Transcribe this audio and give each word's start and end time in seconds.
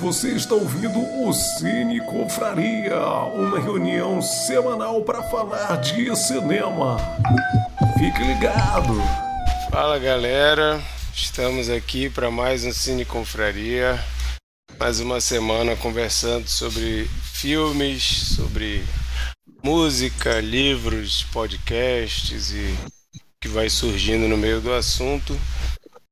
Você 0.00 0.28
está 0.28 0.54
ouvindo 0.54 1.00
o 1.00 1.32
Cine 1.32 2.00
Confraria, 2.00 3.00
uma 3.34 3.58
reunião 3.58 4.22
semanal 4.22 5.02
para 5.02 5.24
falar 5.24 5.74
de 5.80 6.14
cinema. 6.14 6.98
Fique 7.98 8.22
ligado. 8.22 8.94
Fala 9.72 9.98
galera, 9.98 10.80
estamos 11.12 11.68
aqui 11.68 12.08
para 12.08 12.30
mais 12.30 12.64
um 12.64 12.72
Cine 12.72 13.04
Confraria. 13.04 13.98
Mais 14.78 15.00
uma 15.00 15.20
semana 15.20 15.74
conversando 15.74 16.48
sobre 16.48 17.10
filmes, 17.32 18.36
sobre 18.36 18.84
música, 19.64 20.40
livros, 20.40 21.24
podcasts 21.32 22.52
e 22.52 22.72
que 23.40 23.48
vai 23.48 23.68
surgindo 23.68 24.28
no 24.28 24.36
meio 24.36 24.60
do 24.60 24.72
assunto. 24.72 25.36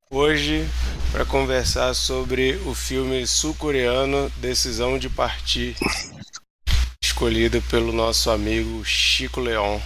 Hoje, 0.09 0.65
para 1.11 1.25
conversar 1.25 1.93
sobre 1.93 2.55
o 2.65 2.73
filme 2.73 3.27
sul-coreano 3.27 4.29
Decisão 4.37 4.97
de 4.97 5.09
Partir, 5.09 5.75
escolhido 7.03 7.61
pelo 7.63 7.91
nosso 7.91 8.31
amigo 8.31 8.85
Chico 8.85 9.41
Leon 9.41 9.81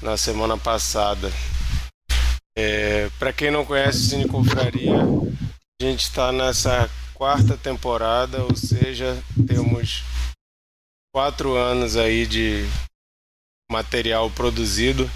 na 0.00 0.16
semana 0.16 0.56
passada. 0.56 1.30
É, 2.56 3.10
para 3.18 3.30
quem 3.30 3.50
não 3.50 3.62
conhece 3.66 4.08
Cine 4.08 4.26
Confraria, 4.26 5.02
a 5.02 5.84
gente 5.84 6.04
está 6.04 6.32
nessa 6.32 6.90
quarta 7.12 7.58
temporada, 7.58 8.42
ou 8.42 8.56
seja, 8.56 9.22
temos 9.46 10.02
quatro 11.14 11.54
anos 11.54 11.94
aí 11.94 12.26
de 12.26 12.64
material 13.70 14.30
produzido. 14.30 15.10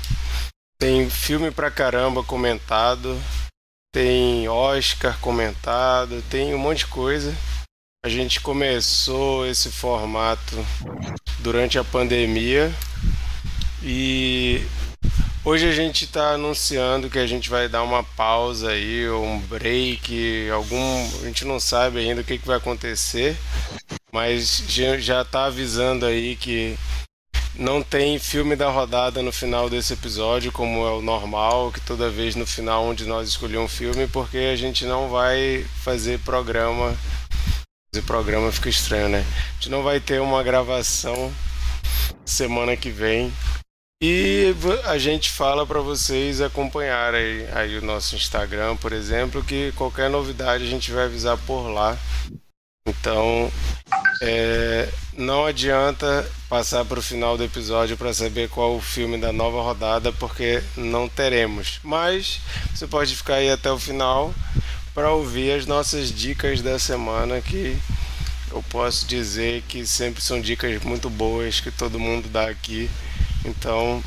Tem 0.78 1.08
filme 1.08 1.50
pra 1.50 1.70
caramba 1.70 2.22
comentado, 2.22 3.18
tem 3.92 4.48
Oscar 4.48 5.18
comentado, 5.20 6.22
tem 6.30 6.54
um 6.54 6.58
monte 6.58 6.78
de 6.78 6.86
coisa. 6.86 7.34
A 8.04 8.08
gente 8.08 8.40
começou 8.40 9.46
esse 9.46 9.70
formato 9.70 10.56
durante 11.40 11.78
a 11.78 11.84
pandemia 11.84 12.72
e 13.82 14.62
hoje 15.44 15.68
a 15.68 15.72
gente 15.72 16.04
está 16.04 16.32
anunciando 16.32 17.10
que 17.10 17.18
a 17.18 17.26
gente 17.26 17.50
vai 17.50 17.68
dar 17.68 17.82
uma 17.82 18.02
pausa 18.02 18.70
aí, 18.70 19.08
um 19.10 19.38
break, 19.40 20.48
algum. 20.50 21.20
A 21.22 21.26
gente 21.26 21.44
não 21.44 21.60
sabe 21.60 21.98
ainda 21.98 22.22
o 22.22 22.24
que, 22.24 22.38
que 22.38 22.46
vai 22.46 22.56
acontecer, 22.56 23.36
mas 24.10 24.62
já 24.66 25.22
está 25.22 25.44
avisando 25.46 26.06
aí 26.06 26.36
que 26.36 26.78
não 27.54 27.82
tem 27.82 28.18
filme 28.18 28.54
da 28.54 28.70
rodada 28.70 29.22
no 29.22 29.32
final 29.32 29.68
desse 29.68 29.92
episódio, 29.92 30.52
como 30.52 30.86
é 30.86 30.92
o 30.92 31.02
normal, 31.02 31.72
que 31.72 31.80
toda 31.80 32.10
vez 32.10 32.34
no 32.34 32.46
final 32.46 32.84
onde 32.84 33.04
nós 33.06 33.28
escolhemos 33.28 33.64
um 33.64 33.76
filme, 33.76 34.06
porque 34.06 34.38
a 34.38 34.56
gente 34.56 34.84
não 34.84 35.08
vai 35.08 35.64
fazer 35.82 36.18
programa. 36.20 36.96
Fazer 37.92 38.06
programa 38.06 38.52
fica 38.52 38.68
estranho, 38.68 39.08
né? 39.08 39.24
A 39.26 39.52
gente 39.54 39.70
não 39.70 39.82
vai 39.82 39.98
ter 40.00 40.20
uma 40.20 40.42
gravação 40.42 41.32
semana 42.24 42.76
que 42.76 42.90
vem. 42.90 43.32
E 44.02 44.54
a 44.84 44.96
gente 44.96 45.28
fala 45.28 45.66
para 45.66 45.80
vocês 45.80 46.40
acompanharem 46.40 47.20
aí, 47.20 47.48
aí 47.52 47.78
o 47.78 47.84
nosso 47.84 48.16
Instagram, 48.16 48.76
por 48.76 48.94
exemplo, 48.94 49.44
que 49.44 49.72
qualquer 49.72 50.08
novidade 50.08 50.64
a 50.64 50.66
gente 50.66 50.90
vai 50.90 51.04
avisar 51.04 51.36
por 51.46 51.68
lá. 51.68 51.98
Então, 52.90 53.50
é, 54.20 54.88
não 55.16 55.46
adianta 55.46 56.28
passar 56.48 56.84
para 56.84 56.98
o 56.98 57.02
final 57.02 57.38
do 57.38 57.44
episódio 57.44 57.96
para 57.96 58.12
saber 58.12 58.48
qual 58.48 58.74
o 58.76 58.80
filme 58.80 59.16
da 59.16 59.32
nova 59.32 59.62
rodada, 59.62 60.12
porque 60.12 60.62
não 60.76 61.08
teremos. 61.08 61.78
Mas 61.84 62.40
você 62.74 62.86
pode 62.86 63.14
ficar 63.14 63.36
aí 63.36 63.48
até 63.48 63.70
o 63.70 63.78
final 63.78 64.34
para 64.92 65.12
ouvir 65.12 65.52
as 65.52 65.66
nossas 65.66 66.12
dicas 66.12 66.60
da 66.60 66.78
semana, 66.78 67.40
que 67.40 67.78
eu 68.50 68.62
posso 68.64 69.06
dizer 69.06 69.62
que 69.68 69.86
sempre 69.86 70.20
são 70.20 70.40
dicas 70.40 70.82
muito 70.82 71.08
boas 71.08 71.60
que 71.60 71.70
todo 71.70 71.98
mundo 71.98 72.28
dá 72.28 72.48
aqui. 72.48 72.90
Então, 73.44 74.02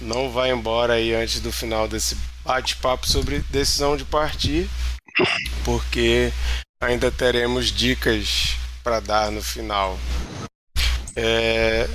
não 0.00 0.30
vá 0.30 0.48
embora 0.48 0.94
aí 0.94 1.14
antes 1.14 1.40
do 1.40 1.50
final 1.50 1.88
desse 1.88 2.16
bate-papo 2.44 3.08
sobre 3.08 3.38
decisão 3.50 3.96
de 3.96 4.04
partir, 4.04 4.68
porque 5.64 6.30
ainda 6.80 7.10
teremos 7.10 7.66
dicas 7.66 8.56
para 8.82 9.00
dar 9.00 9.30
no 9.30 9.42
final. 9.42 9.98
É, 11.14 11.88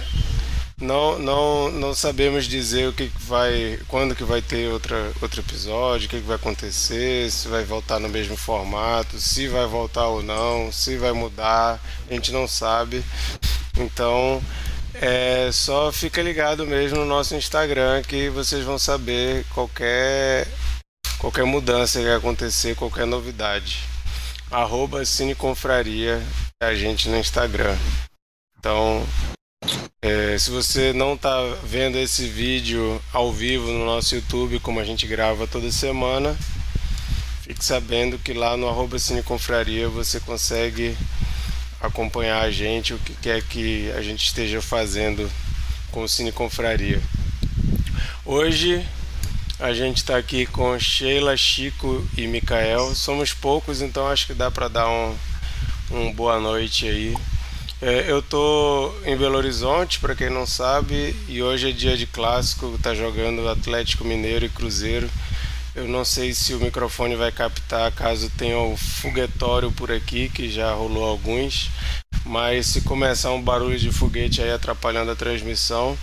não, 0.80 1.20
não, 1.20 1.72
não 1.72 1.94
sabemos 1.94 2.46
dizer 2.46 2.88
o 2.88 2.94
que, 2.94 3.12
vai, 3.20 3.80
quando 3.88 4.16
que 4.16 4.24
vai 4.24 4.42
ter 4.42 4.68
outra, 4.70 5.12
outro 5.22 5.42
episódio, 5.42 6.08
o 6.08 6.10
que, 6.10 6.20
que 6.20 6.28
vai 6.28 6.36
acontecer, 6.38 7.30
se 7.32 7.48
vai 7.48 7.64
voltar 7.64 8.00
no 8.00 8.10
mesmo 8.10 8.36
formato, 8.36 9.20
se 9.20 9.48
vai 9.48 9.68
voltar 9.68 10.08
ou 10.08 10.24
não, 10.24 10.72
se 10.72 10.98
vai 10.98 11.12
mudar, 11.12 11.80
a 12.10 12.14
gente 12.14 12.32
não 12.32 12.48
sabe. 12.48 13.04
Então, 13.78 14.42
é, 14.96 15.52
só 15.54 15.92
fica 15.92 16.22
ligado 16.22 16.66
mesmo 16.66 16.98
no 16.98 17.06
nosso 17.06 17.36
Instagram 17.36 18.02
que 18.02 18.30
vocês 18.30 18.66
vão 18.66 18.78
saber 18.80 19.46
qualquer 19.54 20.48
qualquer 21.20 21.46
mudança 21.46 22.00
que 22.02 22.10
acontecer, 22.10 22.76
qualquer 22.76 23.06
novidade 23.06 23.91
arroba 24.52 25.06
Cineconfraria 25.06 26.22
é 26.62 26.66
a 26.66 26.76
gente 26.76 27.08
no 27.08 27.18
Instagram. 27.18 27.76
Então, 28.60 29.04
é, 30.02 30.38
se 30.38 30.52
você 30.52 30.92
não 30.92 31.14
está 31.14 31.42
vendo 31.64 31.98
esse 31.98 32.28
vídeo 32.28 33.02
ao 33.14 33.32
vivo 33.32 33.72
no 33.72 33.86
nosso 33.86 34.14
YouTube, 34.14 34.60
como 34.60 34.80
a 34.80 34.84
gente 34.84 35.08
grava 35.08 35.48
toda 35.48 35.72
semana, 35.72 36.38
fique 37.42 37.64
sabendo 37.64 38.20
que 38.20 38.34
lá 38.34 38.58
no 38.58 38.68
arroba 38.68 39.00
Cineconfraria 39.00 39.88
você 39.88 40.20
consegue 40.20 40.98
acompanhar 41.80 42.42
a 42.42 42.52
gente, 42.52 42.94
o 42.94 43.00
que 43.00 43.14
quer 43.16 43.42
que 43.42 43.90
a 43.92 44.02
gente 44.02 44.26
esteja 44.26 44.62
fazendo 44.62 45.32
com 45.92 46.04
o 46.04 46.10
Cine 46.10 46.32
Confraria. 46.32 47.02
Hoje 48.26 48.86
a 49.62 49.74
gente 49.74 49.98
está 49.98 50.18
aqui 50.18 50.48
com 50.48 50.78
Sheila, 50.80 51.38
Chico 51.38 52.04
e 52.18 52.26
Mikael. 52.26 52.96
Somos 52.96 53.32
poucos, 53.32 53.82
então 53.82 54.08
acho 54.08 54.26
que 54.26 54.34
dá 54.34 54.50
para 54.50 54.68
dar 54.68 54.90
um, 54.90 55.16
um 55.92 56.12
boa 56.12 56.40
noite 56.40 56.88
aí. 56.88 57.16
É, 57.80 58.12
eu 58.12 58.24
tô 58.24 58.92
em 59.06 59.16
Belo 59.16 59.38
Horizonte, 59.38 60.00
para 60.00 60.16
quem 60.16 60.30
não 60.30 60.48
sabe, 60.48 61.16
e 61.28 61.42
hoje 61.42 61.70
é 61.70 61.72
dia 61.72 61.96
de 61.96 62.08
clássico, 62.08 62.78
tá 62.82 62.94
jogando 62.96 63.48
Atlético 63.48 64.04
Mineiro 64.04 64.46
e 64.46 64.50
Cruzeiro. 64.50 65.10
Eu 65.76 65.88
não 65.88 66.04
sei 66.04 66.34
se 66.34 66.54
o 66.54 66.60
microfone 66.60 67.16
vai 67.16 67.32
captar 67.32 67.92
caso 67.92 68.32
tenha 68.32 68.58
o 68.58 68.74
um 68.74 68.78
foguetório 68.78 69.72
por 69.72 69.92
aqui, 69.92 70.28
que 70.30 70.50
já 70.50 70.74
rolou 70.74 71.06
alguns, 71.06 71.70
mas 72.26 72.66
se 72.66 72.82
começar 72.82 73.32
um 73.32 73.42
barulho 73.42 73.78
de 73.78 73.92
foguete 73.92 74.42
aí 74.42 74.52
atrapalhando 74.52 75.12
a 75.12 75.16
transmissão, 75.16 75.98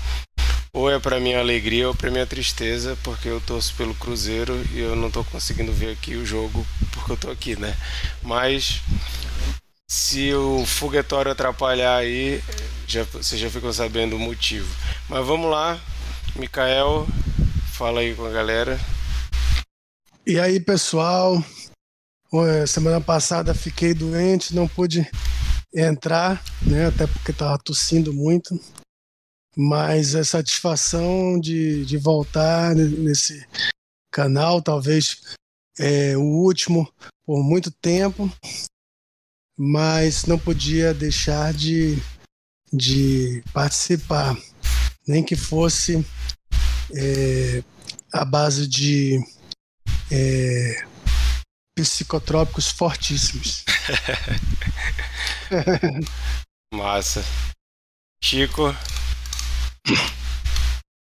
ou 0.79 0.89
é 0.89 1.01
para 1.01 1.19
minha 1.19 1.41
alegria 1.41 1.89
ou 1.89 1.95
para 1.95 2.09
minha 2.09 2.25
tristeza, 2.25 2.97
porque 3.03 3.27
eu 3.27 3.41
torço 3.41 3.75
pelo 3.75 3.97
Cruzeiro 3.97 4.65
e 4.73 4.79
eu 4.79 4.95
não 4.95 5.09
estou 5.09 5.25
conseguindo 5.25 5.73
ver 5.73 5.91
aqui 5.91 6.15
o 6.15 6.25
jogo 6.25 6.65
porque 6.93 7.11
eu 7.11 7.15
estou 7.17 7.33
aqui, 7.33 7.59
né? 7.59 7.77
Mas 8.23 8.81
se 9.91 10.33
o 10.33 10.65
foguetório 10.65 11.33
atrapalhar 11.33 11.97
aí, 11.97 12.41
já, 12.87 13.03
vocês 13.03 13.41
já 13.41 13.51
ficam 13.51 13.73
sabendo 13.73 14.15
o 14.15 14.21
motivo. 14.21 14.73
Mas 15.09 15.27
vamos 15.27 15.51
lá, 15.51 15.81
Mikael, 16.37 17.09
fala 17.73 17.99
aí 17.99 18.15
com 18.15 18.25
a 18.25 18.31
galera. 18.31 18.79
E 20.25 20.39
aí, 20.39 20.61
pessoal? 20.61 21.43
Semana 22.69 23.01
passada 23.01 23.53
fiquei 23.53 23.95
doente, 23.95 24.55
não 24.55 24.69
pude 24.69 25.11
entrar, 25.75 26.41
né? 26.63 26.87
Até 26.87 27.05
porque 27.09 27.33
estava 27.33 27.59
tossindo 27.59 28.15
muito 28.15 28.61
mas 29.61 30.15
a 30.15 30.23
satisfação 30.23 31.41
de, 31.41 31.85
de 31.85 31.99
voltar 31.99 32.77
nesse 32.77 33.45
canal, 34.13 34.63
talvez 34.63 35.21
é, 35.81 36.17
o 36.17 36.23
último 36.23 36.89
por 37.27 37.43
muito 37.43 37.69
tempo, 37.73 38.33
mas 39.59 40.27
não 40.27 40.39
podia 40.39 40.95
deixar 40.95 41.53
de, 41.53 42.01
de 42.73 43.43
participar, 43.53 44.37
nem 45.05 45.25
que 45.25 45.35
fosse 45.35 46.07
é, 46.95 47.65
a 48.13 48.25
base 48.25 48.69
de 48.69 49.19
é, 50.09 50.87
psicotrópicos 51.77 52.69
fortíssimos. 52.69 53.65
Massa. 56.73 57.25
Chico, 58.23 58.73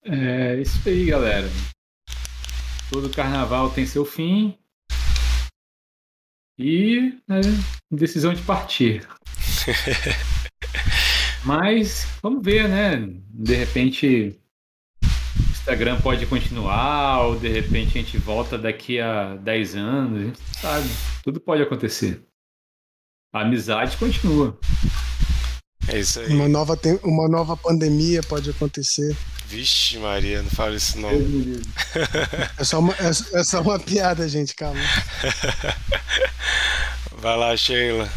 é 0.05 0.61
isso 0.61 0.89
aí, 0.89 1.07
galera. 1.07 1.49
Todo 2.91 3.11
carnaval 3.11 3.71
tem 3.71 3.87
seu 3.87 4.05
fim. 4.05 4.59
E 6.59 7.15
né, 7.27 7.41
decisão 7.91 8.35
de 8.35 8.43
partir. 8.43 9.07
Mas 11.45 12.07
vamos 12.23 12.45
ver, 12.45 12.69
né? 12.69 12.97
De 13.31 13.55
repente 13.55 14.39
o 15.03 15.51
Instagram 15.51 16.01
pode 16.01 16.27
continuar, 16.27 17.23
ou 17.27 17.39
de 17.39 17.49
repente 17.49 17.99
a 17.99 18.03
gente 18.03 18.19
volta 18.19 18.59
daqui 18.59 19.01
a 19.01 19.37
10 19.37 19.77
anos, 19.77 20.21
a 20.21 20.25
gente 20.25 20.41
sabe. 20.59 20.89
Tudo 21.23 21.41
pode 21.41 21.63
acontecer. 21.63 22.23
a 23.33 23.43
amizade 23.43 23.97
continua. 23.97 24.59
É 25.93 25.99
isso 25.99 26.21
aí. 26.21 26.29
Uma 26.29 26.49
nova, 26.49 26.79
uma 27.03 27.29
nova 27.29 27.57
pandemia 27.57 28.23
pode 28.23 28.51
acontecer. 28.51 29.17
Vixe, 29.47 29.99
Maria, 29.99 30.43
não 30.43 30.51
fala 30.51 30.77
isso 30.77 30.99
não. 30.99 31.11
É 32.57 32.65
só 32.65 32.79
uma, 32.79 32.95
é, 32.95 33.41
é 33.41 33.45
só 33.45 33.61
uma 33.61 33.81
piada, 33.81 34.29
gente, 34.29 34.55
calma. 34.55 34.81
Vai 37.19 37.37
lá, 37.37 37.57
Sheila. 37.57 38.09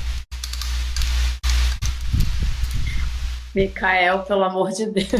Micael, 3.55 4.19
pelo 4.19 4.43
amor 4.43 4.71
de 4.71 4.85
Deus. 4.87 5.07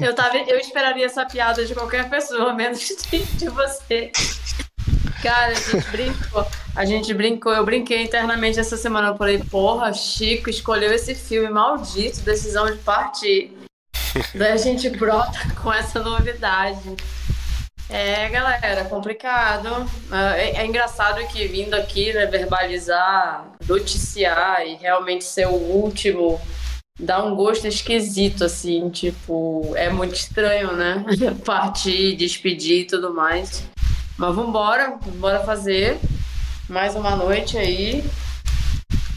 eu, 0.00 0.14
tava, 0.14 0.36
eu 0.36 0.58
esperaria 0.58 1.06
essa 1.06 1.24
piada 1.24 1.64
de 1.64 1.74
qualquer 1.74 2.08
pessoa, 2.08 2.52
menos 2.52 2.80
de, 2.80 3.24
de 3.24 3.48
você. 3.48 4.12
Cara, 5.22 5.52
a 5.52 5.54
gente 5.54 5.90
brincou. 5.90 6.46
A 6.74 6.84
gente 6.84 7.14
brincou, 7.14 7.52
eu 7.52 7.64
brinquei 7.64 8.02
internamente 8.02 8.60
essa 8.60 8.76
semana. 8.76 9.08
Eu 9.08 9.16
falei, 9.16 9.38
porra, 9.38 9.92
Chico 9.92 10.50
escolheu 10.50 10.92
esse 10.92 11.14
filme 11.14 11.48
maldito, 11.48 12.20
decisão 12.20 12.66
de 12.66 12.76
partir. 12.78 13.56
Daí 14.34 14.52
a 14.52 14.56
gente 14.56 14.88
brota 14.90 15.38
com 15.62 15.72
essa 15.72 16.00
novidade. 16.00 16.96
É, 17.88 18.28
galera, 18.28 18.84
complicado. 18.84 19.68
É, 20.36 20.60
é, 20.60 20.66
engraçado 20.66 21.24
que 21.28 21.46
vindo 21.46 21.74
aqui, 21.74 22.12
né, 22.12 22.26
verbalizar, 22.26 23.46
noticiar 23.66 24.66
e 24.66 24.74
realmente 24.74 25.24
ser 25.24 25.46
o 25.46 25.54
último 25.54 26.40
dá 26.98 27.22
um 27.22 27.34
gosto 27.34 27.66
esquisito, 27.66 28.42
assim, 28.42 28.88
tipo, 28.88 29.72
é 29.76 29.90
muito 29.90 30.14
estranho, 30.14 30.72
né? 30.72 31.04
Partir, 31.44 32.16
despedir 32.16 32.80
e 32.80 32.86
tudo 32.86 33.12
mais. 33.12 33.64
Mas 34.18 34.34
vambora, 34.34 34.96
vambora 35.04 35.44
fazer 35.44 35.98
mais 36.68 36.94
uma 36.94 37.14
noite 37.14 37.58
aí. 37.58 38.02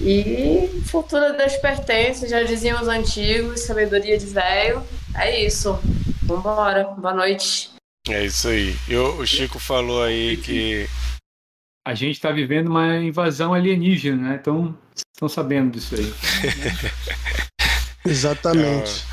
E 0.02 0.82
futuro 0.86 1.38
das 1.38 1.58
pertences, 1.58 2.30
já 2.30 2.44
diziam 2.44 2.82
os 2.82 2.88
antigos, 2.88 3.62
sabedoria 3.62 4.18
de 4.18 4.26
velho. 4.26 4.84
É 5.16 5.44
isso. 5.44 5.80
Vambora. 6.24 6.84
Boa 6.98 7.14
noite. 7.14 7.72
É 8.08 8.26
isso 8.26 8.48
aí. 8.48 8.76
Eu, 8.88 9.18
o 9.18 9.26
Chico 9.26 9.60
falou 9.60 10.04
aí 10.04 10.38
que. 10.38 10.88
A 11.88 11.94
gente 11.96 12.16
está 12.16 12.32
vivendo 12.32 12.68
uma 12.68 12.98
invasão 12.98 13.54
alienígena, 13.54 14.30
né? 14.30 14.40
Então, 14.40 14.78
estão 15.14 15.28
sabendo 15.28 15.72
disso 15.72 15.96
aí. 15.96 16.14
Exatamente. 18.06 19.06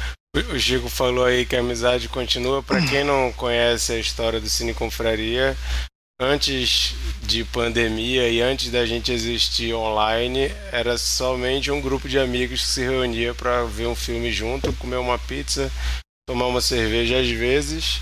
O 0.53 0.59
Chico 0.59 0.91
falou 0.91 1.25
aí 1.25 1.47
que 1.47 1.57
a 1.57 1.61
amizade 1.61 2.11
continua. 2.11 2.63
Para 2.63 2.87
quem 2.87 3.03
não 3.03 3.33
conhece 3.33 3.93
a 3.93 3.99
história 3.99 4.39
do 4.39 4.51
Cine 4.51 4.75
Confraria, 4.75 5.57
antes 6.21 6.95
de 7.23 7.43
pandemia 7.45 8.29
e 8.29 8.43
antes 8.43 8.71
da 8.71 8.85
gente 8.85 9.11
existir 9.11 9.73
online, 9.73 10.53
era 10.71 10.99
somente 10.99 11.71
um 11.71 11.81
grupo 11.81 12.07
de 12.07 12.19
amigos 12.19 12.61
que 12.61 12.69
se 12.69 12.83
reunia 12.83 13.35
para 13.35 13.65
ver 13.65 13.87
um 13.87 13.97
filme 13.97 14.31
junto, 14.31 14.75
comer 14.75 14.97
uma 14.97 15.19
pizza, 15.19 15.73
tomar 16.29 16.47
uma 16.49 16.61
cerveja 16.61 17.19
às 17.19 17.29
vezes 17.29 18.01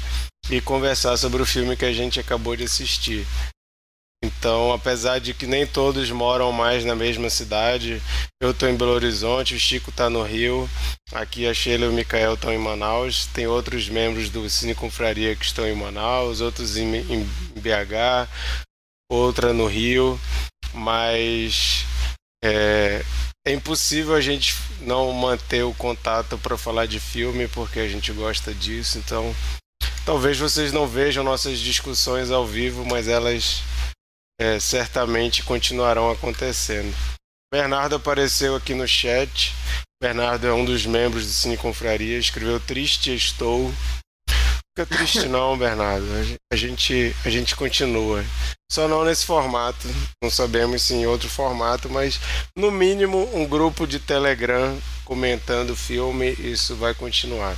e 0.51 0.61
conversar 0.61 1.17
sobre 1.17 1.41
o 1.41 1.47
filme 1.47 1.77
que 1.77 1.85
a 1.85 1.93
gente 1.93 2.19
acabou 2.19 2.57
de 2.57 2.65
assistir. 2.65 3.25
Então, 4.25 4.73
apesar 4.73 5.19
de 5.19 5.35
que 5.35 5.47
nem 5.47 5.67
todos 5.67 6.11
moram 6.11 6.50
mais 6.50 6.82
na 6.82 6.94
mesma 6.94 7.29
cidade, 7.29 8.00
eu 8.41 8.53
estou 8.53 8.67
em 8.69 8.75
Belo 8.75 8.93
Horizonte, 8.93 9.55
o 9.55 9.59
Chico 9.59 9.91
está 9.91 10.09
no 10.09 10.23
Rio, 10.23 10.69
aqui 11.12 11.47
a 11.47 11.53
Sheila 11.53 11.85
e 11.85 11.88
o 11.88 11.93
Mikael 11.93 12.32
estão 12.32 12.50
em 12.50 12.59
Manaus, 12.59 13.26
tem 13.26 13.47
outros 13.47 13.87
membros 13.91 14.31
do 14.31 14.49
Cine 14.49 14.75
Confraria 14.75 15.37
que 15.37 15.44
estão 15.44 15.67
em 15.67 15.75
Manaus, 15.75 16.41
outros 16.41 16.79
em, 16.79 16.97
em 16.97 17.29
BH, 17.55 18.26
outra 19.11 19.53
no 19.53 19.67
Rio, 19.67 20.19
mas 20.73 21.85
é, 22.43 23.05
é 23.47 23.53
impossível 23.53 24.15
a 24.15 24.23
gente 24.23 24.55
não 24.81 25.12
manter 25.12 25.65
o 25.65 25.75
contato 25.75 26.38
para 26.38 26.56
falar 26.56 26.87
de 26.87 26.99
filme 26.99 27.47
porque 27.49 27.79
a 27.79 27.88
gente 27.88 28.11
gosta 28.11 28.55
disso, 28.55 28.97
então 28.97 29.35
talvez 30.06 30.38
vocês 30.38 30.73
não 30.73 30.87
vejam 30.87 31.23
nossas 31.23 31.59
discussões 31.59 32.31
ao 32.31 32.47
vivo, 32.47 32.87
mas 32.87 33.06
elas 33.06 33.62
é, 34.41 34.59
certamente 34.59 35.43
continuarão 35.43 36.11
acontecendo. 36.11 36.95
Bernardo 37.53 37.97
apareceu 37.97 38.57
aqui 38.57 38.75
no 38.75 38.87
chat. 38.87 39.55
Bernardo 40.03 40.47
é 40.47 40.53
um 40.53 40.65
dos 40.65 40.85
membros 40.85 41.27
do 41.27 41.33
Cine 41.33 41.57
Confraria, 41.57 42.19
escreveu 42.19 42.59
Triste 42.59 43.15
Estou. 43.15 43.73
Fica 44.77 44.87
triste 44.87 45.29
não, 45.29 45.57
Bernardo. 45.59 46.05
A 46.53 46.57
gente, 46.57 47.15
a 47.25 47.31
gente 47.31 47.55
continua. 47.55 48.25
Só 48.71 48.89
não 48.89 49.05
nesse 49.05 49.25
formato. 49.25 49.87
Não 50.21 50.29
sabemos 50.29 50.83
se 50.83 50.95
em 50.95 51.07
outro 51.07 51.29
formato, 51.29 51.89
mas 51.89 52.19
no 52.57 52.73
mínimo 52.73 53.31
um 53.37 53.47
grupo 53.47 53.87
de 53.87 54.01
Telegram 54.01 54.77
comentando 55.05 55.71
o 55.71 55.77
filme, 55.77 56.33
isso 56.33 56.75
vai 56.75 56.93
continuar. 56.93 57.57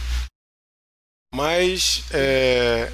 Mas 1.35 2.05
é, 2.13 2.93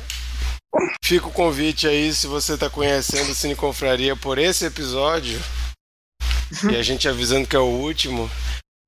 Fica 1.04 1.26
o 1.26 1.32
convite 1.32 1.86
aí, 1.86 2.12
se 2.14 2.26
você 2.26 2.54
está 2.54 2.70
conhecendo 2.70 3.34
Cine 3.34 3.54
Confraria 3.54 4.16
por 4.16 4.38
esse 4.38 4.64
episódio, 4.64 5.38
e 6.70 6.76
a 6.76 6.82
gente 6.82 7.08
avisando 7.08 7.46
que 7.46 7.56
é 7.56 7.58
o 7.58 7.64
último, 7.64 8.30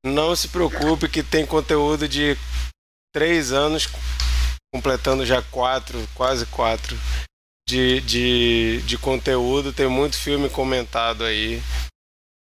não 0.04 0.34
se 0.36 0.48
preocupe 0.48 1.08
que 1.08 1.22
tem 1.22 1.46
conteúdo 1.46 2.08
de 2.08 2.36
três 3.14 3.52
anos, 3.52 3.88
completando 4.75 5.25
já 5.25 5.40
quatro, 5.40 6.06
quase 6.14 6.46
quatro, 6.46 6.98
de, 7.69 8.00
de, 8.02 8.82
de 8.82 8.98
conteúdo. 8.98 9.72
Tem 9.72 9.88
muito 9.88 10.16
filme 10.16 10.48
comentado 10.48 11.25
aí. 11.25 11.62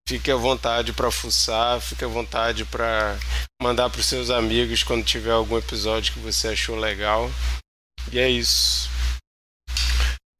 Fique 0.08 0.30
à 0.30 0.36
vontade 0.36 0.92
para 0.92 1.10
fuçar, 1.10 1.80
fique 1.80 2.04
à 2.04 2.08
vontade 2.08 2.66
para 2.66 3.18
mandar 3.62 3.90
para 3.90 4.02
os 4.02 4.06
seus 4.06 4.30
amigos 4.30 4.84
quando 4.84 5.06
tiver 5.06 5.32
algum 5.32 5.58
episódio 5.58 6.14
que 6.14 6.20
você 6.20 6.50
achou 6.50 6.76
legal. 6.76 7.32
E 8.12 8.20
é 8.20 8.30
isso. 8.30 8.90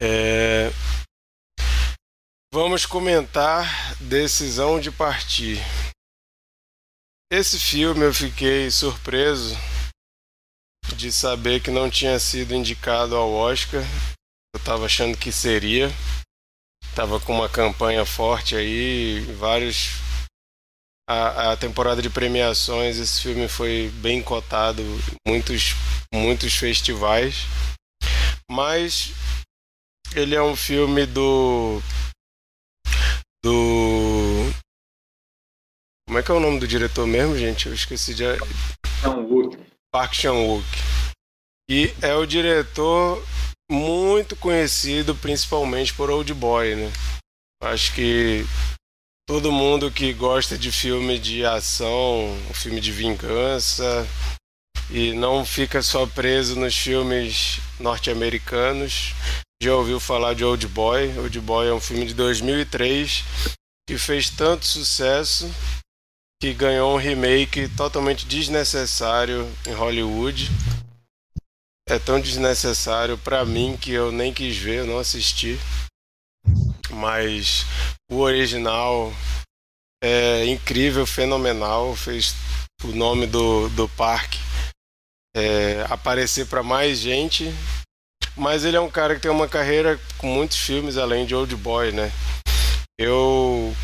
É... 0.06 0.70
Vamos 2.54 2.86
comentar 2.86 3.96
Decisão 4.02 4.78
de 4.78 4.92
Partir. 4.92 5.58
Esse 7.32 7.58
filme 7.58 8.02
eu 8.02 8.14
fiquei 8.14 8.70
surpreso 8.70 9.56
de 10.98 11.10
saber 11.10 11.62
que 11.62 11.72
não 11.72 11.90
tinha 11.90 12.20
sido 12.20 12.54
indicado 12.54 13.16
ao 13.16 13.32
Oscar. 13.32 13.82
Eu 14.54 14.60
estava 14.60 14.88
achando 14.88 15.18
que 15.18 15.32
seria. 15.32 15.90
Tava 16.94 17.22
com 17.22 17.34
uma 17.34 17.48
campanha 17.48 18.06
forte 18.06 18.58
aí, 18.58 19.22
vários. 19.40 19.92
A, 21.10 21.54
a 21.54 21.58
temporada 21.58 22.02
de 22.02 22.10
premiações, 22.10 22.98
esse 22.98 23.22
filme 23.22 23.48
foi 23.48 23.90
bem 24.02 24.22
cotado 24.22 24.84
muitos, 25.26 25.76
muitos 26.14 26.56
festivais. 26.56 27.46
Mas 28.52 29.14
ele 30.16 30.36
é 30.36 30.42
um 30.42 30.56
filme 30.56 31.06
do. 31.06 31.82
Do. 33.44 34.52
Como 36.08 36.20
é 36.20 36.24
que 36.24 36.32
é 36.32 36.34
o 36.34 36.40
nome 36.40 36.60
do 36.60 36.68
diretor 36.68 37.08
mesmo, 37.08 37.38
gente? 37.38 37.68
Eu 37.68 37.74
esqueci 37.74 38.14
de. 38.14 38.24
Park 39.92 40.14
Chan-wook. 40.14 40.66
E 41.70 41.94
é 42.02 42.14
o 42.16 42.26
diretor 42.26 43.24
muito 43.72 44.36
conhecido 44.36 45.16
principalmente 45.16 45.94
por 45.94 46.10
Old 46.10 46.34
Boy, 46.34 46.76
né? 46.76 46.92
Acho 47.62 47.94
que 47.96 48.46
todo 49.28 49.52
mundo 49.52 49.92
que 49.92 50.14
gosta 50.14 50.58
de 50.58 50.72
filme 50.72 51.18
de 51.18 51.46
ação, 51.46 52.38
filme 52.54 52.82
de 52.82 52.92
vingança 52.92 54.08
e 54.90 55.14
não 55.14 55.46
fica 55.46 55.82
só 55.82 56.06
preso 56.06 56.56
nos 56.56 56.76
filmes 56.76 57.60
norte-americanos, 57.80 59.14
já 59.62 59.74
ouviu 59.76 60.00
falar 60.00 60.34
de 60.34 60.44
Old 60.44 60.68
Boy? 60.68 61.18
Old 61.18 61.40
Boy 61.40 61.68
é 61.68 61.74
um 61.74 61.80
filme 61.80 62.06
de 62.06 62.14
2003 62.14 63.24
que 63.88 63.98
fez 63.98 64.30
tanto 64.30 64.66
sucesso 64.66 65.50
que 66.42 66.54
ganhou 66.54 66.94
um 66.94 66.98
remake 66.98 67.70
totalmente 67.70 68.26
desnecessário 68.26 69.50
em 69.66 69.74
Hollywood. 69.74 70.52
É 71.88 71.98
tão 71.98 72.20
desnecessário 72.20 73.18
para 73.18 73.46
mim 73.46 73.78
que 73.80 73.92
eu 73.92 74.12
nem 74.12 74.34
quis 74.34 74.58
ver, 74.58 74.80
eu 74.80 74.88
não 74.88 75.00
assisti. 75.00 75.58
Mas 76.90 77.66
o 78.12 78.18
original 78.18 79.14
é 80.04 80.46
incrível, 80.46 81.06
fenomenal, 81.06 81.96
fez 81.96 82.36
o 82.84 82.88
nome 82.88 83.26
do, 83.26 83.70
do 83.70 83.88
parque 83.88 84.38
é, 85.36 85.86
aparecer 85.90 86.48
para 86.48 86.64
mais 86.64 87.00
gente 87.00 87.54
mas 88.36 88.66
ele 88.66 88.76
é 88.76 88.82
um 88.82 88.90
cara 88.90 89.16
que 89.16 89.22
tem 89.22 89.32
uma 89.32 89.48
carreira 89.48 90.00
com 90.18 90.28
muitos 90.28 90.58
filmes 90.58 90.98
além 90.98 91.26
de 91.26 91.36
Old 91.36 91.56
Boy, 91.56 91.92
né? 91.92 92.12
Eu, 93.00 93.76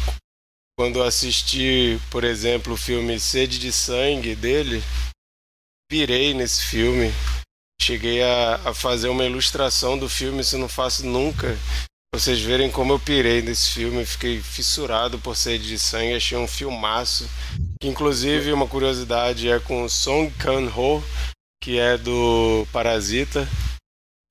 quando 0.77 1.03
assisti, 1.03 1.99
por 2.09 2.23
exemplo, 2.23 2.73
o 2.73 2.77
filme 2.77 3.19
Sede 3.19 3.59
de 3.59 3.71
Sangue 3.71 4.35
dele, 4.35 4.83
pirei 5.89 6.33
nesse 6.33 6.65
filme. 6.65 7.11
Cheguei 7.81 8.23
a, 8.23 8.55
a 8.65 8.73
fazer 8.73 9.07
uma 9.09 9.25
ilustração 9.25 9.97
do 9.97 10.09
filme, 10.09 10.41
isso 10.41 10.57
não 10.57 10.67
faço 10.67 11.05
nunca. 11.05 11.57
vocês 12.13 12.39
verem 12.41 12.71
como 12.71 12.93
eu 12.93 12.99
pirei 12.99 13.41
nesse 13.41 13.69
filme, 13.69 14.05
fiquei 14.05 14.41
fissurado 14.41 15.19
por 15.19 15.35
ser 15.35 15.59
de 15.59 15.77
sangue, 15.77 16.15
achei 16.15 16.37
um 16.37 16.47
filmaço. 16.47 17.29
Que, 17.79 17.87
inclusive, 17.87 18.51
uma 18.51 18.67
curiosidade 18.67 19.49
é 19.49 19.59
com 19.59 19.87
Song 19.87 20.31
Kang-ho, 20.39 21.03
que 21.61 21.77
é 21.77 21.97
do 21.97 22.65
Parasita. 22.71 23.47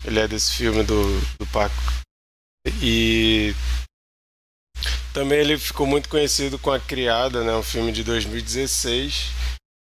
Ele 0.05 0.21
é 0.21 0.29
desse 0.29 0.55
filme 0.55 0.83
do, 0.83 1.21
do 1.39 1.47
Paco. 1.49 1.75
E 2.83 3.55
também 5.13 5.39
ele 5.41 5.59
ficou 5.59 5.87
muito 5.87 6.09
conhecido 6.09 6.59
com 6.59 6.71
A 6.71 6.79
Criada, 6.79 7.43
né, 7.43 7.55
um 7.55 7.63
filme 7.63 7.91
de 7.91 8.05
2016. 8.05 9.31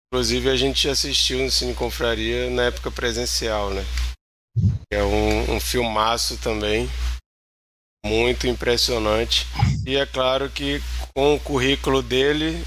Inclusive 0.07 0.49
a 0.49 0.55
gente 0.55 0.87
assistiu 0.87 1.39
no 1.39 1.51
Cine 1.51 1.73
Confraria 1.73 2.49
na 2.49 2.63
época 2.63 2.89
presencial, 2.89 3.71
né? 3.71 3.83
É 4.91 5.03
um, 5.03 5.55
um 5.55 5.59
filmaço 5.59 6.37
também 6.37 6.89
muito 8.05 8.47
impressionante. 8.47 9.45
E 9.85 9.97
é 9.97 10.05
claro 10.05 10.49
que 10.49 10.81
com 11.13 11.35
o 11.35 11.39
currículo 11.39 12.01
dele, 12.01 12.63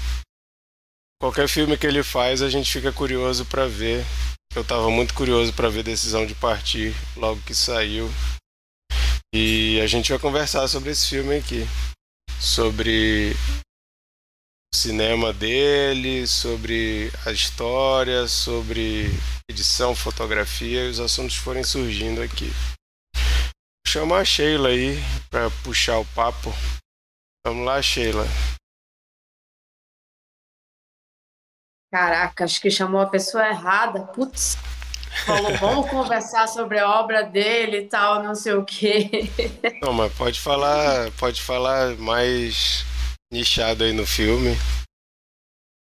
qualquer 1.19 1.47
filme 1.47 1.77
que 1.77 1.87
ele 1.87 2.03
faz, 2.03 2.41
a 2.41 2.49
gente 2.49 2.71
fica 2.71 2.91
curioso 2.91 3.45
para 3.45 3.67
ver. 3.67 4.05
Eu 4.55 4.63
estava 4.63 4.89
muito 4.89 5.13
curioso 5.13 5.53
para 5.53 5.69
ver 5.69 5.83
Decisão 5.83 6.25
de 6.25 6.35
Partir 6.35 6.93
logo 7.15 7.41
que 7.41 7.55
saiu. 7.55 8.09
E 9.33 9.79
a 9.81 9.87
gente 9.87 10.09
vai 10.11 10.19
conversar 10.19 10.67
sobre 10.67 10.91
esse 10.91 11.07
filme 11.07 11.37
aqui, 11.37 11.65
sobre 12.39 13.33
o 14.73 14.75
cinema 14.75 15.31
dele, 15.31 16.27
sobre 16.27 17.11
a 17.25 17.31
história, 17.31 18.27
sobre 18.27 19.09
edição, 19.49 19.95
fotografia 19.95 20.85
e 20.85 20.89
os 20.89 20.99
assuntos 20.99 21.35
forem 21.35 21.63
surgindo 21.63 22.21
aqui 22.21 22.51
chamar 23.91 24.19
a 24.19 24.25
Sheila 24.25 24.69
aí 24.69 24.95
para 25.29 25.51
puxar 25.65 25.99
o 25.99 26.05
papo. 26.15 26.49
Vamos 27.45 27.65
lá, 27.65 27.81
Sheila. 27.81 28.25
Caraca, 31.91 32.45
acho 32.45 32.61
que 32.61 32.71
chamou 32.71 33.01
a 33.01 33.05
pessoa 33.05 33.47
errada. 33.47 34.01
Putz. 34.07 34.57
Falou, 35.25 35.53
vamos 35.57 35.89
conversar 35.89 36.47
sobre 36.47 36.79
a 36.79 36.89
obra 36.89 37.23
dele 37.23 37.79
e 37.79 37.87
tal, 37.87 38.23
não 38.23 38.33
sei 38.33 38.53
o 38.53 38.63
quê. 38.63 39.29
Não, 39.83 39.91
mas 39.91 40.13
pode 40.13 40.39
falar, 40.39 41.11
pode 41.19 41.41
falar 41.41 41.97
mais 41.97 42.85
nichado 43.29 43.83
aí 43.83 43.91
no 43.91 44.07
filme. 44.07 44.55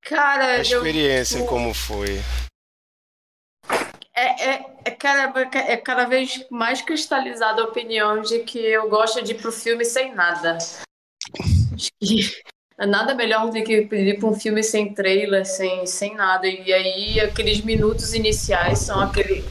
Cara, 0.02 0.56
a 0.56 0.60
experiência 0.60 1.38
eu... 1.38 1.46
como 1.46 1.72
foi 1.72 2.20
é, 4.14 4.50
é, 4.50 4.66
é, 4.84 4.90
cada, 4.90 5.40
é 5.58 5.76
cada 5.76 6.04
vez 6.04 6.44
mais 6.50 6.82
cristalizada 6.82 7.62
a 7.62 7.64
opinião 7.64 8.20
de 8.20 8.40
que 8.40 8.58
eu 8.58 8.88
gosto 8.88 9.22
de 9.22 9.32
ir 9.32 9.40
pro 9.40 9.50
filme 9.50 9.84
sem 9.84 10.14
nada. 10.14 10.58
Acho 10.58 11.90
que 11.98 12.42
nada 12.86 13.14
melhor 13.14 13.50
do 13.50 13.52
que 13.62 13.88
ir 13.90 14.18
para 14.18 14.28
um 14.28 14.34
filme 14.34 14.62
sem 14.62 14.92
trailer, 14.92 15.46
sem, 15.46 15.86
sem 15.86 16.14
nada. 16.14 16.46
E 16.46 16.72
aí 16.72 17.20
aqueles 17.20 17.60
minutos 17.60 18.14
iniciais 18.14 18.80
são 18.80 19.00
aquele, 19.00 19.44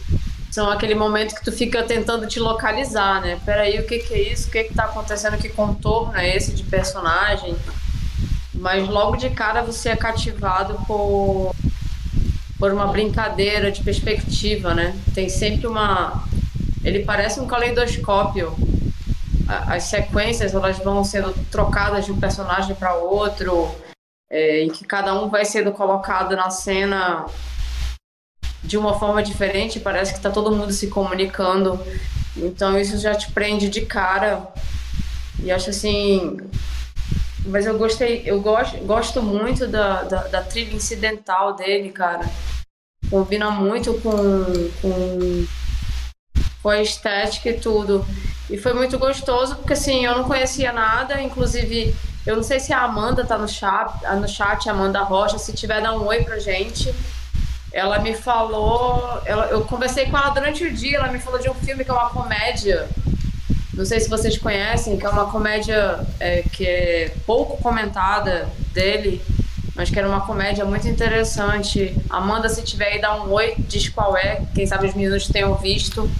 são 0.49 0.69
aquele 0.69 0.95
momento 0.95 1.35
que 1.35 1.43
tu 1.43 1.51
fica 1.51 1.83
tentando 1.83 2.27
te 2.27 2.39
localizar, 2.39 3.21
né? 3.21 3.39
Peraí, 3.45 3.79
o 3.79 3.85
que, 3.87 3.99
que 3.99 4.13
é 4.13 4.33
isso? 4.33 4.47
O 4.47 4.51
que, 4.51 4.65
que 4.65 4.73
tá 4.73 4.85
acontecendo? 4.85 5.37
Que 5.37 5.49
contorno 5.49 6.17
é 6.17 6.35
esse 6.35 6.53
de 6.53 6.63
personagem? 6.63 7.55
Mas 8.53 8.87
logo 8.87 9.15
de 9.15 9.29
cara 9.29 9.61
você 9.61 9.89
é 9.89 9.95
cativado 9.95 10.75
por 10.85 11.55
por 12.61 12.71
uma 12.71 12.85
brincadeira 12.85 13.71
de 13.71 13.83
perspectiva, 13.83 14.75
né? 14.75 14.95
Tem 15.15 15.27
sempre 15.27 15.65
uma. 15.65 16.23
Ele 16.83 16.99
parece 16.99 17.39
um 17.39 17.47
caleidoscópio. 17.47 18.53
As 19.67 19.83
sequências 19.83 20.53
elas 20.53 20.77
vão 20.77 21.03
sendo 21.03 21.33
trocadas 21.49 22.05
de 22.05 22.11
um 22.11 22.19
personagem 22.19 22.75
para 22.75 22.95
outro, 22.95 23.73
é, 24.29 24.63
em 24.63 24.69
que 24.69 24.85
cada 24.85 25.13
um 25.13 25.29
vai 25.29 25.45
sendo 25.45 25.71
colocado 25.71 26.35
na 26.35 26.49
cena 26.49 27.25
de 28.63 28.77
uma 28.77 28.97
forma 28.97 29.21
diferente. 29.21 29.79
Parece 29.79 30.11
que 30.11 30.19
está 30.19 30.29
todo 30.29 30.55
mundo 30.55 30.71
se 30.71 30.87
comunicando. 30.87 31.79
Então 32.35 32.79
isso 32.79 32.97
já 32.97 33.13
te 33.13 33.31
prende 33.31 33.69
de 33.69 33.81
cara. 33.81 34.47
E 35.43 35.51
acho 35.51 35.69
assim. 35.69 36.37
Mas 37.45 37.65
eu 37.65 37.77
gostei, 37.77 38.21
eu 38.23 38.39
gosto, 38.39 38.77
gosto 38.85 39.21
muito 39.21 39.67
da, 39.67 40.03
da, 40.03 40.27
da 40.27 40.41
trilha 40.43 40.75
incidental 40.75 41.55
dele, 41.55 41.89
cara 41.89 42.29
combina 43.11 43.51
muito 43.51 43.93
com, 43.95 44.09
com, 44.81 45.45
com 46.61 46.69
a 46.69 46.81
estética 46.81 47.49
e 47.49 47.53
tudo. 47.53 48.05
E 48.49 48.57
foi 48.57 48.73
muito 48.73 48.99
gostoso, 48.99 49.55
porque 49.55 49.73
assim, 49.73 50.05
eu 50.05 50.17
não 50.17 50.23
conhecia 50.25 50.71
nada, 50.73 51.21
inclusive, 51.21 51.95
eu 52.25 52.35
não 52.35 52.43
sei 52.43 52.59
se 52.59 52.73
a 52.73 52.81
Amanda 52.81 53.23
tá 53.23 53.37
no 53.37 53.47
chat, 53.47 53.93
no 54.19 54.27
chat, 54.27 54.69
Amanda 54.69 55.01
Rocha, 55.01 55.37
se 55.37 55.53
tiver, 55.53 55.81
dá 55.81 55.93
um 55.93 56.05
oi 56.05 56.23
pra 56.23 56.37
gente. 56.37 56.93
Ela 57.71 57.99
me 57.99 58.13
falou, 58.13 59.21
ela, 59.25 59.45
eu 59.45 59.61
conversei 59.61 60.05
com 60.07 60.17
ela 60.17 60.29
durante 60.29 60.65
o 60.65 60.73
dia, 60.73 60.97
ela 60.97 61.07
me 61.07 61.19
falou 61.19 61.39
de 61.39 61.49
um 61.49 61.53
filme 61.53 61.85
que 61.85 61.89
é 61.89 61.93
uma 61.93 62.09
comédia. 62.09 62.89
Não 63.73 63.85
sei 63.85 64.01
se 64.01 64.09
vocês 64.09 64.37
conhecem, 64.37 64.97
que 64.97 65.05
é 65.05 65.09
uma 65.09 65.31
comédia 65.31 66.05
é, 66.19 66.43
que 66.51 66.67
é 66.67 67.13
pouco 67.25 67.55
comentada 67.63 68.49
dele, 68.73 69.21
mas 69.73 69.89
que 69.89 69.97
era 69.97 70.07
uma 70.09 70.21
comédia 70.21 70.65
muito 70.65 70.89
interessante. 70.89 71.95
Amanda, 72.09 72.49
se 72.49 72.61
tiver 72.63 72.87
aí, 72.87 73.01
dá 73.01 73.15
um 73.15 73.31
oi, 73.31 73.55
diz 73.57 73.87
qual 73.87 74.17
é, 74.17 74.41
quem 74.53 74.67
sabe 74.67 74.87
os 74.87 74.93
meninos 74.93 75.27
tenham 75.27 75.55
visto. 75.55 76.11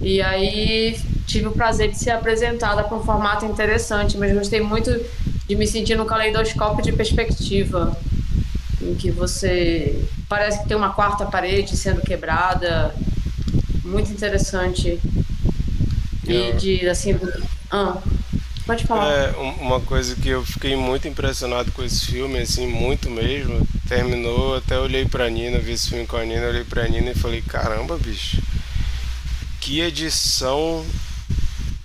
E 0.00 0.22
aí 0.22 0.98
tive 1.26 1.48
o 1.48 1.52
prazer 1.52 1.90
de 1.90 1.98
ser 1.98 2.10
apresentada 2.10 2.84
para 2.84 2.96
um 2.96 3.02
formato 3.02 3.44
interessante, 3.44 4.16
mas 4.16 4.32
gostei 4.32 4.60
muito 4.60 4.90
de 5.48 5.56
me 5.56 5.66
sentir 5.66 5.96
no 5.96 6.04
caleidoscópio 6.04 6.84
de 6.84 6.92
perspectiva, 6.92 7.96
em 8.80 8.94
que 8.94 9.10
você 9.10 10.04
parece 10.28 10.62
que 10.62 10.68
tem 10.68 10.76
uma 10.76 10.92
quarta 10.92 11.26
parede 11.26 11.76
sendo 11.76 12.00
quebrada, 12.00 12.94
muito 13.84 14.10
interessante. 14.10 15.00
E 16.26 16.52
de 16.52 16.86
assim, 16.86 17.18
ah, 17.70 17.96
Pode 18.68 18.86
falar. 18.86 19.10
É, 19.10 19.30
uma 19.62 19.80
coisa 19.80 20.14
que 20.14 20.28
eu 20.28 20.44
fiquei 20.44 20.76
muito 20.76 21.08
impressionado 21.08 21.72
com 21.72 21.82
esse 21.82 22.04
filme, 22.04 22.38
assim, 22.38 22.66
muito 22.66 23.08
mesmo. 23.08 23.66
Terminou, 23.88 24.56
até 24.56 24.78
olhei 24.78 25.06
pra 25.06 25.30
Nina, 25.30 25.58
vi 25.58 25.72
esse 25.72 25.88
filme 25.88 26.06
com 26.06 26.18
a 26.18 26.24
Nina, 26.26 26.48
olhei 26.48 26.64
pra 26.64 26.86
Nina 26.86 27.12
e 27.12 27.14
falei, 27.14 27.40
caramba, 27.40 27.96
bicho, 27.96 28.42
que 29.68 29.82
edição 29.82 30.82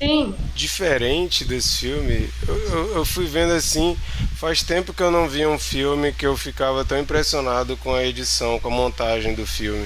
Sim. 0.02 0.34
diferente 0.56 1.44
desse 1.44 1.80
filme. 1.80 2.30
Eu, 2.48 2.56
eu, 2.56 2.96
eu, 2.96 3.06
fui 3.06 3.26
vendo 3.26 3.52
assim, 3.52 3.98
faz 4.38 4.64
tempo 4.64 4.94
que 4.94 5.04
eu 5.04 5.12
não 5.12 5.28
vi 5.28 5.46
um 5.46 5.60
filme 5.60 6.14
que 6.14 6.26
eu 6.26 6.38
ficava 6.38 6.86
tão 6.86 6.98
impressionado 6.98 7.76
com 7.76 7.94
a 7.94 8.06
edição, 8.06 8.58
com 8.58 8.70
a 8.70 8.72
montagem 8.72 9.36
do 9.36 9.46
filme. 9.46 9.86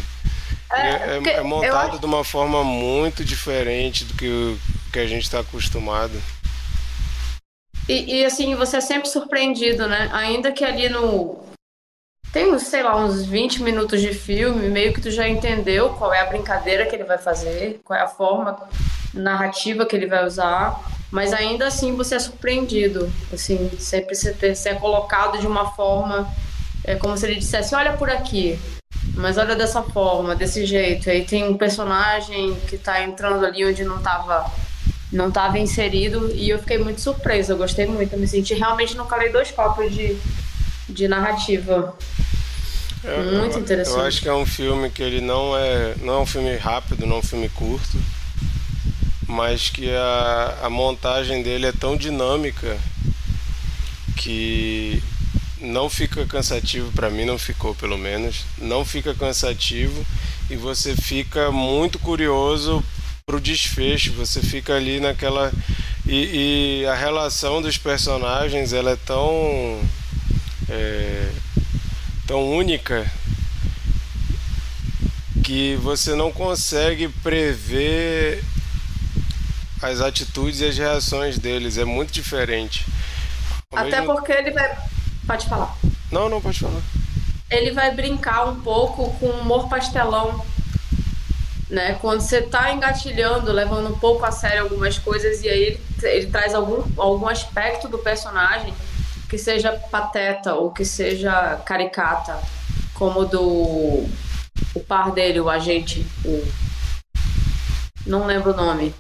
É, 0.72 0.90
é, 0.90 1.22
é, 1.26 1.34
é 1.38 1.42
montado 1.42 1.96
eu... 1.96 2.00
de 2.00 2.06
uma 2.06 2.24
forma 2.24 2.64
muito 2.64 3.26
diferente 3.26 4.06
do 4.06 4.14
que, 4.14 4.28
o, 4.28 4.60
que 4.94 5.00
a 5.00 5.08
gente 5.08 5.24
está 5.24 5.40
acostumado. 5.40 6.22
E, 7.90 8.20
e, 8.20 8.26
assim, 8.26 8.54
você 8.54 8.78
é 8.78 8.82
sempre 8.82 9.10
surpreendido, 9.10 9.88
né? 9.88 10.08
Ainda 10.14 10.52
que 10.52 10.64
ali 10.64 10.88
no. 10.88 11.47
Tem, 12.32 12.58
sei 12.60 12.84
lá, 12.84 12.96
uns 12.96 13.26
20 13.26 13.64
minutos 13.64 14.02
de 14.02 14.14
filme, 14.14 14.68
meio 14.68 14.94
que 14.94 15.02
tu 15.02 15.10
já 15.10 15.28
entendeu 15.28 15.90
qual 15.90 16.14
é 16.14 16.22
a 16.22 16.26
brincadeira 16.26 16.86
que 16.86 16.96
ele 16.96 17.04
vai 17.04 17.18
fazer, 17.18 17.80
qual 17.84 17.98
é 17.98 18.04
a 18.04 18.08
forma 18.08 18.58
narrativa 19.14 19.86
que 19.86 19.96
ele 19.96 20.08
vai 20.08 20.26
usar, 20.26 20.80
mas 21.10 21.34
ainda 21.34 21.68
assim 21.68 21.96
você 21.96 22.16
é 22.16 22.20
surpreendido. 22.20 23.12
Assim, 23.34 23.72
sempre 23.80 24.16
você 24.16 24.70
é 24.70 24.76
colocado 24.76 25.40
de 25.40 25.48
uma 25.48 25.72
forma. 25.72 26.28
É 26.84 26.96
como 26.96 27.18
se 27.18 27.26
ele 27.26 27.36
dissesse: 27.36 27.74
olha 27.74 27.94
por 27.94 28.10
aqui, 28.10 28.60
mas 29.16 29.38
olha 29.38 29.56
dessa 29.56 29.82
forma, 29.82 30.36
desse 30.36 30.66
jeito. 30.66 31.10
Aí 31.10 31.26
tem 31.26 31.48
um 31.48 31.58
personagem 31.58 32.56
que 32.68 32.78
tá 32.78 33.02
entrando 33.02 33.46
ali 33.46 33.66
onde 33.66 33.84
não 33.84 34.00
tava 34.00 34.52
não 35.12 35.30
estava 35.30 35.58
inserido 35.58 36.30
e 36.34 36.50
eu 36.50 36.60
fiquei 36.60 36.78
muito 36.78 37.00
surpresa, 37.00 37.54
eu 37.54 37.58
gostei 37.58 37.88
muito, 37.88 38.12
eu 38.12 38.20
me 38.20 38.28
senti 38.28 38.54
realmente 38.54 38.96
no 38.98 39.06
caleidoscópio 39.06 39.90
de, 39.90 40.18
de 40.88 41.08
narrativa. 41.08 41.96
É, 43.04 43.22
muito 43.38 43.60
interessante. 43.60 43.98
Eu 43.98 44.06
acho 44.06 44.22
que 44.22 44.30
é 44.30 44.34
um 44.34 44.46
filme 44.46 44.90
que 44.90 45.04
ele 45.04 45.22
não 45.22 45.56
é, 45.56 45.96
não 46.02 46.16
é 46.16 46.20
um 46.20 46.26
filme 46.26 46.56
rápido, 46.58 47.06
não 47.06 47.18
é 47.18 47.20
um 47.20 47.24
filme 47.24 47.50
curto, 47.50 47.98
mas 49.28 49.70
que 49.70 49.90
a, 49.90 50.60
a 50.64 50.70
montagem 50.70 51.44
dele 51.44 51.68
é 51.68 51.72
tão 51.72 51.96
dinâmica 51.96 52.78
que 54.16 55.02
não 55.60 55.90
fica 55.90 56.26
cansativo 56.26 56.92
para 56.92 57.10
mim, 57.10 57.26
não 57.26 57.38
ficou 57.38 57.74
pelo 57.76 57.98
menos, 57.98 58.46
não 58.58 58.86
fica 58.86 59.14
cansativo 59.14 60.06
e 60.50 60.56
você 60.56 60.96
fica 60.96 61.52
muito 61.52 62.00
curioso 62.00 62.84
pro 63.26 63.42
desfecho, 63.42 64.14
você 64.14 64.42
fica 64.42 64.76
ali 64.76 65.00
naquela. 65.00 65.52
E, 66.06 66.82
e 66.82 66.86
a 66.86 66.96
relação 66.96 67.62
dos 67.62 67.78
personagens 67.78 68.72
ela 68.72 68.92
é 68.92 68.96
tão. 68.96 69.82
É, 70.70 71.30
tão 72.26 72.50
única 72.50 73.10
que 75.44 75.76
você 75.78 76.14
não 76.14 76.30
consegue 76.32 77.08
prever 77.08 78.44
as 79.82 80.02
atitudes 80.02 80.60
e 80.60 80.66
as 80.66 80.78
reações 80.78 81.40
deles. 81.40 81.78
É 81.78 81.86
muito 81.86 82.12
diferente. 82.12 82.86
Ao 83.72 83.88
Até 83.88 84.02
mesmo... 84.02 84.16
porque 84.16 84.32
ele 84.32 84.52
vai. 84.52 84.78
Pode 85.26 85.48
falar. 85.48 85.76
Não, 86.12 86.28
não, 86.28 86.42
pode 86.42 86.60
falar. 86.60 86.82
Ele 87.50 87.72
vai 87.72 87.94
brincar 87.94 88.46
um 88.50 88.60
pouco 88.62 89.14
com 89.20 89.28
humor 89.28 89.70
pastelão. 89.70 90.46
Né? 91.70 91.98
Quando 92.02 92.22
você 92.22 92.42
tá 92.42 92.72
engatilhando, 92.72 93.52
levando 93.52 93.90
um 93.90 94.00
pouco 94.00 94.26
a 94.26 94.32
sério 94.32 94.64
algumas 94.64 94.98
coisas, 94.98 95.42
e 95.44 95.50
aí 95.50 95.64
ele, 95.64 95.82
ele 96.04 96.28
traz 96.28 96.54
algum, 96.54 96.84
algum 97.02 97.28
aspecto 97.28 97.88
do 97.90 97.98
personagem 97.98 98.74
que 99.30 99.38
seja 99.38 99.74
pateta 99.92 100.54
ou 100.54 100.72
que 100.72 100.86
seja 100.86 101.58
caricata, 101.66 102.40
como 102.94 103.26
do 103.26 104.08
o 104.74 104.80
par 104.88 105.12
dele, 105.12 105.40
o 105.40 105.50
agente, 105.50 106.06
o 106.26 106.44
não 108.08 108.26
lembro 108.26 108.54
o 108.54 108.56
nome. 108.56 108.96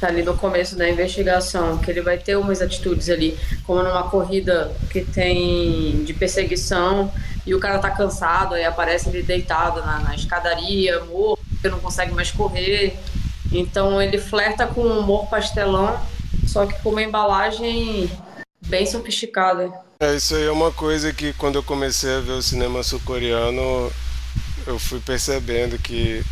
Tá 0.00 0.08
ali 0.08 0.22
no 0.22 0.36
começo 0.36 0.76
da 0.76 0.88
investigação, 0.88 1.78
que 1.78 1.90
ele 1.90 2.02
vai 2.02 2.18
ter 2.18 2.36
umas 2.36 2.60
atitudes 2.60 3.08
ali, 3.08 3.38
como 3.64 3.82
numa 3.82 4.10
corrida 4.10 4.70
que 4.90 5.02
tem 5.02 6.04
de 6.04 6.12
perseguição 6.12 7.10
e 7.46 7.54
o 7.54 7.60
cara 7.60 7.78
tá 7.78 7.90
cansado, 7.90 8.54
aí 8.54 8.64
aparece 8.64 9.08
ele 9.08 9.22
deitado 9.22 9.80
na, 9.80 10.00
na 10.00 10.14
escadaria, 10.14 11.02
morto, 11.04 11.42
porque 11.48 11.68
não 11.68 11.78
consegue 11.78 12.12
mais 12.12 12.30
correr. 12.30 12.98
Então 13.52 14.02
ele 14.02 14.18
flerta 14.18 14.66
com 14.66 14.82
um 14.82 14.98
humor 14.98 15.28
pastelão, 15.28 15.98
só 16.46 16.66
que 16.66 16.74
com 16.82 16.90
uma 16.90 17.02
embalagem 17.02 18.10
bem 18.60 18.86
sofisticada. 18.86 19.72
É, 20.00 20.14
isso 20.14 20.34
aí 20.34 20.44
é 20.44 20.50
uma 20.50 20.70
coisa 20.72 21.12
que 21.12 21.32
quando 21.34 21.56
eu 21.56 21.62
comecei 21.62 22.14
a 22.14 22.20
ver 22.20 22.32
o 22.32 22.42
cinema 22.42 22.82
sul-coreano, 22.82 23.90
eu 24.66 24.78
fui 24.78 25.00
percebendo 25.00 25.78
que 25.78 26.22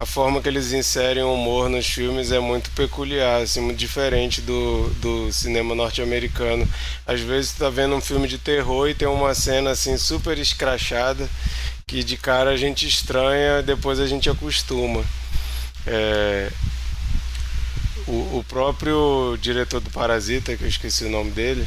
a 0.00 0.06
forma 0.06 0.42
que 0.42 0.48
eles 0.48 0.72
inserem 0.72 1.22
o 1.22 1.32
humor 1.32 1.68
nos 1.68 1.86
filmes 1.86 2.32
é 2.32 2.40
muito 2.40 2.72
peculiar, 2.72 3.40
assim, 3.40 3.60
muito 3.60 3.78
diferente 3.78 4.40
do, 4.40 4.90
do 5.00 5.32
cinema 5.32 5.76
norte-americano. 5.76 6.68
Às 7.06 7.20
vezes 7.20 7.52
tu 7.52 7.58
tá 7.58 7.70
vendo 7.70 7.94
um 7.94 8.00
filme 8.00 8.26
de 8.26 8.36
terror 8.36 8.88
e 8.88 8.94
tem 8.94 9.06
uma 9.06 9.32
cena 9.32 9.70
assim 9.70 9.96
super 9.96 10.36
escrachada 10.38 11.28
que 11.86 12.02
de 12.02 12.16
cara 12.16 12.50
a 12.50 12.56
gente 12.56 12.84
estranha, 12.88 13.62
depois 13.62 14.00
a 14.00 14.06
gente 14.06 14.28
acostuma. 14.28 15.04
É... 15.86 16.50
O, 18.12 18.40
o 18.40 18.44
próprio 18.46 19.38
diretor 19.40 19.80
do 19.80 19.88
Parasita, 19.88 20.54
que 20.54 20.64
eu 20.64 20.68
esqueci 20.68 21.06
o 21.06 21.10
nome 21.10 21.30
dele, 21.30 21.66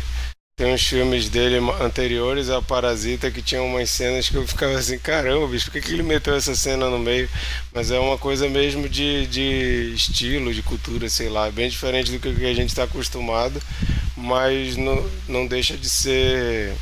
tem 0.56 0.72
uns 0.72 0.84
filmes 0.88 1.28
dele 1.28 1.58
anteriores 1.82 2.52
a 2.52 2.62
Parasita 2.62 3.32
que 3.32 3.42
tinham 3.42 3.66
umas 3.66 3.90
cenas 3.90 4.30
que 4.30 4.36
eu 4.36 4.48
ficava 4.48 4.78
assim, 4.78 5.00
caramba, 5.00 5.48
bicho, 5.48 5.66
por 5.66 5.74
que, 5.74 5.82
que 5.82 5.94
ele 5.94 6.04
meteu 6.04 6.36
essa 6.36 6.56
cena 6.56 6.88
no 6.88 7.00
meio? 7.00 7.28
Mas 7.74 7.90
é 7.90 8.00
uma 8.00 8.18
coisa 8.18 8.48
mesmo 8.48 8.88
de, 8.88 9.26
de 9.26 9.94
estilo, 9.96 10.54
de 10.54 10.62
cultura, 10.62 11.10
sei 11.10 11.30
lá, 11.30 11.50
bem 11.50 11.68
diferente 11.68 12.12
do 12.12 12.20
que 12.20 12.46
a 12.46 12.54
gente 12.54 12.70
está 12.70 12.84
acostumado, 12.84 13.60
mas 14.16 14.78
não, 14.78 15.10
não 15.28 15.48
deixa 15.48 15.76
de 15.76 15.90
ser 15.90 16.76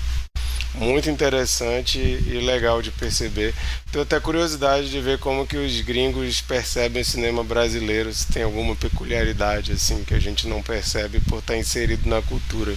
muito 0.75 1.09
interessante 1.09 1.99
e 1.99 2.39
legal 2.45 2.81
de 2.81 2.91
perceber. 2.91 3.53
Tenho 3.91 4.03
até 4.03 4.19
curiosidade 4.19 4.89
de 4.89 4.99
ver 4.99 5.19
como 5.19 5.45
que 5.45 5.57
os 5.57 5.81
gringos 5.81 6.41
percebem 6.41 7.01
o 7.01 7.05
cinema 7.05 7.43
brasileiro, 7.43 8.13
se 8.13 8.27
tem 8.27 8.43
alguma 8.43 8.75
peculiaridade 8.75 9.71
assim 9.71 10.03
que 10.03 10.13
a 10.13 10.19
gente 10.19 10.47
não 10.47 10.61
percebe 10.61 11.19
por 11.21 11.39
estar 11.39 11.57
inserido 11.57 12.09
na 12.09 12.21
cultura 12.21 12.75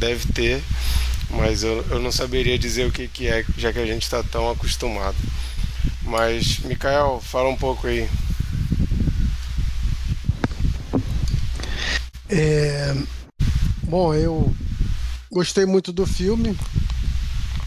deve 0.00 0.32
ter, 0.32 0.62
mas 1.28 1.62
eu, 1.62 1.84
eu 1.90 2.00
não 2.00 2.10
saberia 2.10 2.58
dizer 2.58 2.86
o 2.86 2.90
que, 2.90 3.06
que 3.06 3.28
é, 3.28 3.44
já 3.56 3.70
que 3.70 3.78
a 3.78 3.86
gente 3.86 4.02
está 4.02 4.22
tão 4.22 4.50
acostumado. 4.50 5.16
Mas, 6.02 6.58
Mikael, 6.60 7.20
fala 7.22 7.50
um 7.50 7.56
pouco 7.56 7.86
aí. 7.86 8.08
É, 12.30 12.96
bom, 13.82 14.14
eu 14.14 14.52
gostei 15.30 15.66
muito 15.66 15.92
do 15.92 16.06
filme. 16.06 16.56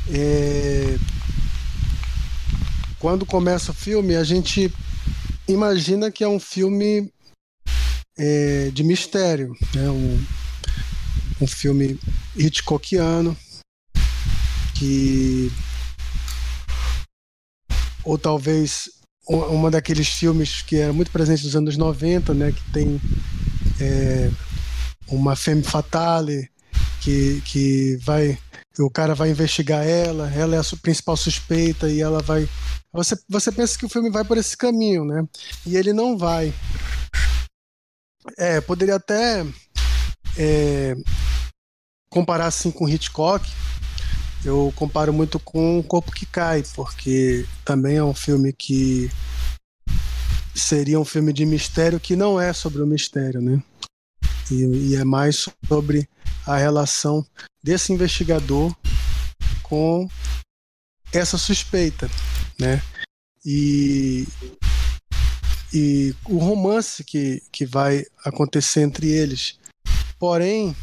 É, 0.10 0.98
quando 3.00 3.26
começa 3.26 3.72
o 3.72 3.76
filme, 3.76 4.16
a 4.16 4.24
gente 4.24 4.72
imagina 5.48 6.12
que 6.12 6.24
é 6.24 6.28
um 6.28 6.40
filme 6.40 7.12
é, 8.18 8.70
de 8.72 8.84
mistério, 8.84 9.54
né? 9.74 9.90
um, 9.90 10.26
um 11.42 11.48
filme 11.48 12.00
Hitchcockiano 12.36 13.38
que 14.76 15.52
ou 18.04 18.18
talvez 18.18 18.90
uma 19.28 19.72
daqueles 19.72 20.10
filmes 20.10 20.62
que 20.62 20.76
era 20.78 20.92
muito 20.92 21.12
presente 21.12 21.46
nos 21.46 21.56
anos 21.56 21.78
90, 21.78 22.34
né, 22.34 22.52
que 22.52 22.72
tem 22.72 23.00
é, 23.80 24.30
uma 25.08 25.36
femme 25.36 25.64
fatale 25.64 26.50
que, 27.00 27.42
que 27.46 27.98
vai 28.02 28.38
o 28.80 28.90
cara 28.90 29.14
vai 29.14 29.30
investigar 29.30 29.86
ela, 29.86 30.32
ela 30.34 30.56
é 30.56 30.60
a 30.60 30.78
principal 30.82 31.16
suspeita 31.16 31.90
e 31.90 32.02
ela 32.02 32.22
vai 32.22 32.48
você, 32.94 33.18
você 33.28 33.52
pensa 33.52 33.78
que 33.78 33.86
o 33.86 33.90
filme 33.90 34.12
vai 34.12 34.24
por 34.24 34.38
esse 34.38 34.56
caminho, 34.56 35.04
né? 35.04 35.28
E 35.66 35.76
ele 35.76 35.92
não 35.92 36.16
vai. 36.16 36.54
É, 38.38 38.62
poderia 38.62 38.96
até 38.96 39.44
é, 40.38 40.96
comparar 42.08 42.46
assim 42.46 42.70
com 42.70 42.88
Hitchcock, 42.88 43.50
eu 44.46 44.72
comparo 44.76 45.12
muito 45.12 45.40
com 45.40 45.80
O 45.80 45.84
Corpo 45.84 46.12
que 46.12 46.26
Cai, 46.26 46.64
porque 46.76 47.46
também 47.66 47.98
é 47.98 48.04
um 48.04 48.14
filme 48.14 48.54
que 48.54 49.10
seria 50.54 51.00
um 51.00 51.06
filme 51.06 51.34
de 51.34 51.46
mistério 51.46 52.00
que 52.00 52.16
não 52.16 52.40
é 52.40 52.54
sobre 52.54 52.82
o 52.82 52.88
mistério, 52.88 53.42
né? 53.42 53.62
E, 54.52 54.92
e 54.92 54.96
é 54.96 55.04
mais 55.04 55.48
sobre 55.68 56.08
a 56.46 56.58
relação 56.58 57.26
desse 57.64 57.94
investigador 57.94 58.76
com 59.62 60.08
essa 61.14 61.38
suspeita, 61.38 62.10
né? 62.60 62.82
E, 63.46 64.26
e 65.74 66.16
o 66.26 66.38
romance 66.38 67.04
que, 67.04 67.42
que 67.52 67.66
vai 67.66 68.06
acontecer 68.26 68.82
entre 68.82 69.10
eles. 69.10 69.60
Porém, 70.20 70.76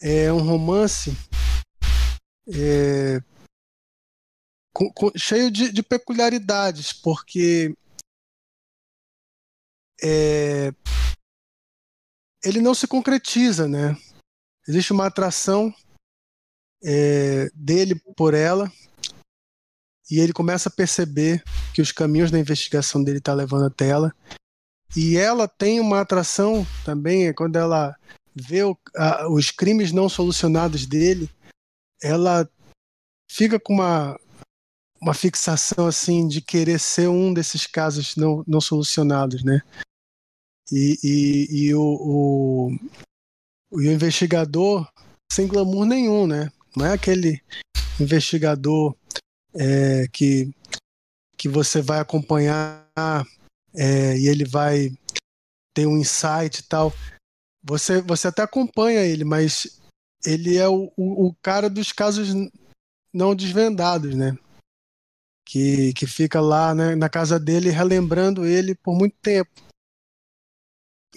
é 0.00 0.32
um 0.32 0.42
romance 0.42 1.16
é, 2.48 3.22
com, 4.72 4.92
com, 4.92 5.10
cheio 5.16 5.50
de, 5.50 5.72
de, 5.72 5.82
peculiaridades, 5.82 6.92
porque 6.92 7.74
é, 10.02 10.72
ele 12.44 12.60
não 12.60 12.74
se 12.74 12.86
concretiza, 12.86 13.66
né? 13.66 13.96
Existe 14.68 14.92
uma 14.92 15.06
atração 15.06 15.74
é, 16.82 17.48
dele 17.54 17.94
por 18.16 18.34
ela 18.34 18.70
e 20.10 20.20
ele 20.20 20.32
começa 20.32 20.68
a 20.68 20.72
perceber 20.72 21.42
que 21.72 21.80
os 21.80 21.90
caminhos 21.90 22.30
da 22.30 22.38
investigação 22.38 23.02
dele 23.02 23.18
estão 23.18 23.34
tá 23.34 23.38
levando 23.38 23.66
até 23.66 23.88
ela 23.88 24.14
e 24.96 25.16
ela 25.16 25.48
tem 25.48 25.80
uma 25.80 26.00
atração 26.00 26.66
também 26.84 27.26
é 27.26 27.32
quando 27.32 27.56
ela 27.56 27.96
vê 28.34 28.62
o, 28.62 28.76
a, 28.96 29.28
os 29.28 29.50
crimes 29.50 29.92
não 29.92 30.08
solucionados 30.08 30.86
dele, 30.86 31.30
ela 32.02 32.48
fica 33.30 33.58
com 33.58 33.74
uma, 33.74 34.18
uma 35.00 35.14
fixação 35.14 35.86
assim 35.86 36.28
de 36.28 36.40
querer 36.40 36.78
ser 36.78 37.08
um 37.08 37.32
desses 37.32 37.66
casos 37.66 38.16
não, 38.16 38.44
não 38.46 38.60
solucionados, 38.60 39.42
né? 39.42 39.62
E, 40.72 40.98
e, 41.02 41.66
e 41.66 41.74
o, 41.74 41.82
o, 41.82 42.78
o, 43.70 43.82
investigador 43.82 44.88
sem 45.30 45.46
glamour 45.46 45.84
nenhum, 45.84 46.26
né? 46.26 46.50
Não 46.76 46.86
é 46.86 46.92
aquele 46.92 47.42
investigador 48.00 48.96
é, 49.54 50.08
que, 50.08 50.50
que 51.36 51.48
você 51.48 51.82
vai 51.82 52.00
acompanhar 52.00 52.86
é, 53.74 54.16
e 54.16 54.26
ele 54.26 54.44
vai 54.44 54.90
ter 55.74 55.86
um 55.86 55.98
insight 55.98 56.60
e 56.60 56.62
tal. 56.62 56.92
Você, 57.62 58.00
você 58.00 58.28
até 58.28 58.42
acompanha 58.42 59.00
ele, 59.00 59.24
mas 59.24 59.80
ele 60.24 60.56
é 60.56 60.68
o, 60.68 60.92
o, 60.96 61.28
o 61.28 61.34
cara 61.42 61.68
dos 61.68 61.92
casos 61.92 62.28
não 63.12 63.34
desvendados, 63.34 64.14
né? 64.14 64.36
Que, 65.46 65.92
que 65.92 66.06
fica 66.06 66.40
lá 66.40 66.74
né, 66.74 66.94
na 66.94 67.08
casa 67.08 67.38
dele 67.38 67.68
relembrando 67.68 68.46
ele 68.46 68.74
por 68.74 68.96
muito 68.96 69.14
tempo, 69.20 69.50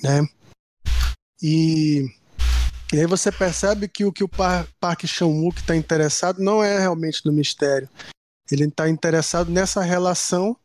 né? 0.02 0.28
E, 1.42 2.06
e 2.94 3.00
aí 3.00 3.06
você 3.06 3.32
percebe 3.32 3.88
que 3.88 4.06
o 4.06 4.12
que 4.12 4.24
o 4.24 4.30
Par, 4.30 4.68
Park 4.80 5.06
Chan-wook 5.06 5.60
está 5.60 5.76
interessado 5.76 6.42
não 6.42 6.64
é 6.64 6.80
realmente 6.80 7.26
no 7.26 7.32
mistério. 7.32 7.90
Ele 8.52 8.66
está 8.66 8.90
interessado 8.90 9.52
nessa 9.52 9.82
relação 9.82 10.58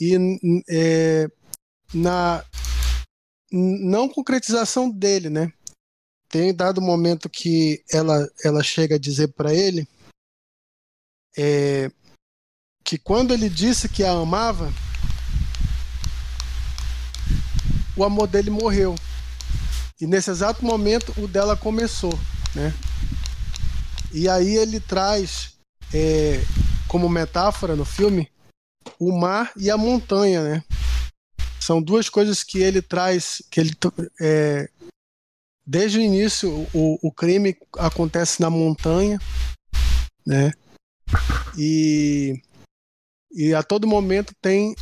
e 0.00 0.16
é, 0.68 1.28
na 1.94 2.44
não 3.50 4.08
concretização 4.08 4.90
dele, 4.90 5.30
né? 5.30 5.52
Tem 6.28 6.54
dado 6.54 6.82
momento 6.82 7.30
que 7.30 7.82
ela, 7.90 8.28
ela 8.44 8.62
chega 8.62 8.96
a 8.96 8.98
dizer 8.98 9.28
para 9.28 9.54
ele 9.54 9.88
é, 11.36 11.90
que 12.84 12.98
quando 12.98 13.32
ele 13.32 13.48
disse 13.48 13.88
que 13.88 14.04
a 14.04 14.10
amava, 14.10 14.70
o 17.98 18.04
amor 18.04 18.28
dele 18.28 18.48
morreu. 18.48 18.94
E 20.00 20.06
nesse 20.06 20.30
exato 20.30 20.64
momento 20.64 21.12
o 21.18 21.26
dela 21.26 21.56
começou, 21.56 22.16
né? 22.54 22.72
E 24.12 24.28
aí 24.28 24.56
ele 24.56 24.78
traz 24.78 25.58
é, 25.92 26.40
como 26.86 27.08
metáfora 27.08 27.74
no 27.74 27.84
filme 27.84 28.30
o 28.98 29.12
mar 29.12 29.52
e 29.56 29.70
a 29.70 29.76
montanha, 29.76 30.42
né? 30.42 30.64
São 31.60 31.82
duas 31.82 32.08
coisas 32.08 32.44
que 32.44 32.60
ele 32.60 32.80
traz, 32.80 33.42
que 33.50 33.60
ele 33.60 33.72
é, 34.20 34.70
desde 35.66 35.98
o 35.98 36.00
início 36.00 36.66
o, 36.72 36.98
o 37.02 37.12
crime 37.12 37.56
acontece 37.76 38.40
na 38.40 38.48
montanha, 38.48 39.18
né? 40.24 40.52
E, 41.58 42.40
e 43.32 43.52
a 43.52 43.62
todo 43.62 43.86
momento 43.86 44.32
tem 44.40 44.74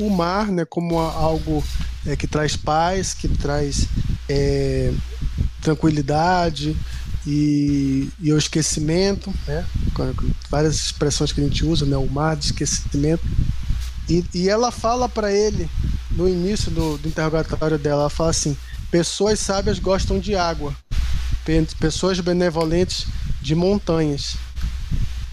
o 0.00 0.08
mar, 0.08 0.50
né, 0.50 0.64
como 0.64 0.98
algo 0.98 1.62
é, 2.06 2.16
que 2.16 2.26
traz 2.26 2.56
paz, 2.56 3.14
que 3.14 3.28
traz 3.28 3.86
é, 4.28 4.92
tranquilidade 5.60 6.76
e, 7.26 8.08
e, 8.18 8.32
o 8.32 8.38
esquecimento, 8.38 9.32
né, 9.46 9.64
várias 10.48 10.76
expressões 10.76 11.32
que 11.32 11.40
a 11.40 11.44
gente 11.44 11.64
usa, 11.64 11.84
né, 11.84 11.96
o 11.96 12.06
mar 12.06 12.36
de 12.36 12.46
esquecimento. 12.46 13.22
E, 14.08 14.24
e 14.34 14.48
ela 14.48 14.72
fala 14.72 15.08
para 15.08 15.32
ele 15.32 15.68
no 16.10 16.28
início 16.28 16.70
do, 16.70 16.98
do 16.98 17.08
interrogatório 17.08 17.78
dela, 17.78 18.02
ela 18.02 18.10
fala 18.10 18.30
assim: 18.30 18.56
pessoas 18.90 19.38
sábias 19.38 19.78
gostam 19.78 20.18
de 20.18 20.34
água, 20.34 20.74
pessoas 21.78 22.18
benevolentes 22.20 23.06
de 23.40 23.54
montanhas. 23.54 24.36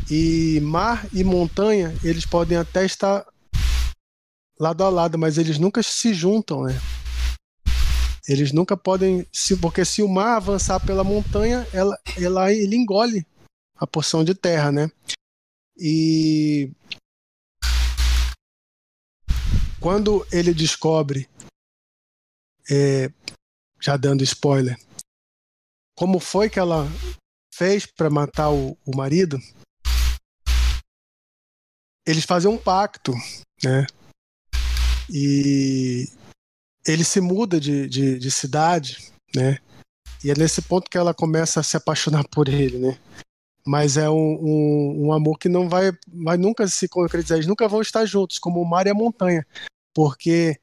E 0.10 0.62
mar 0.62 1.06
e 1.12 1.22
montanha, 1.22 1.94
eles 2.02 2.26
podem 2.26 2.58
até 2.58 2.86
estar 2.86 3.26
lado 4.60 4.84
a 4.84 4.90
lado, 4.90 5.18
mas 5.18 5.38
eles 5.38 5.60
nunca 5.60 5.82
se 5.84 6.14
juntam, 6.14 6.64
né? 6.64 6.74
Eles 8.28 8.52
nunca 8.52 8.76
podem, 8.76 9.26
se, 9.32 9.56
porque 9.56 9.86
se 9.86 10.02
o 10.02 10.10
mar 10.10 10.36
avançar 10.36 10.86
pela 10.86 11.04
montanha, 11.04 11.66
ela, 11.72 11.98
ela, 12.18 12.52
ele 12.52 12.76
engole 12.76 13.26
a 13.76 13.88
porção 13.88 14.24
de 14.24 14.36
terra, 14.36 14.72
né? 14.72 14.92
E 15.78 16.72
quando 19.80 20.28
ele 20.32 20.54
descobre, 20.54 21.30
é, 22.70 23.10
já 23.80 23.96
dando 23.96 24.24
spoiler, 24.24 24.78
como 25.96 26.20
foi 26.20 26.50
que 26.50 26.60
ela 26.60 26.86
fez 27.54 27.86
para 27.86 28.10
matar 28.10 28.50
o, 28.50 28.78
o 28.86 28.96
marido, 28.96 29.40
eles 32.06 32.26
fazem 32.26 32.52
um 32.52 32.58
pacto, 32.58 33.14
né? 33.64 33.86
E 35.10 36.10
ele 36.86 37.04
se 37.04 37.22
muda 37.22 37.60
de, 37.60 37.88
de, 37.88 38.20
de, 38.20 38.32
cidade, 38.32 39.12
né? 39.36 39.60
E 40.24 40.32
é 40.32 40.36
nesse 40.36 40.62
ponto 40.62 40.90
que 40.90 40.98
ela 40.98 41.14
começa 41.14 41.60
a 41.60 41.64
se 41.64 41.78
apaixonar 41.78 42.28
por 42.28 42.48
ele, 42.48 42.78
né? 42.78 42.98
Mas 43.66 43.98
é 43.98 44.10
um, 44.10 44.16
um, 44.16 45.08
um 45.08 45.14
amor 45.14 45.38
que 45.38 45.50
não 45.50 45.68
vai, 45.68 45.92
vai 46.08 46.38
nunca 46.38 46.68
se 46.68 46.88
concretizar. 46.88 47.38
Eles 47.38 47.48
nunca 47.48 47.68
vão 47.68 47.82
estar 47.82 48.06
juntos, 48.06 48.40
como 48.40 48.62
o 48.62 48.66
mar 48.66 48.88
e 48.88 48.90
a 48.90 48.94
montanha. 48.94 49.46
Porque 49.94 50.60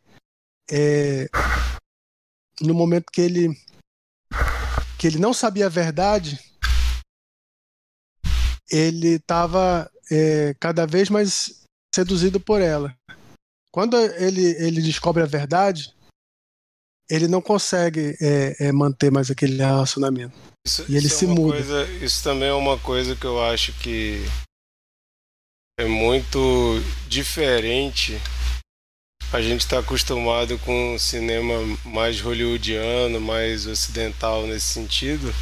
é, 0.71 1.29
no 2.61 2.75
momento 2.75 3.11
que 3.13 3.21
ele 3.21 3.55
que 4.99 5.09
ele 5.09 5.19
não 5.19 5.35
sabia 5.35 5.67
a 5.67 5.69
verdade, 5.69 6.39
ele 8.71 9.17
estava 9.17 9.91
é, 10.11 10.55
cada 10.59 10.87
vez 10.87 11.11
mais 11.11 11.63
seduzido 11.95 12.41
por 12.41 12.63
ela. 12.63 12.97
Quando 13.75 13.97
ele, 13.97 14.55
ele 14.65 14.81
descobre 14.81 15.21
a 15.21 15.27
verdade, 15.27 15.93
ele 17.11 17.27
não 17.27 17.43
consegue 17.43 18.17
é, 18.21 18.69
é, 18.69 18.73
manter 18.73 19.11
mais 19.11 19.33
aquele 19.33 19.57
relacionamento. 19.57 20.33
Isso, 20.65 20.85
e 20.89 20.97
ele 20.97 21.09
se 21.09 21.25
é 21.25 21.29
muda. 21.29 21.57
Coisa, 21.57 21.85
isso 21.95 22.23
também 22.23 22.51
é 22.51 22.53
uma 22.53 22.79
coisa 22.79 23.17
que 23.17 23.25
eu 23.27 23.43
acho 23.43 23.73
que 23.81 24.23
é 25.77 25.87
muito 25.87 26.39
diferente. 27.09 28.13
A 29.33 29.43
gente 29.43 29.63
está 29.63 29.81
acostumado 29.81 30.57
com 30.61 30.95
um 30.95 30.99
cinema 31.01 31.55
mais 31.85 32.21
hollywoodiano, 32.21 33.21
mais 33.21 33.67
ocidental 33.67 34.47
nesse 34.47 34.67
sentido. 34.67 35.35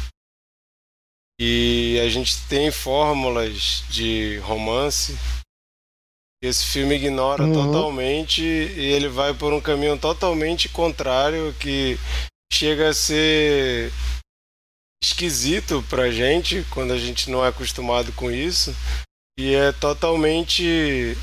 E 1.39 1.99
a 2.03 2.09
gente 2.09 2.35
tem 2.47 2.71
fórmulas 2.71 3.83
de 3.91 4.39
romance 4.39 5.15
esse 6.43 6.65
filme 6.65 6.95
ignora 6.95 7.43
uhum. 7.43 7.53
totalmente 7.53 8.41
e 8.43 8.91
ele 8.91 9.07
vai 9.07 9.33
por 9.33 9.53
um 9.53 9.61
caminho 9.61 9.97
totalmente 9.97 10.67
contrário 10.67 11.55
que 11.57 11.97
chega 12.51 12.89
a 12.89 12.93
ser 12.93 13.91
esquisito 15.01 15.83
pra 15.89 16.11
gente 16.11 16.65
quando 16.69 16.91
a 16.91 16.97
gente 16.97 17.29
não 17.29 17.45
é 17.45 17.47
acostumado 17.47 18.11
com 18.11 18.29
isso 18.29 18.75
e 19.39 19.53
é 19.53 19.71
totalmente 19.71 21.17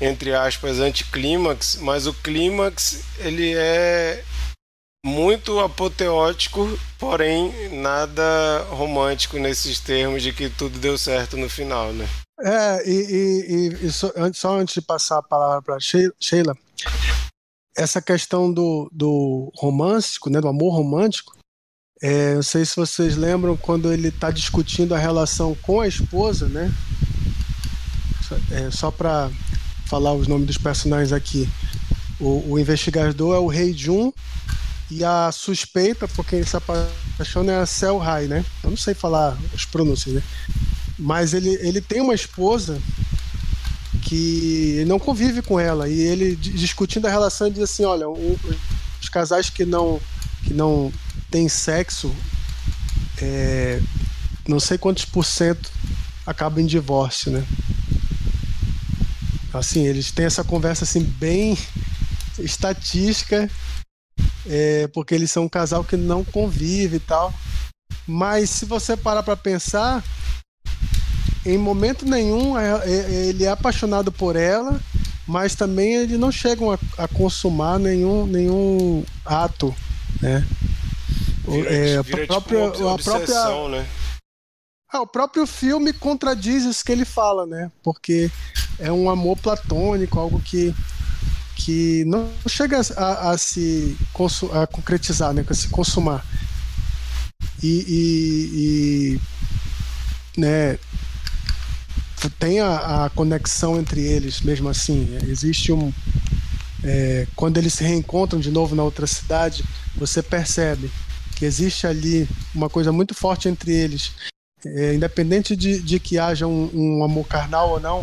entre 0.00 0.34
aspas 0.34 0.80
anticlímax, 0.80 1.76
mas 1.76 2.06
o 2.06 2.14
clímax 2.14 3.02
ele 3.18 3.54
é 3.54 4.24
muito 5.04 5.60
apoteótico, 5.60 6.78
porém 6.98 7.68
nada 7.70 8.66
romântico 8.70 9.38
nesses 9.38 9.78
termos 9.80 10.22
de 10.22 10.32
que 10.32 10.50
tudo 10.50 10.78
deu 10.78 10.98
certo 10.98 11.36
no 11.36 11.48
final, 11.48 11.92
né? 11.92 12.08
É, 12.40 12.88
e, 12.88 12.92
e, 12.92 13.86
e 13.86 13.92
só, 13.92 14.12
só, 14.34 14.58
antes 14.58 14.74
de 14.74 14.82
passar 14.82 15.18
a 15.18 15.22
palavra 15.22 15.62
para 15.62 15.78
Sheila, 15.80 16.54
essa 17.76 18.00
questão 18.02 18.52
do, 18.52 18.90
do 18.92 19.50
romântico, 19.56 20.28
né, 20.28 20.40
do 20.40 20.48
amor 20.48 20.74
romântico, 20.74 21.36
é, 22.02 22.34
não 22.34 22.42
sei 22.42 22.64
se 22.64 22.76
vocês 22.76 23.16
lembram 23.16 23.56
quando 23.56 23.90
ele 23.90 24.08
está 24.08 24.30
discutindo 24.30 24.94
a 24.94 24.98
relação 24.98 25.54
com 25.62 25.80
a 25.80 25.88
esposa, 25.88 26.46
né? 26.46 26.72
É, 28.50 28.70
só 28.70 28.90
para 28.90 29.30
falar 29.86 30.12
os 30.12 30.26
nomes 30.26 30.46
dos 30.46 30.58
personagens 30.58 31.12
aqui. 31.12 31.48
O, 32.20 32.52
o, 32.52 32.58
investigador 32.58 33.36
é 33.36 33.38
o 33.38 33.46
Rei 33.46 33.72
Jun 33.72 34.12
e 34.90 35.04
a 35.04 35.30
suspeita, 35.32 36.06
porque 36.08 36.36
ele 36.36 36.46
se 36.46 36.56
apaixona, 36.56 37.52
é 37.52 37.60
a 37.60 37.66
Cell 37.66 38.02
Hai, 38.02 38.26
né? 38.26 38.44
Eu 38.62 38.70
não 38.70 38.76
sei 38.76 38.94
falar 38.94 39.36
as 39.54 39.64
pronúncias, 39.64 40.16
né? 40.16 40.22
Mas 40.98 41.34
ele, 41.34 41.50
ele 41.60 41.80
tem 41.80 42.00
uma 42.00 42.14
esposa 42.14 42.80
que 44.02 44.84
não 44.86 44.98
convive 44.98 45.42
com 45.42 45.58
ela 45.58 45.88
e 45.88 45.98
ele 46.00 46.36
discutindo 46.36 47.06
a 47.06 47.10
relação 47.10 47.50
diz 47.50 47.62
assim, 47.62 47.84
olha, 47.84 48.08
o, 48.08 48.38
os 49.02 49.08
casais 49.08 49.50
que 49.50 49.64
não 49.64 50.00
que 50.44 50.54
não 50.54 50.92
têm 51.30 51.48
sexo 51.48 52.14
é, 53.18 53.80
não 54.46 54.60
sei 54.60 54.78
quantos 54.78 55.04
por 55.04 55.24
cento 55.24 55.70
acabam 56.24 56.62
em 56.62 56.66
divórcio, 56.66 57.32
né? 57.32 57.44
Assim, 59.52 59.86
eles 59.86 60.10
têm 60.10 60.26
essa 60.26 60.44
conversa 60.44 60.84
assim 60.84 61.02
bem 61.02 61.58
estatística, 62.38 63.50
é, 64.46 64.86
porque 64.88 65.14
eles 65.14 65.30
são 65.30 65.44
um 65.44 65.48
casal 65.48 65.82
que 65.82 65.96
não 65.96 66.22
convive 66.24 66.96
e 66.96 67.00
tal. 67.00 67.32
Mas 68.06 68.50
se 68.50 68.64
você 68.64 68.96
parar 68.96 69.22
para 69.22 69.36
pensar, 69.36 70.04
em 71.46 71.58
momento 71.58 72.04
nenhum 72.04 72.58
é, 72.58 72.82
é, 72.84 73.26
ele 73.26 73.44
é 73.44 73.48
apaixonado 73.48 74.10
por 74.10 74.34
ela, 74.34 74.80
mas 75.26 75.54
também 75.54 75.94
eles 75.94 76.18
não 76.18 76.32
chegam 76.32 76.72
a, 76.72 76.78
a 76.98 77.08
consumar 77.08 77.78
nenhum, 77.78 78.26
nenhum 78.26 79.04
ato, 79.24 79.74
né? 80.20 80.46
Vira, 81.46 81.72
é, 81.72 82.02
vira 82.02 82.24
a 82.24 82.26
própria, 82.26 82.70
tipo 82.70 82.88
a 82.88 82.98
própria, 82.98 83.68
né? 83.68 83.86
Ah, 84.92 85.02
o 85.02 85.06
próprio 85.06 85.46
filme 85.46 85.92
contradiz 85.92 86.64
isso 86.64 86.84
que 86.84 86.92
ele 86.92 87.04
fala, 87.04 87.46
né? 87.46 87.70
Porque 87.82 88.30
é 88.78 88.90
um 88.90 89.10
amor 89.10 89.36
platônico, 89.36 90.18
algo 90.18 90.40
que, 90.40 90.74
que 91.56 92.04
não 92.06 92.30
chega 92.48 92.80
a, 92.96 93.30
a 93.30 93.38
se 93.38 93.96
a 94.52 94.66
concretizar, 94.66 95.32
né? 95.32 95.44
A 95.48 95.54
se 95.54 95.68
consumar. 95.68 96.24
E, 97.62 97.84
e, 97.88 99.18
e 100.36 100.40
né? 100.40 100.78
Tem 102.38 102.60
a, 102.60 103.04
a, 103.04 103.10
conexão 103.10 103.78
entre 103.78 104.00
eles, 104.00 104.40
mesmo 104.40 104.68
assim. 104.68 105.16
Existe 105.28 105.72
um. 105.72 105.92
É, 106.82 107.26
quando 107.34 107.58
eles 107.58 107.74
se 107.74 107.84
reencontram 107.84 108.40
de 108.40 108.50
novo 108.50 108.74
na 108.74 108.82
outra 108.82 109.06
cidade, 109.06 109.64
você 109.96 110.22
percebe 110.22 110.90
que 111.36 111.44
existe 111.44 111.86
ali 111.86 112.28
uma 112.54 112.68
coisa 112.68 112.90
muito 112.92 113.14
forte 113.14 113.48
entre 113.48 113.72
eles. 113.72 114.12
É, 114.64 114.94
independente 114.94 115.54
de, 115.54 115.80
de, 115.80 116.00
que 116.00 116.18
haja 116.18 116.46
um, 116.46 116.70
um, 116.72 117.04
amor 117.04 117.26
carnal 117.26 117.70
ou 117.70 117.80
não, 117.80 118.02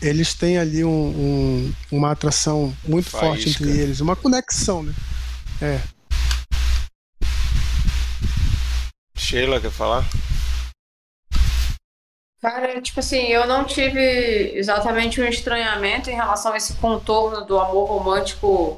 eles 0.00 0.34
têm 0.34 0.58
ali 0.58 0.84
um, 0.84 0.90
um, 0.90 1.74
uma 1.90 2.12
atração 2.12 2.72
muito 2.86 3.08
Faísca. 3.08 3.26
forte 3.26 3.48
entre 3.48 3.70
eles, 3.70 4.00
uma 4.00 4.14
conexão, 4.14 4.82
né? 4.82 4.94
É. 5.60 5.80
Sheila, 9.16 9.60
quer 9.60 9.70
falar? 9.70 10.06
Cara, 12.44 12.78
tipo 12.78 13.00
assim, 13.00 13.28
eu 13.28 13.46
não 13.46 13.64
tive 13.64 14.52
exatamente 14.54 15.18
um 15.18 15.24
estranhamento 15.24 16.10
em 16.10 16.14
relação 16.14 16.52
a 16.52 16.58
esse 16.58 16.76
contorno 16.76 17.42
do 17.46 17.58
amor 17.58 17.86
romântico 17.88 18.76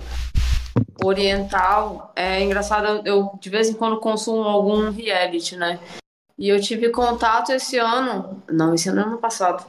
oriental. 1.03 2.13
É 2.15 2.41
engraçado, 2.41 3.03
eu 3.05 3.37
de 3.41 3.51
vez 3.51 3.69
em 3.69 3.75
quando 3.75 3.99
consumo 3.99 4.45
algum 4.45 4.93
reality, 4.93 5.57
né? 5.57 5.81
E 6.39 6.49
eu 6.49 6.61
tive 6.61 6.91
contato 6.91 7.51
esse 7.51 7.77
ano, 7.77 8.41
não, 8.49 8.73
esse 8.73 8.89
ano, 8.89 9.01
ano 9.01 9.19
passado, 9.19 9.67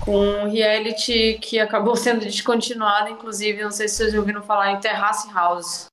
com 0.00 0.18
um 0.18 0.50
reality 0.50 1.38
que 1.40 1.58
acabou 1.58 1.96
sendo 1.96 2.20
descontinuado, 2.20 3.08
inclusive, 3.08 3.62
não 3.62 3.70
sei 3.70 3.88
se 3.88 3.96
vocês 3.96 4.14
ouviram 4.14 4.42
falar 4.42 4.72
em 4.72 4.80
Terrace 4.80 5.32
House. 5.32 5.86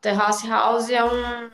Terrace 0.00 0.46
House 0.46 0.88
é 0.88 1.04
um 1.04 1.50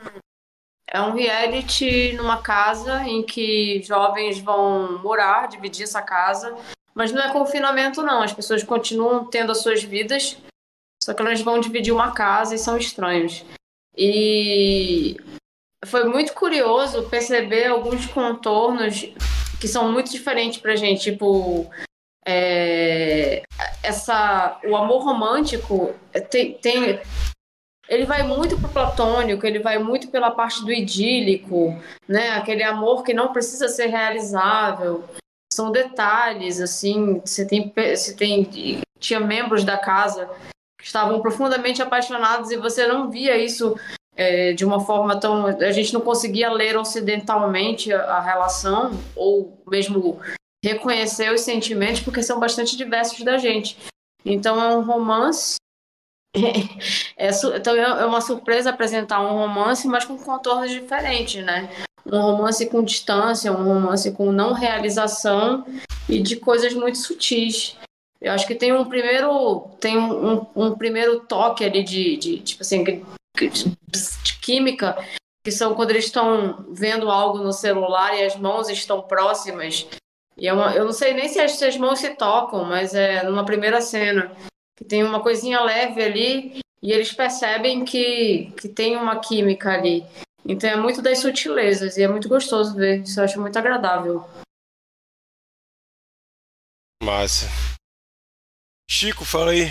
é 0.89 1.01
um 1.01 1.13
reality 1.13 2.13
numa 2.13 2.41
casa 2.41 3.03
em 3.03 3.23
que 3.23 3.81
jovens 3.83 4.39
vão 4.39 4.99
morar, 4.99 5.47
dividir 5.47 5.83
essa 5.83 6.01
casa, 6.01 6.55
mas 6.95 7.11
não 7.11 7.21
é 7.21 7.31
confinamento 7.31 8.01
não, 8.01 8.21
as 8.21 8.33
pessoas 8.33 8.63
continuam 8.63 9.25
tendo 9.25 9.51
as 9.51 9.59
suas 9.59 9.83
vidas, 9.83 10.37
só 11.03 11.13
que 11.13 11.21
elas 11.21 11.41
vão 11.41 11.59
dividir 11.59 11.93
uma 11.93 12.11
casa 12.11 12.55
e 12.55 12.59
são 12.59 12.77
estranhos. 12.77 13.43
E 13.95 15.17
foi 15.85 16.05
muito 16.05 16.33
curioso 16.33 17.09
perceber 17.09 17.67
alguns 17.67 18.05
contornos 18.05 19.09
que 19.59 19.67
são 19.67 19.91
muito 19.91 20.11
diferentes 20.11 20.59
pra 20.59 20.75
gente, 20.75 21.11
tipo 21.11 21.69
é, 22.25 23.43
essa 23.81 24.59
o 24.65 24.75
amor 24.75 25.03
romântico 25.03 25.95
tem, 26.29 26.53
tem 26.55 26.99
ele 27.89 28.05
vai 28.05 28.23
muito 28.23 28.57
pro 28.59 28.69
platônico, 28.69 29.45
ele 29.45 29.59
vai 29.59 29.77
muito 29.79 30.09
pela 30.09 30.31
parte 30.31 30.63
do 30.63 30.71
idílico, 30.71 31.77
né? 32.07 32.31
Aquele 32.31 32.63
amor 32.63 33.03
que 33.03 33.13
não 33.13 33.31
precisa 33.31 33.67
ser 33.69 33.87
realizável. 33.87 35.03
São 35.53 35.71
detalhes, 35.71 36.59
assim, 36.59 37.21
você 37.25 37.45
tem, 37.45 37.73
você 37.73 38.13
tem 38.15 38.81
tinha 38.99 39.19
membros 39.19 39.63
da 39.63 39.77
casa 39.77 40.29
que 40.79 40.85
estavam 40.85 41.21
profundamente 41.21 41.81
apaixonados 41.81 42.51
e 42.51 42.57
você 42.57 42.85
não 42.87 43.09
via 43.09 43.37
isso 43.37 43.75
é, 44.15 44.53
de 44.53 44.65
uma 44.65 44.79
forma 44.79 45.19
tão. 45.19 45.45
A 45.45 45.71
gente 45.71 45.93
não 45.93 46.01
conseguia 46.01 46.51
ler 46.51 46.77
ocidentalmente 46.77 47.93
a, 47.93 48.01
a 48.01 48.21
relação, 48.21 48.91
ou 49.15 49.61
mesmo 49.67 50.19
reconhecer 50.63 51.31
os 51.31 51.41
sentimentos, 51.41 52.01
porque 52.01 52.21
são 52.21 52.39
bastante 52.39 52.75
diversos 52.75 53.23
da 53.23 53.37
gente. 53.37 53.77
Então 54.25 54.61
é 54.61 54.75
um 54.75 54.81
romance 54.81 55.55
é, 57.17 57.29
então 57.55 57.75
é 57.75 58.05
uma 58.05 58.21
surpresa 58.21 58.69
apresentar 58.69 59.21
um 59.21 59.37
romance, 59.37 59.87
mas 59.87 60.05
com 60.05 60.17
contornos 60.17 60.71
diferentes, 60.71 61.43
né? 61.43 61.69
Um 62.05 62.21
romance 62.21 62.65
com 62.67 62.83
distância, 62.83 63.51
um 63.51 63.63
romance 63.63 64.11
com 64.11 64.31
não 64.31 64.53
realização 64.53 65.65
e 66.07 66.21
de 66.21 66.37
coisas 66.37 66.73
muito 66.73 66.97
sutis. 66.97 67.75
Eu 68.21 68.31
acho 68.31 68.47
que 68.47 68.55
tem 68.55 68.73
um 68.73 68.85
primeiro, 68.85 69.67
tem 69.79 69.97
um, 69.97 70.33
um, 70.33 70.47
um 70.55 70.75
primeiro 70.75 71.19
toque 71.21 71.63
ali 71.63 71.83
de, 71.83 72.17
de 72.17 72.39
tipo 72.39 72.63
assim, 72.63 72.83
de, 72.83 73.03
de 73.37 74.39
química, 74.41 74.97
que 75.43 75.51
são 75.51 75.75
quando 75.75 75.91
eles 75.91 76.05
estão 76.05 76.65
vendo 76.69 77.11
algo 77.11 77.39
no 77.39 77.53
celular 77.53 78.17
e 78.17 78.23
as 78.23 78.35
mãos 78.35 78.69
estão 78.69 79.01
próximas. 79.01 79.87
E 80.37 80.47
é 80.47 80.53
uma, 80.53 80.73
eu 80.73 80.85
não 80.85 80.91
sei 80.91 81.13
nem 81.13 81.27
se 81.27 81.39
as, 81.39 81.53
se 81.53 81.65
as 81.65 81.77
mãos 81.77 81.99
se 81.99 82.11
tocam, 82.11 82.63
mas 82.63 82.93
é 82.93 83.23
numa 83.23 83.43
primeira 83.45 83.81
cena 83.81 84.31
que 84.77 84.85
tem 84.85 85.03
uma 85.03 85.21
coisinha 85.21 85.59
leve 85.59 86.01
ali 86.03 86.61
e 86.81 86.91
eles 86.91 87.11
percebem 87.11 87.83
que, 87.83 88.51
que 88.51 88.69
tem 88.69 88.95
uma 88.95 89.19
química 89.19 89.71
ali. 89.71 90.05
Então 90.45 90.69
é 90.69 90.77
muito 90.77 91.01
das 91.01 91.19
sutilezas 91.19 91.97
e 91.97 92.03
é 92.03 92.07
muito 92.07 92.29
gostoso 92.29 92.75
ver. 92.75 93.01
Isso 93.01 93.19
eu 93.19 93.23
acho 93.23 93.41
muito 93.41 93.57
agradável. 93.57 94.23
Massa. 97.03 97.47
Chico, 98.89 99.25
fala 99.25 99.51
aí. 99.51 99.65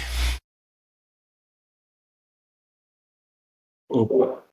Opa. 3.89 4.45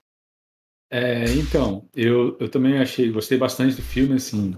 É, 0.91 1.25
então, 1.33 1.89
eu, 1.95 2.37
eu 2.39 2.49
também 2.51 2.77
achei, 2.79 3.11
gostei 3.11 3.35
bastante 3.35 3.75
do 3.75 3.81
filme, 3.81 4.13
assim, 4.13 4.55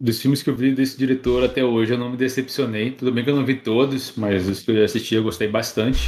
dos 0.00 0.20
filmes 0.20 0.42
que 0.42 0.50
eu 0.50 0.56
vi 0.56 0.74
desse 0.74 0.96
diretor 0.96 1.44
até 1.44 1.64
hoje, 1.64 1.92
eu 1.92 1.98
não 1.98 2.10
me 2.10 2.16
decepcionei. 2.16 2.92
Tudo 2.92 3.12
bem 3.12 3.24
que 3.24 3.30
eu 3.30 3.36
não 3.36 3.44
vi 3.44 3.60
todos, 3.60 4.16
mas 4.16 4.48
os 4.48 4.62
que 4.62 4.70
eu 4.70 4.84
assisti 4.84 5.14
eu 5.14 5.22
gostei 5.22 5.48
bastante. 5.48 6.00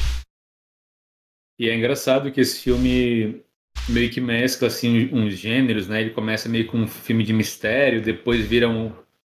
E 1.58 1.68
é 1.68 1.74
engraçado 1.74 2.30
que 2.30 2.40
esse 2.40 2.60
filme 2.60 3.44
meio 3.88 4.10
que 4.10 4.20
mescla 4.20 4.68
assim 4.68 5.12
uns 5.12 5.34
gêneros, 5.34 5.88
né? 5.88 6.00
Ele 6.00 6.10
começa 6.10 6.48
meio 6.48 6.66
com 6.66 6.78
um 6.78 6.88
filme 6.88 7.24
de 7.24 7.32
mistério, 7.32 8.02
depois 8.02 8.46
vira 8.46 8.68
um, 8.68 8.92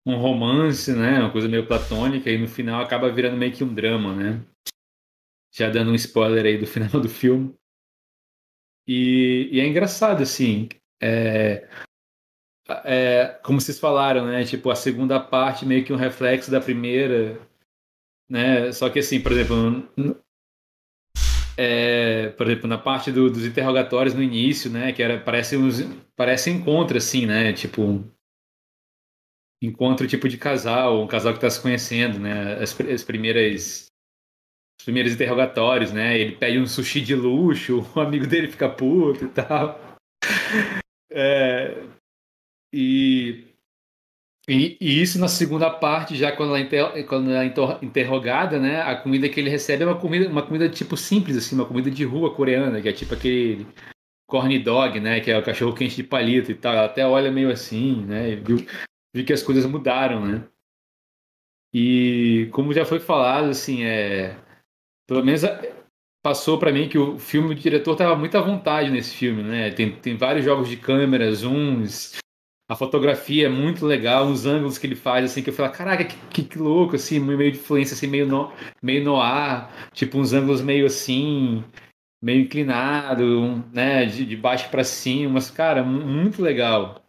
um 0.05 0.15
romance, 0.17 0.93
né? 0.93 1.19
Uma 1.19 1.31
coisa 1.31 1.47
meio 1.47 1.67
platônica 1.67 2.29
e 2.29 2.37
no 2.37 2.47
final 2.47 2.81
acaba 2.81 3.11
virando 3.11 3.37
meio 3.37 3.51
que 3.51 3.63
um 3.63 3.73
drama, 3.73 4.15
né? 4.15 4.45
Já 5.51 5.69
dando 5.69 5.91
um 5.91 5.95
spoiler 5.95 6.45
aí 6.45 6.57
do 6.57 6.65
final 6.67 7.01
do 7.01 7.09
filme. 7.09 7.53
E, 8.87 9.49
e 9.51 9.59
é 9.59 9.65
engraçado 9.65 10.21
assim. 10.21 10.69
É, 11.01 11.67
é, 12.85 13.39
como 13.43 13.59
vocês 13.59 13.79
falaram, 13.79 14.25
né? 14.25 14.43
Tipo, 14.43 14.71
a 14.71 14.75
segunda 14.75 15.19
parte 15.19 15.65
meio 15.65 15.83
que 15.83 15.93
um 15.93 15.97
reflexo 15.97 16.49
da 16.49 16.61
primeira, 16.61 17.39
né? 18.29 18.71
Só 18.71 18.89
que 18.89 18.99
assim, 18.99 19.21
por 19.21 19.31
exemplo, 19.31 19.89
é, 21.57 22.29
por 22.29 22.47
exemplo, 22.47 22.67
na 22.67 22.77
parte 22.77 23.11
do, 23.11 23.29
dos 23.29 23.45
interrogatórios 23.45 24.15
no 24.15 24.23
início, 24.23 24.71
né? 24.71 24.91
Que 24.93 25.03
era 25.03 25.19
parece 25.19 25.57
uns, 25.57 25.81
parece 26.15 26.49
encontro 26.49 26.97
assim, 26.97 27.25
né? 27.25 27.53
Tipo 27.53 28.03
encontro 29.61 30.07
tipo 30.07 30.27
de 30.27 30.37
casal, 30.37 31.01
um 31.01 31.07
casal 31.07 31.31
que 31.31 31.37
está 31.37 31.49
se 31.49 31.61
conhecendo, 31.61 32.19
né? 32.19 32.55
As, 32.61 32.79
as 32.79 33.03
primeiras 33.03 33.87
os 34.79 34.85
primeiros 34.85 35.13
interrogatórios, 35.13 35.91
né? 35.91 36.17
Ele 36.17 36.35
pede 36.35 36.59
um 36.59 36.65
sushi 36.65 37.01
de 37.01 37.15
luxo, 37.15 37.85
o 37.95 37.99
amigo 37.99 38.27
dele 38.27 38.47
fica 38.47 38.69
puto 38.69 39.25
e 39.25 39.29
tal. 39.29 39.79
É, 41.15 41.83
e, 42.73 43.45
e, 44.49 44.77
e, 44.81 45.01
isso 45.01 45.19
na 45.19 45.27
segunda 45.27 45.69
parte, 45.69 46.15
já 46.15 46.35
quando 46.35 46.49
ela, 46.49 46.59
inter, 46.59 47.07
quando 47.07 47.29
ela 47.29 47.43
é 47.43 47.53
interrogada, 47.85 48.59
né? 48.59 48.81
A 48.81 48.95
comida 48.95 49.29
que 49.29 49.39
ele 49.39 49.49
recebe 49.49 49.83
é 49.83 49.85
uma 49.85 49.99
comida, 49.99 50.27
uma 50.27 50.45
comida 50.45 50.67
tipo 50.67 50.97
simples, 50.97 51.37
assim, 51.37 51.55
uma 51.55 51.65
comida 51.67 51.91
de 51.91 52.03
rua 52.03 52.33
coreana, 52.35 52.81
que 52.81 52.89
é 52.89 52.93
tipo 52.93 53.13
aquele 53.13 53.67
corn 54.27 54.57
dog, 54.59 54.99
né? 54.99 55.19
Que 55.21 55.31
é 55.31 55.37
o 55.37 55.43
cachorro 55.43 55.75
quente 55.75 55.95
de 55.95 56.03
palito 56.03 56.51
e 56.51 56.55
tal. 56.55 56.73
Ela 56.73 56.85
até 56.85 57.05
olha 57.05 57.31
meio 57.31 57.51
assim, 57.51 58.03
né? 58.05 58.35
Viu, 58.35 58.57
viu 59.15 59.25
que 59.25 59.33
as 59.33 59.43
coisas 59.43 59.65
mudaram, 59.65 60.25
né? 60.25 60.43
E 61.73 62.49
como 62.51 62.73
já 62.73 62.85
foi 62.85 62.99
falado, 62.99 63.49
assim, 63.49 63.83
é 63.83 64.35
pelo 65.07 65.23
menos 65.23 65.41
passou 66.23 66.57
para 66.57 66.71
mim 66.71 66.87
que 66.87 66.97
o 66.97 67.19
filme, 67.19 67.51
o 67.51 67.55
diretor 67.55 67.95
tava 67.95 68.15
muito 68.15 68.37
à 68.37 68.41
vontade 68.41 68.89
nesse 68.89 69.13
filme, 69.13 69.43
né? 69.43 69.71
Tem, 69.71 69.95
tem 69.99 70.17
vários 70.17 70.45
jogos 70.45 70.69
de 70.69 70.77
câmera, 70.77 71.31
zooms, 71.33 72.17
a 72.67 72.75
fotografia 72.75 73.47
é 73.47 73.49
muito 73.49 73.85
legal, 73.85 74.27
os 74.27 74.45
ângulos 74.45 74.77
que 74.77 74.87
ele 74.87 74.95
faz, 74.95 75.25
assim, 75.25 75.43
que 75.43 75.49
eu 75.49 75.53
falo, 75.53 75.71
caraca, 75.71 76.05
que, 76.05 76.15
que, 76.29 76.43
que 76.43 76.57
louco, 76.57 76.95
assim, 76.95 77.19
meio 77.19 77.51
de 77.51 77.57
influência, 77.57 77.93
assim, 77.93 78.07
meio 78.07 78.25
no, 78.25 78.51
meio 78.81 79.03
no 79.03 79.19
ar, 79.19 79.89
tipo, 79.91 80.17
uns 80.17 80.33
ângulos 80.33 80.61
meio 80.61 80.85
assim, 80.85 81.63
meio 82.21 82.41
inclinado, 82.41 83.63
né, 83.73 84.05
de, 84.05 84.25
de 84.25 84.37
baixo 84.37 84.69
para 84.69 84.83
cima, 84.83 85.33
mas, 85.33 85.51
cara, 85.51 85.83
muito 85.83 86.41
legal. 86.41 87.03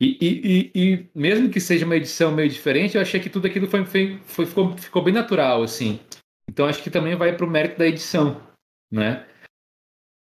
E, 0.00 0.16
e, 0.20 0.70
e, 0.74 0.92
e, 0.94 1.10
mesmo 1.14 1.50
que 1.50 1.60
seja 1.60 1.84
uma 1.86 1.96
edição 1.96 2.32
meio 2.32 2.48
diferente, 2.48 2.96
eu 2.96 3.02
achei 3.02 3.20
que 3.20 3.30
tudo 3.30 3.46
aquilo 3.46 3.68
foi, 3.68 3.84
foi, 4.24 4.46
ficou, 4.46 4.76
ficou 4.76 5.02
bem 5.04 5.14
natural, 5.14 5.62
assim. 5.62 6.00
Então, 6.48 6.66
acho 6.66 6.82
que 6.82 6.90
também 6.90 7.14
vai 7.14 7.36
para 7.36 7.46
o 7.46 7.50
mérito 7.50 7.78
da 7.78 7.86
edição, 7.86 8.40
né? 8.90 9.26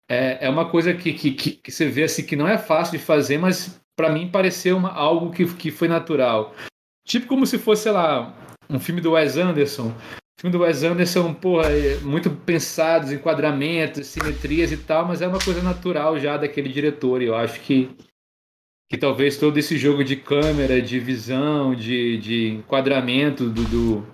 É, 0.07 0.45
é 0.45 0.49
uma 0.49 0.69
coisa 0.69 0.93
que, 0.93 1.13
que, 1.13 1.31
que 1.33 1.71
você 1.71 1.87
vê, 1.87 2.03
assim, 2.03 2.25
que 2.25 2.35
não 2.35 2.47
é 2.47 2.57
fácil 2.57 2.99
de 2.99 3.03
fazer, 3.03 3.37
mas 3.37 3.79
para 3.99 4.13
mim 4.13 4.29
pareceu 4.29 4.77
uma, 4.77 4.93
algo 4.93 5.29
que, 5.29 5.45
que 5.55 5.71
foi 5.71 5.89
natural. 5.89 6.55
Tipo 7.05 7.27
como 7.27 7.45
se 7.45 7.57
fosse, 7.57 7.83
sei 7.83 7.91
lá, 7.91 8.33
um 8.69 8.79
filme 8.79 9.01
do 9.01 9.11
Wes 9.11 9.35
Anderson. 9.35 9.89
O 9.89 10.39
filme 10.39 10.57
do 10.57 10.63
Wes 10.63 10.83
Anderson, 10.83 11.33
porra, 11.33 11.69
é 11.69 11.97
muito 11.97 12.29
pensados, 12.31 13.11
enquadramentos, 13.11 14.07
simetrias 14.07 14.71
e 14.71 14.77
tal, 14.77 15.05
mas 15.05 15.21
é 15.21 15.27
uma 15.27 15.43
coisa 15.43 15.61
natural 15.61 16.17
já 16.17 16.37
daquele 16.37 16.69
diretor. 16.69 17.21
E 17.21 17.25
eu 17.25 17.35
acho 17.35 17.59
que, 17.59 17.89
que 18.89 18.97
talvez 18.97 19.35
todo 19.35 19.57
esse 19.57 19.77
jogo 19.77 20.01
de 20.01 20.15
câmera, 20.15 20.81
de 20.81 20.97
visão, 20.97 21.75
de, 21.75 22.19
de 22.19 22.47
enquadramento 22.51 23.49
do, 23.49 23.65
do, 23.65 24.07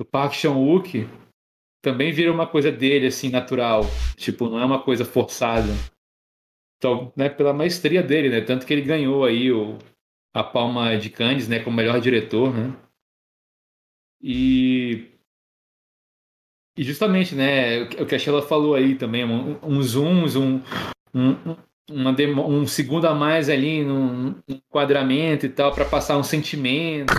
do 0.00 0.04
Park 0.04 0.32
Chan-wook 0.32 1.08
também 1.80 2.10
vira 2.10 2.32
uma 2.32 2.48
coisa 2.48 2.72
dele, 2.72 3.06
assim, 3.06 3.28
natural. 3.28 3.82
Tipo, 4.16 4.48
não 4.48 4.58
é 4.58 4.64
uma 4.64 4.82
coisa 4.82 5.04
forçada. 5.04 5.72
Então, 6.82 7.12
né, 7.16 7.28
pela 7.28 7.52
maestria 7.52 8.02
dele, 8.02 8.28
né? 8.28 8.40
Tanto 8.40 8.66
que 8.66 8.72
ele 8.72 8.82
ganhou 8.82 9.24
aí 9.24 9.52
o, 9.52 9.78
a 10.34 10.42
Palma 10.42 10.96
de 10.96 11.10
Cannes, 11.10 11.46
né, 11.46 11.60
como 11.60 11.76
melhor 11.76 12.00
diretor, 12.00 12.52
né? 12.52 12.76
E 14.20 15.08
e 16.76 16.82
justamente, 16.82 17.34
né, 17.34 17.82
o 18.00 18.06
que 18.06 18.14
a 18.14 18.18
Sheila 18.18 18.42
falou 18.42 18.74
aí 18.74 18.94
também, 18.96 19.24
um, 19.24 19.58
um 19.62 19.80
um, 19.80 20.62
um, 21.14 21.56
uma 21.90 22.12
demo, 22.12 22.46
um 22.48 22.66
segundo 22.66 23.06
a 23.06 23.14
mais 23.14 23.50
ali 23.50 23.84
no 23.84 24.42
enquadramento 24.48 25.46
e 25.46 25.50
tal, 25.50 25.74
para 25.74 25.84
passar 25.84 26.16
um 26.16 26.22
sentimento, 26.22 27.12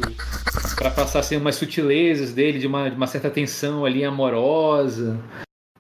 para 0.78 0.90
passar 0.92 1.20
assim, 1.20 1.38
umas 1.38 1.56
sutilezas 1.56 2.34
dele, 2.34 2.60
de 2.60 2.68
uma, 2.68 2.90
de 2.90 2.96
uma 2.98 3.08
certa 3.08 3.30
tensão 3.30 3.86
ali 3.86 4.04
amorosa 4.04 5.20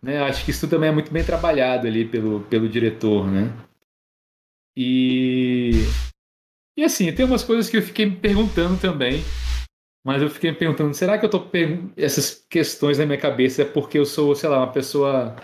Né? 0.01 0.19
Acho 0.23 0.45
que 0.45 0.51
isso 0.51 0.67
também 0.69 0.89
é 0.89 0.93
muito 0.93 1.11
bem 1.11 1.23
trabalhado 1.25 1.87
ali 1.87 2.05
pelo, 2.05 2.41
pelo 2.45 2.69
diretor, 2.69 3.27
né? 3.31 3.53
E, 4.75 5.71
e 6.77 6.83
assim, 6.83 7.13
tem 7.13 7.25
umas 7.25 7.43
coisas 7.43 7.69
que 7.69 7.77
eu 7.77 7.81
fiquei 7.81 8.05
me 8.05 8.15
perguntando 8.15 8.79
também, 8.79 9.21
mas 10.05 10.21
eu 10.21 10.29
fiquei 10.29 10.51
me 10.51 10.57
perguntando, 10.57 10.93
será 10.93 11.17
que 11.17 11.25
eu 11.25 11.29
tô 11.29 11.45
essas 11.95 12.45
questões 12.49 12.97
na 12.97 13.05
minha 13.05 13.17
cabeça 13.17 13.61
é 13.61 13.65
porque 13.65 13.97
eu 13.97 14.05
sou, 14.05 14.35
sei 14.35 14.49
lá, 14.49 14.57
uma 14.57 14.71
pessoa 14.71 15.35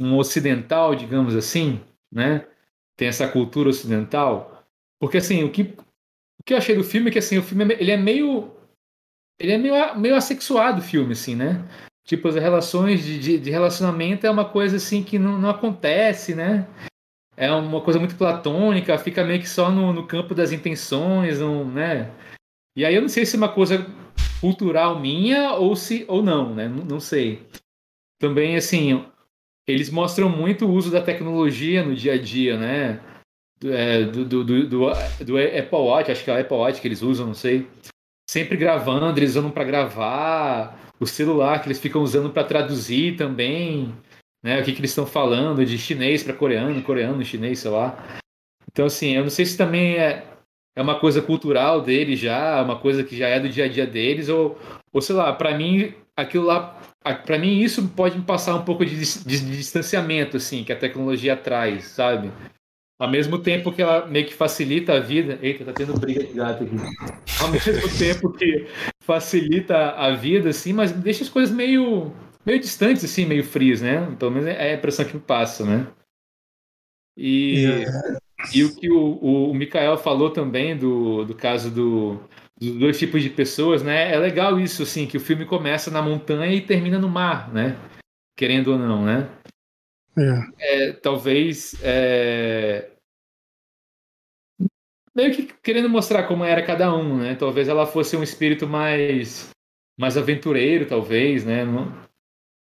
um 0.00 0.16
ocidental, 0.16 0.94
digamos 0.94 1.36
assim, 1.36 1.78
né? 2.10 2.46
Tem 2.96 3.08
essa 3.08 3.28
cultura 3.28 3.68
ocidental. 3.68 4.66
Porque 4.98 5.18
assim, 5.18 5.44
o 5.44 5.50
que 5.50 5.74
o 6.40 6.42
que 6.42 6.54
eu 6.54 6.58
achei 6.58 6.74
do 6.74 6.82
filme 6.82 7.10
é 7.10 7.12
que 7.12 7.18
assim, 7.18 7.36
o 7.36 7.42
filme 7.42 7.74
ele 7.74 7.90
é 7.90 7.98
meio 7.98 8.50
ele 9.38 9.52
é 9.52 9.58
meio, 9.58 9.98
meio 9.98 10.16
assexuado 10.16 10.80
o 10.80 10.84
filme 10.84 11.12
assim, 11.12 11.34
né? 11.34 11.62
Tipo, 12.04 12.28
as 12.28 12.34
relações 12.34 13.04
de, 13.04 13.18
de, 13.18 13.38
de 13.38 13.50
relacionamento 13.50 14.26
é 14.26 14.30
uma 14.30 14.44
coisa 14.44 14.76
assim 14.76 15.02
que 15.02 15.18
não, 15.18 15.38
não 15.38 15.50
acontece, 15.50 16.34
né? 16.34 16.66
É 17.40 17.50
uma 17.50 17.80
coisa 17.80 17.98
muito 17.98 18.16
platônica, 18.16 18.98
fica 18.98 19.24
meio 19.24 19.40
que 19.40 19.48
só 19.48 19.70
no, 19.70 19.94
no 19.94 20.06
campo 20.06 20.34
das 20.34 20.52
intenções, 20.52 21.40
não, 21.40 21.64
né? 21.64 22.10
E 22.76 22.84
aí 22.84 22.94
eu 22.94 23.00
não 23.00 23.08
sei 23.08 23.24
se 23.24 23.34
é 23.34 23.38
uma 23.38 23.48
coisa 23.48 23.86
cultural 24.42 25.00
minha 25.00 25.54
ou 25.54 25.74
se 25.74 26.04
ou 26.06 26.22
não, 26.22 26.54
né? 26.54 26.68
Não, 26.68 26.84
não 26.84 27.00
sei. 27.00 27.46
Também 28.18 28.56
assim, 28.56 29.06
eles 29.66 29.88
mostram 29.88 30.28
muito 30.28 30.66
o 30.66 30.70
uso 30.70 30.90
da 30.90 31.00
tecnologia 31.00 31.82
no 31.82 31.94
dia 31.94 32.12
a 32.12 32.18
dia, 32.18 32.58
né? 32.58 33.00
É, 33.64 34.04
do, 34.04 34.22
do, 34.22 34.44
do, 34.44 34.68
do, 34.68 34.88
Apple 34.90 35.78
Watch, 35.78 36.12
acho 36.12 36.22
que 36.22 36.30
é 36.30 36.34
o 36.34 36.40
Apple 36.40 36.56
Watch 36.58 36.78
que 36.78 36.88
eles 36.88 37.00
usam, 37.00 37.28
não 37.28 37.34
sei. 37.34 37.66
Sempre 38.28 38.58
gravando, 38.58 39.18
eles 39.18 39.30
usam 39.30 39.50
para 39.50 39.64
gravar, 39.64 40.78
o 41.00 41.06
celular 41.06 41.62
que 41.62 41.68
eles 41.68 41.80
ficam 41.80 42.02
usando 42.02 42.28
para 42.28 42.44
traduzir 42.44 43.16
também, 43.16 43.94
né? 44.42 44.60
O 44.60 44.64
que, 44.64 44.72
que 44.72 44.80
eles 44.80 44.90
estão 44.90 45.06
falando 45.06 45.64
de 45.64 45.78
chinês 45.78 46.22
para 46.22 46.34
coreano, 46.34 46.82
coreano, 46.82 47.24
chinês, 47.24 47.58
sei 47.58 47.70
lá. 47.70 48.20
Então, 48.70 48.86
assim, 48.86 49.16
eu 49.16 49.22
não 49.22 49.30
sei 49.30 49.44
se 49.46 49.56
também 49.56 49.96
é, 49.96 50.24
é 50.76 50.82
uma 50.82 50.98
coisa 50.98 51.20
cultural 51.20 51.80
deles 51.80 52.18
já, 52.18 52.62
uma 52.62 52.78
coisa 52.78 53.02
que 53.02 53.16
já 53.16 53.28
é 53.28 53.40
do 53.40 53.48
dia 53.48 53.64
a 53.64 53.68
dia 53.68 53.86
deles, 53.86 54.28
ou, 54.28 54.58
ou 54.92 55.00
sei 55.00 55.16
lá, 55.16 55.32
para 55.32 55.56
mim, 55.56 55.92
aquilo 56.16 56.46
lá, 56.46 56.78
para 57.24 57.38
mim, 57.38 57.60
isso 57.60 57.88
pode 57.88 58.18
me 58.18 58.24
passar 58.24 58.54
um 58.54 58.64
pouco 58.64 58.84
de, 58.84 58.96
de, 58.96 59.24
de 59.24 59.56
distanciamento, 59.56 60.36
assim, 60.36 60.64
que 60.64 60.72
a 60.72 60.76
tecnologia 60.76 61.36
traz, 61.36 61.84
sabe? 61.86 62.30
Ao 63.00 63.08
mesmo 63.08 63.38
tempo 63.38 63.72
que 63.72 63.80
ela 63.80 64.06
meio 64.06 64.26
que 64.26 64.34
facilita 64.34 64.92
a 64.92 65.00
vida. 65.00 65.38
Eita, 65.40 65.64
tá 65.64 65.72
tendo 65.72 65.98
briga 65.98 66.22
de 66.22 66.34
gato 66.34 66.64
aqui. 66.64 66.76
Ao 67.40 67.48
mesmo 67.48 67.88
tempo 67.98 68.30
que 68.30 68.66
facilita 69.00 69.92
a 69.92 70.14
vida, 70.14 70.50
assim, 70.50 70.74
mas 70.74 70.92
deixa 70.92 71.24
as 71.24 71.30
coisas 71.30 71.54
meio, 71.54 72.12
meio 72.44 72.60
distantes, 72.60 73.04
assim, 73.04 73.24
meio 73.26 73.44
frias, 73.44 73.80
né? 73.80 74.14
Pelo 74.18 74.30
menos 74.30 74.46
é 74.46 74.72
a 74.72 74.74
impressão 74.74 75.04
que 75.04 75.14
me 75.14 75.20
passa, 75.20 75.64
né? 75.64 75.92
E, 77.16 77.64
yeah. 77.64 78.18
e 78.54 78.64
o 78.64 78.74
que 78.74 78.90
o, 78.90 78.98
o, 78.98 79.50
o 79.50 79.54
Mikael 79.54 79.98
falou 79.98 80.30
também 80.30 80.76
do, 80.76 81.24
do 81.24 81.34
caso 81.34 81.70
do, 81.70 82.20
dos 82.58 82.76
dois 82.76 82.98
tipos 82.98 83.22
de 83.22 83.30
pessoas, 83.30 83.82
né? 83.82 84.12
É 84.12 84.18
legal 84.18 84.58
isso, 84.58 84.82
assim, 84.82 85.06
que 85.06 85.16
o 85.16 85.20
filme 85.20 85.44
começa 85.44 85.90
na 85.90 86.00
montanha 86.00 86.54
e 86.54 86.60
termina 86.60 86.98
no 86.98 87.08
mar, 87.08 87.52
né? 87.52 87.76
Querendo 88.36 88.72
ou 88.72 88.78
não, 88.78 89.04
né? 89.04 89.28
É. 90.18 90.88
É, 90.88 90.92
talvez 90.92 91.74
é... 91.82 92.90
meio 95.14 95.34
que 95.34 95.52
querendo 95.62 95.88
mostrar 95.88 96.24
como 96.24 96.44
era 96.44 96.64
cada 96.64 96.94
um, 96.94 97.18
né? 97.18 97.34
Talvez 97.34 97.68
ela 97.68 97.86
fosse 97.86 98.16
um 98.16 98.22
espírito 98.22 98.66
mais 98.66 99.50
mais 99.98 100.16
aventureiro, 100.16 100.86
talvez, 100.86 101.44
né? 101.44 101.64
Não, 101.64 101.92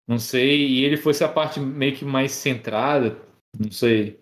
não 0.07 0.19
sei. 0.19 0.67
E 0.69 0.85
ele 0.85 0.97
fosse 0.97 1.25
a 1.25 1.29
parte 1.29 1.61
meio 1.61 1.97
que 1.97 2.05
mais 2.05 2.33
centrada, 2.33 3.21
não 3.59 3.71
sei. 3.71 4.21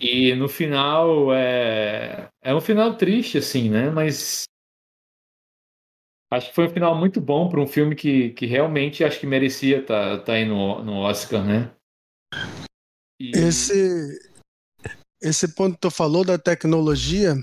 E 0.00 0.34
no 0.34 0.48
final 0.48 1.32
é 1.32 2.28
é 2.42 2.54
um 2.54 2.60
final 2.60 2.96
triste, 2.96 3.38
assim, 3.38 3.68
né? 3.68 3.90
Mas 3.90 4.44
acho 6.32 6.48
que 6.48 6.54
foi 6.54 6.66
um 6.66 6.70
final 6.70 6.96
muito 6.96 7.20
bom 7.20 7.48
para 7.48 7.60
um 7.60 7.66
filme 7.66 7.94
que, 7.94 8.30
que 8.30 8.46
realmente 8.46 9.04
acho 9.04 9.20
que 9.20 9.26
merecia 9.26 9.80
estar 9.80 10.18
tá, 10.18 10.24
tá 10.24 10.32
aí 10.32 10.44
no, 10.44 10.82
no 10.82 10.94
Oscar, 11.00 11.44
né? 11.44 11.70
E... 13.20 13.32
Esse, 13.34 14.18
esse 15.20 15.48
ponto 15.54 15.74
que 15.74 15.80
tu 15.80 15.90
falou 15.90 16.24
da 16.24 16.38
tecnologia, 16.38 17.34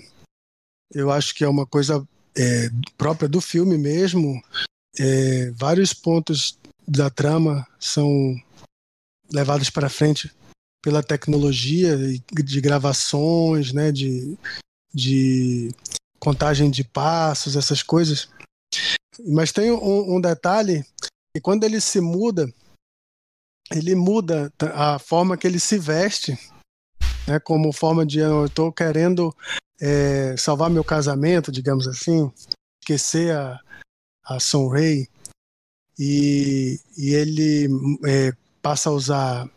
eu 0.92 1.12
acho 1.12 1.36
que 1.36 1.44
é 1.44 1.48
uma 1.48 1.66
coisa 1.66 2.08
é, 2.38 2.70
própria 2.98 3.28
do 3.28 3.42
filme 3.42 3.78
mesmo. 3.78 4.42
É, 4.98 5.52
vários 5.52 5.94
pontos 5.94 6.58
da 6.88 7.10
trama 7.10 7.68
são 7.80 8.36
levados 9.32 9.70
para 9.70 9.90
frente 9.90 10.32
pela 10.82 11.02
tecnologia 11.02 11.98
de 12.32 12.62
gravações, 12.62 13.74
né, 13.74 13.92
de, 13.92 14.38
de 14.94 15.74
contagem 16.20 16.70
de 16.70 16.84
passos, 16.84 17.56
essas 17.56 17.82
coisas. 17.82 18.30
Mas 19.28 19.52
tem 19.52 19.72
um, 19.72 20.16
um 20.16 20.22
detalhe 20.22 20.86
que 21.34 21.42
quando 21.42 21.64
ele 21.64 21.82
se 21.82 22.00
muda 22.00 22.48
ele 23.72 23.96
muda 23.96 24.52
a 24.74 25.00
forma 25.00 25.38
que 25.38 25.48
ele 25.48 25.60
se 25.60 25.78
veste, 25.78 26.38
né, 27.28 27.40
como 27.40 27.74
forma 27.74 28.06
de 28.06 28.20
eu 28.20 28.46
estou 28.46 28.72
querendo 28.72 29.36
é, 29.82 30.36
salvar 30.38 30.70
meu 30.70 30.84
casamento, 30.84 31.52
digamos 31.52 31.88
assim, 31.88 32.32
esquecer 32.82 33.36
a, 33.36 33.60
a 34.24 34.40
Sunray, 34.40 35.08
e, 35.98 36.80
e 36.98 37.14
ele 37.14 37.68
é, 38.06 38.34
passa 38.62 38.90
a 38.90 38.94
usar 38.94 39.50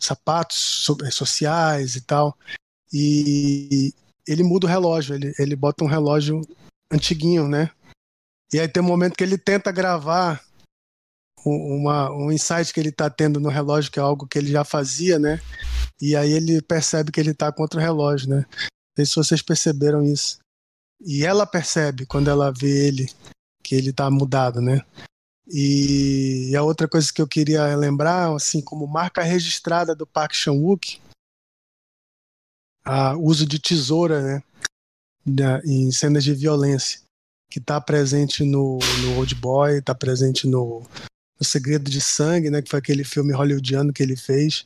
sapatos 0.00 0.86
é, 1.04 1.10
sociais 1.10 1.96
e 1.96 2.00
tal, 2.00 2.36
e 2.92 3.92
ele 4.26 4.42
muda 4.42 4.66
o 4.66 4.70
relógio, 4.70 5.14
ele, 5.14 5.34
ele 5.38 5.56
bota 5.56 5.84
um 5.84 5.88
relógio 5.88 6.40
antiguinho, 6.90 7.48
né? 7.48 7.70
E 8.52 8.60
aí 8.60 8.68
tem 8.68 8.82
um 8.82 8.86
momento 8.86 9.16
que 9.16 9.24
ele 9.24 9.38
tenta 9.38 9.72
gravar 9.72 10.44
uma, 11.44 12.10
um 12.10 12.30
insight 12.30 12.72
que 12.72 12.78
ele 12.78 12.90
está 12.90 13.08
tendo 13.08 13.40
no 13.40 13.48
relógio, 13.48 13.90
que 13.90 13.98
é 13.98 14.02
algo 14.02 14.26
que 14.26 14.38
ele 14.38 14.50
já 14.50 14.64
fazia, 14.64 15.18
né? 15.18 15.40
E 16.00 16.14
aí 16.14 16.32
ele 16.32 16.60
percebe 16.60 17.10
que 17.10 17.18
ele 17.18 17.30
está 17.30 17.50
contra 17.50 17.80
o 17.80 17.82
relógio, 17.82 18.28
né? 18.28 18.44
Não 18.48 18.96
sei 18.96 19.06
se 19.06 19.14
vocês 19.14 19.42
perceberam 19.42 20.04
isso. 20.04 20.38
E 21.00 21.24
ela 21.24 21.46
percebe 21.46 22.06
quando 22.06 22.28
ela 22.28 22.52
vê 22.52 22.88
ele, 22.88 23.10
que 23.62 23.74
ele 23.74 23.90
está 23.90 24.10
mudado, 24.10 24.60
né? 24.60 24.84
E 25.48 26.54
a 26.56 26.62
outra 26.62 26.88
coisa 26.88 27.12
que 27.12 27.20
eu 27.20 27.26
queria 27.26 27.74
lembrar, 27.74 28.34
assim, 28.34 28.60
como 28.60 28.86
marca 28.86 29.22
registrada 29.22 29.94
do 29.94 30.06
Park 30.06 30.34
Chan-wook, 30.34 31.00
o 33.16 33.28
uso 33.28 33.46
de 33.46 33.58
tesoura, 33.58 34.22
né? 34.22 34.42
Em 35.64 35.90
cenas 35.92 36.24
de 36.24 36.34
violência, 36.34 37.00
que 37.50 37.58
está 37.58 37.80
presente 37.80 38.44
no, 38.44 38.78
no 39.02 39.18
Old 39.18 39.34
Boy, 39.34 39.78
está 39.78 39.94
presente 39.94 40.46
no 40.46 40.82
o 41.38 41.44
Segredo 41.44 41.90
de 41.90 42.00
Sangue, 42.00 42.50
né, 42.50 42.62
que 42.62 42.70
foi 42.70 42.78
aquele 42.78 43.02
filme 43.02 43.32
hollywoodiano 43.32 43.92
que 43.92 44.02
ele 44.02 44.16
fez. 44.16 44.64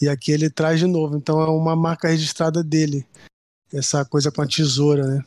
E 0.00 0.08
aqui 0.08 0.32
ele 0.32 0.48
traz 0.48 0.80
de 0.80 0.86
novo. 0.86 1.16
Então 1.16 1.40
é 1.40 1.48
uma 1.48 1.76
marca 1.76 2.08
registrada 2.08 2.64
dele. 2.64 3.06
Essa 3.72 4.04
coisa 4.04 4.32
com 4.32 4.40
a 4.40 4.46
tesoura, 4.46 5.06
né? 5.06 5.24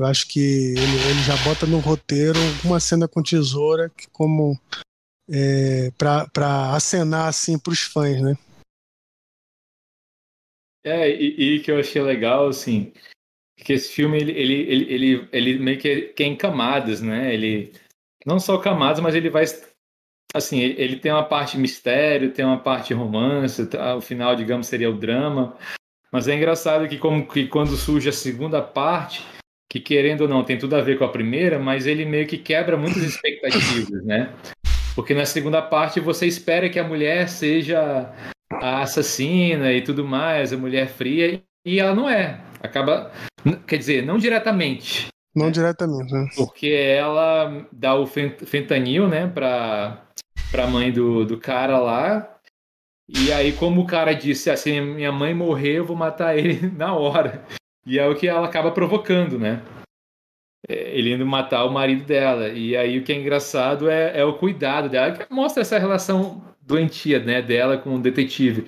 Eu 0.00 0.06
acho 0.06 0.26
que 0.28 0.40
ele, 0.40 0.96
ele 1.10 1.22
já 1.26 1.36
bota 1.44 1.66
no 1.66 1.78
roteiro 1.78 2.38
uma 2.64 2.80
cena 2.80 3.06
com 3.06 3.22
tesoura 3.22 3.90
que 3.90 4.08
como 4.08 4.58
é, 5.30 5.90
para 5.98 6.74
acenar 6.74 7.28
assim 7.28 7.58
para 7.58 7.74
os 7.74 7.82
fãs, 7.82 8.18
né? 8.22 8.34
É, 10.82 11.10
e, 11.10 11.56
e, 11.56 11.60
que 11.60 11.70
eu 11.70 11.78
achei 11.78 12.00
legal, 12.00 12.48
assim, 12.48 12.94
que 13.58 13.74
esse 13.74 13.92
filme 13.92 14.16
ele, 14.16 14.32
ele, 14.32 14.54
ele, 14.64 15.28
ele, 15.30 15.58
meio 15.58 15.78
que, 15.78 16.14
que 16.14 16.24
é 16.24 16.34
camadas, 16.34 17.02
né? 17.02 17.34
Ele 17.34 17.70
não 18.24 18.40
só 18.40 18.56
camadas, 18.56 19.00
mas 19.00 19.14
ele 19.14 19.28
vai 19.28 19.44
assim, 20.34 20.60
ele 20.60 20.98
tem 20.98 21.12
uma 21.12 21.28
parte 21.28 21.58
mistério, 21.58 22.32
tem 22.32 22.42
uma 22.42 22.58
parte 22.58 22.94
romance, 22.94 23.66
tá? 23.66 23.96
o 23.96 24.00
final, 24.00 24.34
digamos, 24.34 24.66
seria 24.66 24.88
o 24.88 24.98
drama. 24.98 25.58
Mas 26.10 26.26
é 26.26 26.34
engraçado 26.34 26.88
que, 26.88 26.96
como 26.96 27.28
que 27.28 27.46
quando 27.48 27.76
surge 27.76 28.08
a 28.08 28.12
segunda 28.12 28.62
parte, 28.62 29.22
que 29.70 29.78
querendo 29.78 30.22
ou 30.22 30.28
não 30.28 30.42
tem 30.42 30.58
tudo 30.58 30.74
a 30.74 30.80
ver 30.80 30.98
com 30.98 31.04
a 31.04 31.08
primeira, 31.08 31.58
mas 31.60 31.86
ele 31.86 32.04
meio 32.04 32.26
que 32.26 32.36
quebra 32.36 32.76
muitas 32.76 33.02
expectativas, 33.04 34.04
né? 34.04 34.34
Porque 34.96 35.14
na 35.14 35.24
segunda 35.24 35.62
parte 35.62 36.00
você 36.00 36.26
espera 36.26 36.68
que 36.68 36.78
a 36.78 36.84
mulher 36.84 37.28
seja 37.28 38.12
a 38.52 38.82
assassina 38.82 39.72
e 39.72 39.80
tudo 39.80 40.04
mais, 40.04 40.52
a 40.52 40.56
mulher 40.56 40.88
fria, 40.88 41.40
e 41.64 41.78
ela 41.78 41.94
não 41.94 42.10
é. 42.10 42.40
Acaba, 42.60 43.12
quer 43.66 43.76
dizer, 43.76 44.04
não 44.04 44.18
diretamente. 44.18 45.06
Não 45.34 45.52
diretamente, 45.52 46.12
né? 46.12 46.26
Porque 46.36 46.68
ela 46.68 47.64
dá 47.72 47.94
o 47.94 48.06
fentanil, 48.06 49.08
né, 49.08 49.28
para 49.28 50.04
pra 50.50 50.66
mãe 50.66 50.90
do, 50.90 51.24
do 51.24 51.38
cara 51.38 51.78
lá. 51.78 52.36
E 53.08 53.32
aí, 53.32 53.52
como 53.52 53.82
o 53.82 53.86
cara 53.86 54.12
disse 54.14 54.50
assim, 54.50 54.80
minha 54.80 55.12
mãe 55.12 55.32
morrer, 55.32 55.78
eu 55.78 55.84
vou 55.84 55.96
matar 55.96 56.36
ele 56.36 56.68
na 56.76 56.92
hora. 56.92 57.44
E 57.90 57.98
é 57.98 58.06
o 58.06 58.14
que 58.14 58.28
ela 58.28 58.46
acaba 58.46 58.70
provocando, 58.70 59.36
né? 59.36 59.60
É, 60.68 60.96
ele 60.96 61.12
indo 61.12 61.26
matar 61.26 61.64
o 61.64 61.72
marido 61.72 62.04
dela. 62.04 62.48
E 62.48 62.76
aí 62.76 62.96
o 62.96 63.02
que 63.02 63.12
é 63.12 63.16
engraçado 63.16 63.90
é, 63.90 64.16
é 64.16 64.24
o 64.24 64.34
cuidado 64.34 64.88
dela, 64.88 65.10
que 65.10 65.34
mostra 65.34 65.62
essa 65.62 65.76
relação 65.76 66.40
doentia, 66.62 67.18
né, 67.18 67.42
dela 67.42 67.76
com 67.76 67.96
o 67.96 68.00
detetive. 68.00 68.64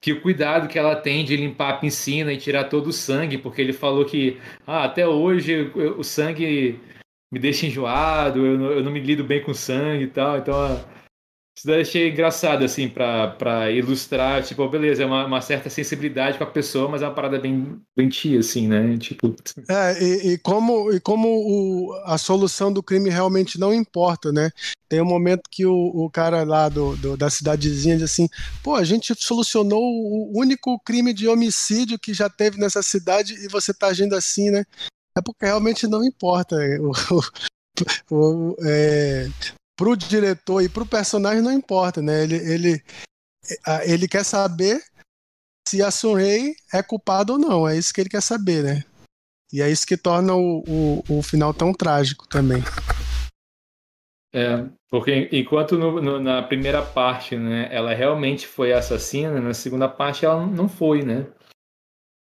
Que 0.00 0.12
o 0.12 0.20
cuidado 0.20 0.68
que 0.68 0.78
ela 0.78 0.94
tem 0.94 1.24
de 1.24 1.34
limpar 1.34 1.70
a 1.70 1.76
piscina 1.78 2.32
e 2.32 2.38
tirar 2.38 2.68
todo 2.68 2.86
o 2.86 2.92
sangue, 2.92 3.38
porque 3.38 3.60
ele 3.60 3.72
falou 3.72 4.04
que 4.04 4.38
ah, 4.64 4.84
até 4.84 5.04
hoje 5.04 5.72
o 5.74 6.04
sangue 6.04 6.78
me 7.32 7.40
deixa 7.40 7.66
enjoado, 7.66 8.46
eu 8.46 8.56
não, 8.56 8.70
eu 8.70 8.84
não 8.84 8.92
me 8.92 9.00
lido 9.00 9.24
bem 9.24 9.42
com 9.42 9.52
sangue 9.52 10.04
e 10.04 10.08
tal, 10.08 10.38
então 10.38 10.54
isso 11.60 11.66
daí 11.66 11.82
achei 11.82 12.08
engraçado, 12.08 12.64
assim, 12.64 12.88
para 12.88 13.70
ilustrar, 13.70 14.42
tipo, 14.42 14.66
beleza, 14.66 15.02
é 15.02 15.06
uma, 15.06 15.26
uma, 15.26 15.42
certa 15.42 15.68
sensibilidade 15.68 16.38
com 16.38 16.44
a 16.44 16.46
pessoa, 16.46 16.88
mas 16.88 17.02
é 17.02 17.06
uma 17.06 17.14
parada 17.14 17.38
bem 17.38 17.78
doentia, 17.94 18.40
assim, 18.40 18.66
né? 18.66 18.96
Tipo. 18.96 19.36
É, 19.68 20.02
e, 20.02 20.32
e 20.32 20.38
como, 20.38 20.90
e 20.90 20.98
como 21.00 21.28
o, 21.28 21.92
a 22.06 22.16
solução 22.16 22.72
do 22.72 22.82
crime 22.82 23.10
realmente 23.10 23.60
não 23.60 23.74
importa, 23.74 24.32
né? 24.32 24.50
Tem 24.88 25.02
um 25.02 25.04
momento 25.04 25.42
que 25.50 25.66
o, 25.66 25.74
o 25.74 26.08
cara 26.08 26.44
lá 26.44 26.70
do, 26.70 26.96
do, 26.96 27.14
da 27.14 27.28
cidadezinha 27.28 27.96
diz 27.96 28.04
assim: 28.04 28.26
pô, 28.62 28.74
a 28.74 28.82
gente 28.82 29.14
solucionou 29.22 29.82
o 29.82 30.32
único 30.34 30.80
crime 30.80 31.12
de 31.12 31.28
homicídio 31.28 31.98
que 31.98 32.14
já 32.14 32.30
teve 32.30 32.56
nessa 32.58 32.82
cidade 32.82 33.34
e 33.34 33.48
você 33.48 33.74
tá 33.74 33.88
agindo 33.88 34.14
assim, 34.14 34.48
né? 34.48 34.64
É 35.14 35.20
porque 35.20 35.44
realmente 35.44 35.86
não 35.86 36.02
importa. 36.02 36.56
O, 38.10 38.52
o, 38.52 38.56
é, 38.62 39.26
pro 39.80 39.96
diretor 39.96 40.60
e 40.60 40.68
pro 40.68 40.84
personagem 40.84 41.40
não 41.40 41.50
importa, 41.50 42.02
né? 42.02 42.22
Ele, 42.22 42.36
ele, 42.36 42.84
ele 43.86 44.06
quer 44.06 44.22
saber 44.22 44.78
se 45.66 45.82
a 45.82 45.90
Sunrei 45.90 46.54
é 46.70 46.82
culpada 46.82 47.32
ou 47.32 47.38
não. 47.38 47.66
É 47.66 47.78
isso 47.78 47.94
que 47.94 48.02
ele 48.02 48.10
quer 48.10 48.20
saber, 48.20 48.62
né? 48.62 48.84
E 49.50 49.62
é 49.62 49.70
isso 49.70 49.86
que 49.86 49.96
torna 49.96 50.34
o, 50.34 50.62
o, 50.68 51.18
o 51.18 51.22
final 51.22 51.54
tão 51.54 51.72
trágico 51.72 52.28
também. 52.28 52.62
É, 54.34 54.68
porque 54.90 55.30
enquanto 55.32 55.78
no, 55.78 56.02
no, 56.02 56.20
na 56.20 56.42
primeira 56.42 56.82
parte, 56.82 57.34
né, 57.36 57.66
ela 57.74 57.94
realmente 57.94 58.46
foi 58.46 58.74
assassina, 58.74 59.40
na 59.40 59.54
segunda 59.54 59.88
parte 59.88 60.26
ela 60.26 60.46
não 60.46 60.68
foi, 60.68 61.02
né? 61.02 61.26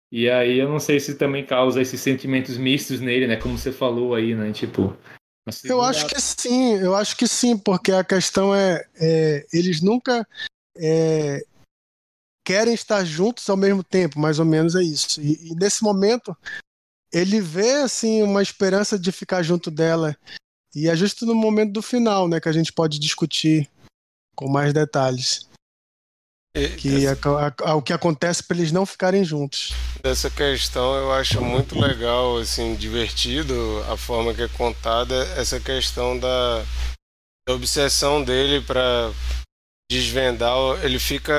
E 0.10 0.30
aí 0.30 0.58
eu 0.58 0.70
não 0.70 0.80
sei 0.80 1.02
se 1.02 1.18
também 1.18 1.46
causa 1.46 1.82
esses 1.82 2.00
sentimentos 2.00 2.58
mistos 2.58 3.02
nele, 3.02 3.28
né? 3.28 3.36
Como 3.36 3.58
você 3.58 3.74
falou 3.74 4.16
aí, 4.16 4.34
né? 4.34 4.54
Tipo, 4.54 4.98
eu 5.64 5.82
acho 5.82 6.08
que 6.08 6.22
sim, 6.22 6.76
eu 6.76 6.96
acho 6.96 7.18
que 7.18 7.28
sim, 7.28 7.58
porque 7.58 7.92
a 7.92 8.04
questão 8.04 8.54
é, 8.54 8.86
é 8.96 9.46
eles 9.52 9.82
nunca 9.82 10.28
é, 10.78 11.44
querem 12.46 12.74
estar 12.74 13.04
juntos 13.04 13.50
ao 13.50 13.58
mesmo 13.58 13.84
tempo, 13.84 14.20
mais 14.20 14.40
ou 14.40 14.46
menos 14.46 14.76
é 14.76 14.84
isso. 14.84 15.22
E, 15.22 15.52
e, 15.52 15.56
nesse 15.56 15.84
momento 15.84 16.36
ele 17.12 17.42
vê 17.42 17.82
assim 17.82 18.22
uma 18.22 18.42
esperança 18.42 18.98
de 18.98 19.12
ficar 19.12 19.44
junto 19.44 19.70
dela 19.70 20.16
e 20.74 20.88
é 20.88 20.96
justo 20.96 21.26
no 21.26 21.36
momento 21.36 21.74
do 21.74 21.82
final, 21.82 22.28
né, 22.28 22.40
que 22.40 22.48
a 22.48 22.54
gente 22.54 22.72
pode 22.72 22.98
discutir 22.98 23.70
com 24.36 24.50
mais 24.50 24.74
detalhes. 24.74 25.50
Que 26.54 27.06
essa... 27.06 27.30
é, 27.66 27.70
é, 27.70 27.74
o 27.74 27.82
que 27.82 27.94
acontece 27.94 28.44
para 28.44 28.58
eles 28.58 28.72
não 28.72 28.86
ficarem 28.86 29.24
juntos. 29.24 29.74
Dessa 30.04 30.30
questão 30.30 30.96
eu 30.96 31.12
acho 31.14 31.42
muito 31.42 31.80
legal, 31.80 32.38
assim, 32.38 32.76
divertido 32.76 33.84
a 33.90 33.96
forma 33.96 34.34
que 34.34 34.42
é 34.42 34.48
contada 34.50 35.16
essa 35.38 35.60
questão 35.60 36.18
da, 36.18 36.64
da 37.48 37.54
obsessão 37.54 38.24
dele 38.24 38.62
para 38.62 39.12
desvendar. 39.90 40.56
Ele 40.84 41.00
fica 41.00 41.34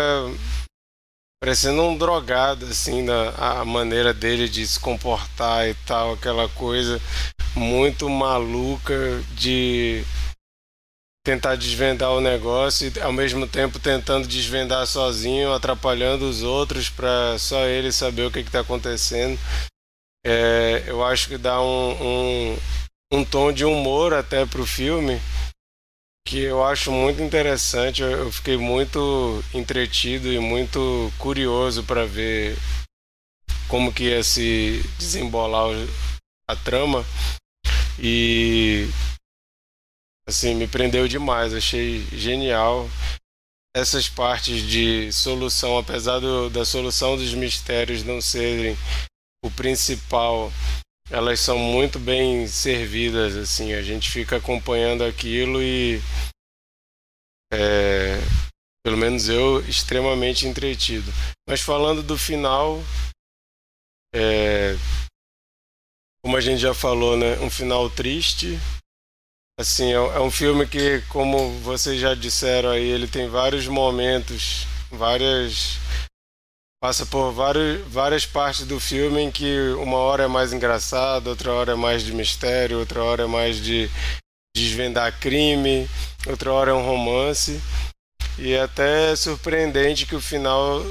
parecendo 1.42 1.82
um 1.82 1.98
drogado, 1.98 2.66
assim, 2.66 3.04
da 3.04 3.30
a 3.60 3.64
maneira 3.64 4.14
dele 4.14 4.48
de 4.48 4.66
se 4.66 4.78
comportar 4.78 5.68
e 5.68 5.74
tal, 5.86 6.14
aquela 6.14 6.48
coisa 6.50 7.00
muito 7.54 8.08
maluca 8.08 9.22
de 9.34 10.04
tentar 11.24 11.56
desvendar 11.56 12.10
o 12.12 12.20
negócio 12.20 12.90
e 12.94 13.00
ao 13.00 13.12
mesmo 13.12 13.46
tempo 13.46 13.78
tentando 13.78 14.26
desvendar 14.26 14.86
sozinho, 14.86 15.52
atrapalhando 15.52 16.28
os 16.28 16.42
outros 16.42 16.90
para 16.90 17.38
só 17.38 17.64
ele 17.66 17.92
saber 17.92 18.26
o 18.26 18.30
que 18.30 18.40
está 18.40 18.60
acontecendo. 18.60 19.38
É, 20.24 20.84
eu 20.86 21.04
acho 21.04 21.28
que 21.28 21.38
dá 21.38 21.60
um, 21.60 21.92
um, 22.52 22.58
um 23.12 23.24
tom 23.24 23.52
de 23.52 23.64
humor 23.64 24.12
até 24.12 24.44
para 24.46 24.60
o 24.60 24.66
filme 24.66 25.20
que 26.24 26.38
eu 26.38 26.64
acho 26.64 26.90
muito 26.90 27.22
interessante. 27.22 28.02
Eu, 28.02 28.30
fiquei 28.32 28.56
muito 28.56 29.42
entretido 29.52 30.32
e 30.32 30.38
muito 30.38 31.12
curioso 31.18 31.82
para 31.84 32.06
ver 32.06 32.56
como 33.68 33.92
que 33.92 34.04
ia 34.04 34.22
se 34.22 34.82
desembolar 34.98 35.70
a 36.48 36.56
trama. 36.56 37.04
E 37.98 38.88
assim, 40.26 40.54
me 40.54 40.66
prendeu 40.66 41.08
demais, 41.08 41.54
achei 41.54 42.00
genial 42.12 42.88
essas 43.74 44.08
partes 44.08 44.62
de 44.62 45.10
solução, 45.12 45.78
apesar 45.78 46.18
do, 46.18 46.50
da 46.50 46.64
solução 46.64 47.16
dos 47.16 47.32
mistérios 47.32 48.04
não 48.04 48.20
serem 48.20 48.76
o 49.42 49.50
principal, 49.50 50.52
elas 51.10 51.40
são 51.40 51.58
muito 51.58 51.98
bem 51.98 52.46
servidas, 52.46 53.34
assim, 53.34 53.72
a 53.72 53.82
gente 53.82 54.10
fica 54.10 54.36
acompanhando 54.36 55.02
aquilo 55.04 55.62
e 55.62 56.00
é, 57.52 58.18
pelo 58.84 58.96
menos 58.96 59.28
eu 59.28 59.60
extremamente 59.66 60.46
entretido. 60.46 61.10
Mas 61.48 61.60
falando 61.60 62.02
do 62.02 62.16
final, 62.16 62.78
é, 64.14 64.74
como 66.22 66.36
a 66.36 66.40
gente 66.40 66.60
já 66.60 66.74
falou, 66.74 67.16
né, 67.16 67.38
um 67.40 67.50
final 67.50 67.88
triste, 67.88 68.58
Assim, 69.62 69.92
é, 69.92 69.94
é 69.94 70.18
um 70.18 70.28
filme 70.28 70.66
que, 70.66 71.00
como 71.08 71.52
vocês 71.60 72.00
já 72.00 72.14
disseram 72.14 72.70
aí, 72.70 72.84
ele 72.84 73.06
tem 73.06 73.28
vários 73.28 73.68
momentos, 73.68 74.66
várias 74.90 75.78
passa 76.82 77.06
por 77.06 77.30
vários, 77.30 77.86
várias 77.86 78.26
partes 78.26 78.66
do 78.66 78.80
filme 78.80 79.20
em 79.20 79.30
que 79.30 79.68
uma 79.78 79.98
hora 79.98 80.24
é 80.24 80.26
mais 80.26 80.52
engraçado, 80.52 81.28
outra 81.28 81.52
hora 81.52 81.72
é 81.72 81.76
mais 81.76 82.02
de 82.02 82.12
mistério, 82.12 82.80
outra 82.80 83.04
hora 83.04 83.22
é 83.22 83.26
mais 83.28 83.62
de 83.62 83.88
desvendar 84.52 85.16
crime, 85.20 85.88
outra 86.26 86.52
hora 86.52 86.72
é 86.72 86.74
um 86.74 86.84
romance. 86.84 87.62
E 88.36 88.54
é 88.54 88.62
até 88.62 89.14
surpreendente 89.14 90.06
que 90.06 90.16
o 90.16 90.20
final 90.20 90.84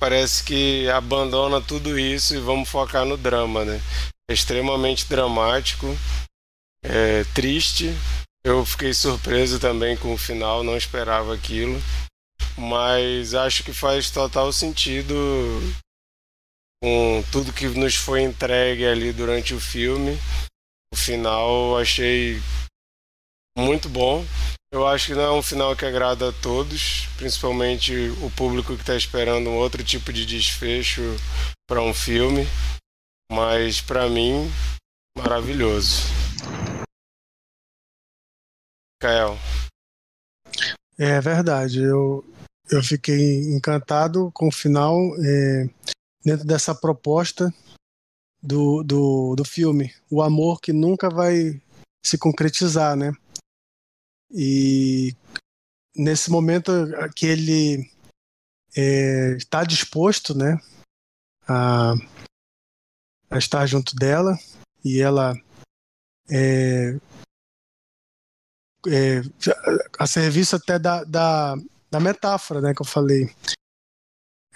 parece 0.00 0.44
que 0.44 0.88
abandona 0.88 1.60
tudo 1.60 1.98
isso 1.98 2.36
e 2.36 2.38
vamos 2.38 2.68
focar 2.68 3.04
no 3.04 3.16
drama, 3.16 3.64
né? 3.64 3.80
É 4.30 4.32
extremamente 4.32 5.08
dramático 5.08 5.98
é, 6.84 7.24
triste. 7.34 7.90
Eu 8.44 8.64
fiquei 8.64 8.92
surpreso 8.92 9.58
também 9.58 9.96
com 9.96 10.12
o 10.12 10.18
final, 10.18 10.62
não 10.62 10.76
esperava 10.76 11.34
aquilo. 11.34 11.80
Mas 12.56 13.34
acho 13.34 13.64
que 13.64 13.72
faz 13.72 14.10
total 14.10 14.52
sentido 14.52 15.14
com 16.82 17.24
tudo 17.32 17.52
que 17.52 17.66
nos 17.68 17.94
foi 17.94 18.22
entregue 18.22 18.84
ali 18.84 19.12
durante 19.12 19.54
o 19.54 19.60
filme. 19.60 20.18
O 20.92 20.96
final 20.96 21.78
achei 21.78 22.40
muito 23.56 23.88
bom. 23.88 24.24
Eu 24.70 24.86
acho 24.86 25.06
que 25.06 25.14
não 25.14 25.22
é 25.22 25.32
um 25.32 25.42
final 25.42 25.74
que 25.74 25.86
agrada 25.86 26.28
a 26.28 26.32
todos, 26.32 27.06
principalmente 27.16 27.92
o 28.20 28.30
público 28.32 28.74
que 28.74 28.82
está 28.82 28.96
esperando 28.96 29.48
um 29.48 29.56
outro 29.56 29.82
tipo 29.82 30.12
de 30.12 30.26
desfecho 30.26 31.00
para 31.66 31.80
um 31.80 31.94
filme. 31.94 32.46
Mas 33.32 33.80
para 33.80 34.08
mim, 34.08 34.52
maravilhoso. 35.16 36.02
Kael. 39.04 39.36
É 40.96 41.20
verdade. 41.20 41.82
Eu, 41.82 42.24
eu 42.70 42.82
fiquei 42.82 43.54
encantado 43.54 44.32
com 44.32 44.48
o 44.48 44.52
final 44.52 44.96
é, 45.22 45.68
dentro 46.24 46.46
dessa 46.46 46.74
proposta 46.74 47.52
do, 48.42 48.82
do, 48.82 49.36
do 49.36 49.44
filme. 49.44 49.94
O 50.10 50.22
amor 50.22 50.58
que 50.58 50.72
nunca 50.72 51.10
vai 51.10 51.60
se 52.02 52.16
concretizar, 52.16 52.96
né? 52.96 53.12
E 54.30 55.14
nesse 55.94 56.30
momento 56.30 56.72
que 57.14 57.26
ele 57.26 57.90
é, 58.74 59.36
está 59.36 59.64
disposto, 59.64 60.34
né, 60.34 60.58
a, 61.46 61.92
a, 63.30 63.36
estar 63.36 63.66
junto 63.66 63.94
dela 63.94 64.38
e 64.82 64.98
ela 65.02 65.34
é, 66.30 66.98
é, 68.88 69.22
a 69.98 70.06
serviço 70.06 70.56
até 70.56 70.78
da, 70.78 71.04
da, 71.04 71.56
da 71.90 72.00
metáfora 72.00 72.60
né, 72.60 72.74
que 72.74 72.82
eu 72.82 72.86
falei, 72.86 73.28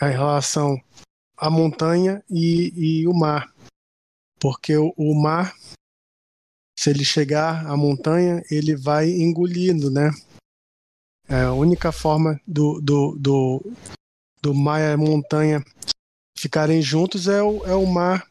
em 0.01 0.11
relação 0.11 0.81
à 1.37 1.51
montanha 1.51 2.22
e, 2.31 2.72
e 3.03 3.09
o 3.09 3.12
mar. 3.12 3.53
Porque 4.41 4.76
o, 4.76 4.93
o, 4.97 5.14
mar, 5.14 5.55
se 6.79 6.91
ele 6.91 7.05
chegar 7.05 7.66
à 7.66 7.76
montanha, 7.76 8.43
ele 8.51 8.76
vai 8.76 9.11
engolindo, 9.11 9.91
né? 9.91 10.11
É 11.29 11.43
a 11.43 11.53
única 11.53 11.93
forma 11.93 12.41
do, 12.47 12.81
do, 12.81 13.16
do, 13.18 13.72
do 14.41 14.55
mar 14.55 14.81
e 14.81 14.93
a 14.93 14.97
montanha 14.97 15.62
ficarem 16.39 16.81
juntos 16.81 17.26
é 17.26 17.43
o, 17.43 17.66
é 17.66 17.74
o 17.74 17.85
mar 17.85 18.26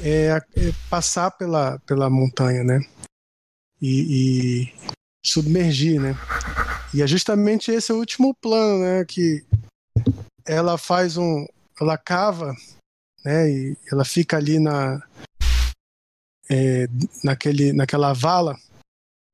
é, 0.00 0.28
é 0.28 0.42
passar 0.90 1.30
pela, 1.30 1.78
pela 1.80 2.10
montanha, 2.10 2.62
né? 2.62 2.80
E, 3.80 4.70
e, 4.70 4.95
submergir, 5.28 6.00
né? 6.00 6.16
E 6.94 7.02
é 7.02 7.06
justamente 7.06 7.70
esse 7.70 7.92
o 7.92 7.98
último 7.98 8.34
plano, 8.34 8.84
né? 8.84 9.04
Que 9.04 9.44
ela 10.46 10.78
faz 10.78 11.16
um. 11.16 11.46
Ela 11.80 11.98
cava, 11.98 12.54
né? 13.24 13.50
E 13.50 13.76
ela 13.92 14.04
fica 14.04 14.36
ali 14.36 14.58
na. 14.58 15.02
É, 16.48 16.86
naquele, 17.24 17.72
naquela 17.72 18.12
vala, 18.12 18.56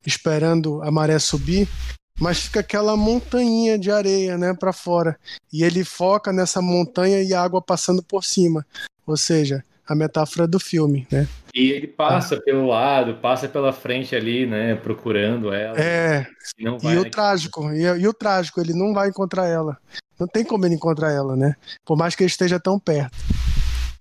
esperando 0.07 0.82
a 0.82 0.90
maré 0.90 1.18
subir, 1.18 1.68
mas 2.18 2.40
fica 2.40 2.61
aquela 2.61 2.97
montanha 2.97 3.78
de 3.78 3.90
areia, 3.90 4.38
né, 4.38 4.55
para 4.55 4.72
fora. 4.72 5.18
E 5.53 5.62
ele 5.62 5.84
foca 5.84 6.32
nessa 6.32 6.62
montanha 6.62 7.22
e 7.22 7.34
a 7.34 7.43
água 7.43 7.61
passando 7.61 8.03
por 8.03 8.24
cima. 8.24 8.66
Ou 9.07 9.16
seja, 9.16 9.64
a 9.93 9.95
metáfora 9.95 10.49
do 10.49 10.59
filme, 10.59 11.07
né? 11.11 11.28
E 11.55 11.70
ele 11.70 11.86
passa 11.86 12.36
ah. 12.36 12.40
pelo 12.40 12.66
lado, 12.66 13.14
passa 13.16 13.47
pela 13.47 13.72
frente 13.72 14.16
ali, 14.16 14.47
né, 14.47 14.74
procurando 14.74 15.53
ela. 15.53 15.78
É. 15.78 16.26
E, 16.59 16.64
e 16.64 16.99
o 16.99 17.11
trágico, 17.11 17.70
e, 17.72 17.82
e, 17.82 18.09
o 18.09 18.14
trágico, 18.14 18.61
ele 18.61 18.72
não 18.72 18.95
vai 18.95 19.09
encontrar 19.09 19.47
ela. 19.47 19.76
Não 20.18 20.26
tem 20.26 20.45
como 20.45 20.64
ele 20.64 20.74
encontrar 20.74 21.12
ela, 21.12 21.36
né? 21.36 21.55
Por 21.84 21.97
mais 21.97 22.14
que 22.14 22.22
ele 22.22 22.30
esteja 22.30 22.59
tão 22.59 22.78
perto. 22.78 23.16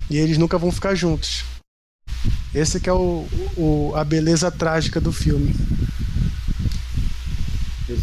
E 0.09 0.17
eles 0.17 0.37
nunca 0.37 0.57
vão 0.57 0.71
ficar 0.71 0.95
juntos. 0.95 1.43
Esse 2.53 2.79
que 2.79 2.89
é 2.89 2.93
o, 2.93 3.25
o 3.57 3.93
a 3.95 4.03
beleza 4.03 4.51
trágica 4.51 5.01
do 5.01 5.11
filme. 5.11 5.53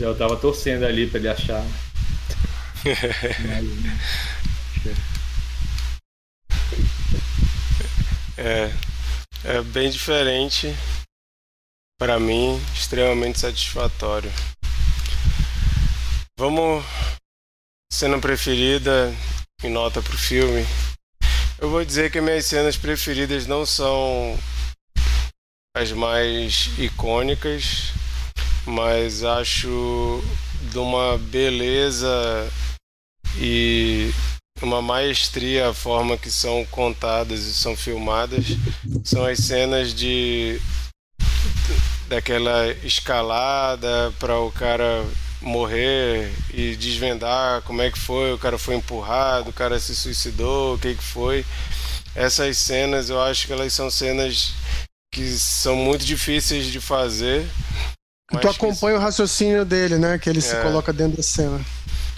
Eu 0.01 0.17
tava 0.17 0.37
torcendo 0.37 0.85
ali 0.85 1.07
para 1.07 1.19
ele 1.19 1.29
achar. 1.29 1.65
é, 8.39 8.73
é 9.45 9.63
bem 9.63 9.91
diferente. 9.91 10.75
Para 11.99 12.21
mim, 12.21 12.57
extremamente 12.75 13.41
satisfatório. 13.41 14.33
Vamos 16.39 16.85
cena 17.93 18.21
preferida 18.21 19.13
e 19.63 19.69
nota 19.69 20.01
pro 20.01 20.17
filme. 20.17 20.65
Eu 21.59 21.69
vou 21.69 21.85
dizer 21.85 22.13
que 22.13 22.21
minhas 22.21 22.47
cenas 22.47 22.77
preferidas 22.77 23.49
não 23.49 23.67
são 23.67 24.39
as 25.77 25.91
mais 25.91 26.71
icônicas, 26.79 27.93
mas 28.65 29.25
acho 29.25 30.23
de 30.71 30.79
uma 30.79 31.19
beleza 31.19 32.49
e 33.37 34.13
uma 34.67 34.83
maestria 34.83 35.69
a 35.69 35.75
forma 35.75 36.17
que 36.17 36.31
são 36.31 36.65
contadas 36.67 37.41
e 37.41 37.55
são 37.55 37.77
filmadas. 37.77 38.47
São 39.05 39.25
as 39.25 39.39
cenas 39.39 39.95
de 39.95 40.61
daquela 42.09 42.69
escalada 42.83 44.13
para 44.19 44.39
o 44.41 44.51
cara 44.51 45.05
morrer 45.41 46.33
e 46.53 46.75
desvendar 46.77 47.63
como 47.63 47.83
é 47.83 47.91
que 47.91 47.99
foi, 47.99 48.33
o 48.33 48.39
cara 48.39 48.59
foi 48.59 48.75
empurrado, 48.75 49.51
o 49.51 49.53
cara 49.53 49.79
se 49.79 49.95
suicidou, 49.95 50.75
o 50.75 50.79
que 50.79 50.95
que 50.95 51.05
foi. 51.05 51.45
Essas 52.15 52.59
cenas 52.59 53.11
eu 53.11 53.21
acho 53.23 53.47
que 53.47 53.53
elas 53.53 53.73
são 53.73 53.91
cenas 53.91 54.55
que 55.13 55.27
são 55.39 55.77
muito 55.77 56.05
difíceis 56.05 56.67
de 56.67 56.81
fazer. 56.81 57.47
Tu 58.41 58.49
acompanha 58.49 58.97
que... 58.97 59.01
o 59.01 59.05
raciocínio 59.05 59.65
dele, 59.65 59.97
né? 59.97 60.19
Que 60.19 60.29
ele 60.29 60.41
é. 60.41 60.43
se 60.43 60.57
coloca 60.61 60.93
dentro 60.93 61.17
da 61.17 61.23
cena. 61.23 61.65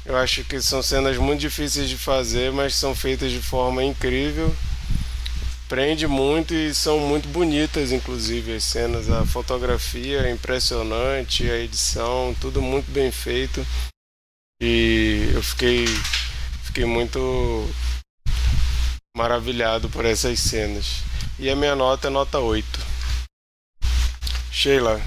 Eu 0.05 0.17
acho 0.17 0.45
que 0.45 0.61
são 0.61 0.83
cenas 0.83 1.17
muito 1.17 1.41
difíceis 1.41 1.89
de 1.89 1.97
fazer, 1.97 2.51
mas 2.53 2.75
são 2.75 2.95
feitas 2.95 3.31
de 3.31 3.41
forma 3.41 3.85
incrível 3.85 4.55
prende 5.71 6.05
muito 6.09 6.53
e 6.53 6.75
são 6.75 6.99
muito 6.99 7.29
bonitas, 7.29 7.93
inclusive, 7.93 8.57
as 8.57 8.65
cenas. 8.65 9.09
A 9.09 9.25
fotografia 9.25 10.23
é 10.23 10.33
impressionante, 10.33 11.49
a 11.49 11.57
edição, 11.59 12.35
tudo 12.41 12.61
muito 12.61 12.91
bem 12.91 13.13
feito. 13.13 13.65
E 14.61 15.31
eu 15.33 15.41
fiquei, 15.41 15.87
fiquei 16.65 16.85
muito 16.85 17.71
maravilhado 19.17 19.89
por 19.89 20.05
essas 20.05 20.41
cenas. 20.41 21.05
E 21.39 21.49
a 21.49 21.55
minha 21.55 21.77
nota 21.77 22.09
é 22.09 22.11
nota 22.11 22.41
8. 22.41 22.67
Sheila. 24.51 25.01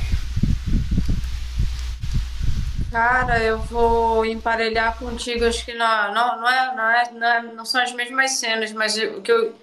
Cara, 2.94 3.44
eu 3.44 3.58
vou 3.58 4.24
emparelhar 4.24 5.00
contigo, 5.00 5.46
acho 5.46 5.66
que 5.66 5.74
não, 5.74 6.14
não, 6.14 6.48
é, 6.48 6.76
não, 6.76 6.89
é, 6.91 7.12
não, 7.12 7.28
é, 7.28 7.41
não 7.41 7.66
são 7.66 7.82
as 7.82 7.91
mesmas 7.91 8.34
cenas, 8.34 8.72
mas 8.72 8.96
o 8.96 9.20
que 9.20 9.32
eu, 9.32 9.56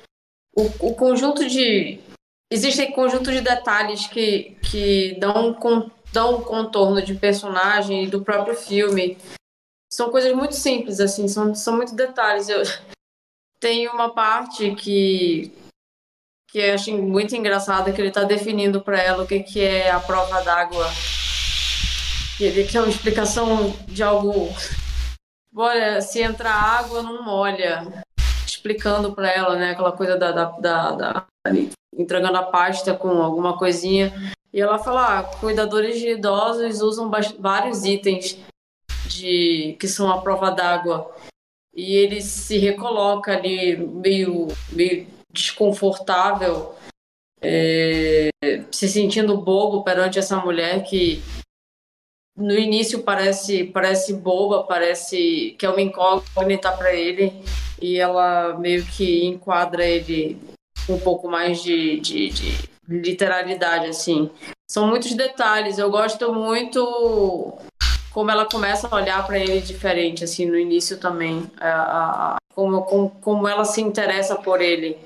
o, 0.53 0.89
o 0.89 0.95
conjunto 0.97 1.49
de. 1.49 2.01
Existem 2.51 2.91
conjunto 2.91 3.31
de 3.31 3.41
detalhes 3.41 4.09
que, 4.09 4.59
que 4.69 5.17
dão, 5.21 5.57
dão 6.13 6.39
um 6.39 6.43
contorno 6.43 7.01
de 7.01 7.15
personagem 7.15 8.03
e 8.03 8.11
do 8.11 8.21
próprio 8.21 8.57
filme. 8.57 9.17
São 9.93 10.11
coisas 10.11 10.33
muito 10.35 10.57
simples, 10.57 10.99
assim, 10.99 11.29
são, 11.29 11.55
são 11.55 11.77
muitos 11.77 11.95
detalhes. 11.95 12.49
Eu, 12.49 12.63
tem 13.61 13.87
uma 13.87 14.13
parte 14.13 14.75
que, 14.75 15.53
que 16.51 16.59
eu 16.59 16.75
acho 16.75 16.93
muito 16.99 17.37
engraçada, 17.37 17.93
que 17.93 18.01
ele 18.01 18.09
está 18.09 18.25
definindo 18.25 18.81
para 18.81 19.01
ela 19.01 19.23
o 19.23 19.27
que, 19.29 19.39
que 19.39 19.61
é 19.61 19.89
a 19.89 20.01
prova 20.01 20.43
d'água. 20.43 20.91
Ele 22.41 22.65
quer 22.65 22.81
uma 22.81 22.89
explicação 22.89 23.77
de 23.87 24.03
algo. 24.03 24.49
Olha, 25.55 26.01
se 26.01 26.23
entrar 26.23 26.53
água, 26.53 27.03
não 27.03 27.23
molha 27.23 28.03
explicando 28.47 29.13
para 29.13 29.31
ela, 29.31 29.57
né, 29.57 29.71
aquela 29.71 29.93
coisa 29.93 30.17
da, 30.17 30.33
da, 30.33 30.45
da, 30.45 30.91
da, 30.93 31.27
entregando 31.97 32.37
a 32.39 32.43
pasta 32.43 32.95
com 32.95 33.11
alguma 33.23 33.59
coisinha. 33.59 34.13
E 34.53 34.61
ela 34.61 34.79
fala: 34.79 35.19
ah, 35.19 35.23
cuidadores 35.23 35.99
de 35.99 36.11
idosos 36.11 36.81
usam 36.81 37.11
vários 37.39 37.85
itens 37.85 38.39
de 39.07 39.77
que 39.79 39.87
são 39.87 40.11
a 40.11 40.21
prova 40.21 40.51
d'água. 40.51 41.15
E 41.75 41.95
ele 41.95 42.21
se 42.21 42.59
recoloca 42.59 43.33
ali 43.33 43.77
meio, 43.77 44.49
meio 44.73 45.07
desconfortável, 45.33 46.75
é, 47.41 48.31
se 48.73 48.89
sentindo 48.89 49.37
bobo 49.37 49.85
perante 49.85 50.19
essa 50.19 50.37
mulher 50.37 50.83
que 50.83 51.23
no 52.37 52.55
início 52.55 53.03
parece 53.03 53.65
parece 53.65 54.15
boba, 54.15 54.65
parece 54.65 55.55
que 55.59 55.67
é 55.67 55.69
uma 55.69 55.81
incógnita 55.81 56.73
para 56.73 56.95
ele 56.95 57.33
e 57.81 57.99
ela 57.99 58.57
meio 58.59 58.85
que 58.85 59.25
enquadra 59.27 59.85
ele 59.85 60.39
um 60.89 60.99
pouco 60.99 61.29
mais 61.29 61.63
de, 61.63 62.01
de, 62.01 62.31
de 62.31 62.71
literalidade, 62.89 63.87
assim. 63.87 64.31
São 64.69 64.87
muitos 64.87 65.15
detalhes. 65.15 65.79
Eu 65.79 65.91
gosto 65.91 66.33
muito 66.33 67.59
como 68.13 68.31
ela 68.31 68.45
começa 68.45 68.89
a 68.89 68.95
olhar 68.95 69.27
para 69.27 69.39
ele 69.39 69.61
diferente, 69.61 70.25
assim, 70.25 70.47
no 70.47 70.59
início 70.59 70.99
também. 70.99 71.51
A, 71.61 72.35
a, 72.35 72.37
como, 72.55 72.83
como, 72.83 73.11
como 73.21 73.49
ela 73.49 73.65
se 73.65 73.81
interessa 73.81 74.37
por 74.37 74.61
ele. 74.61 74.99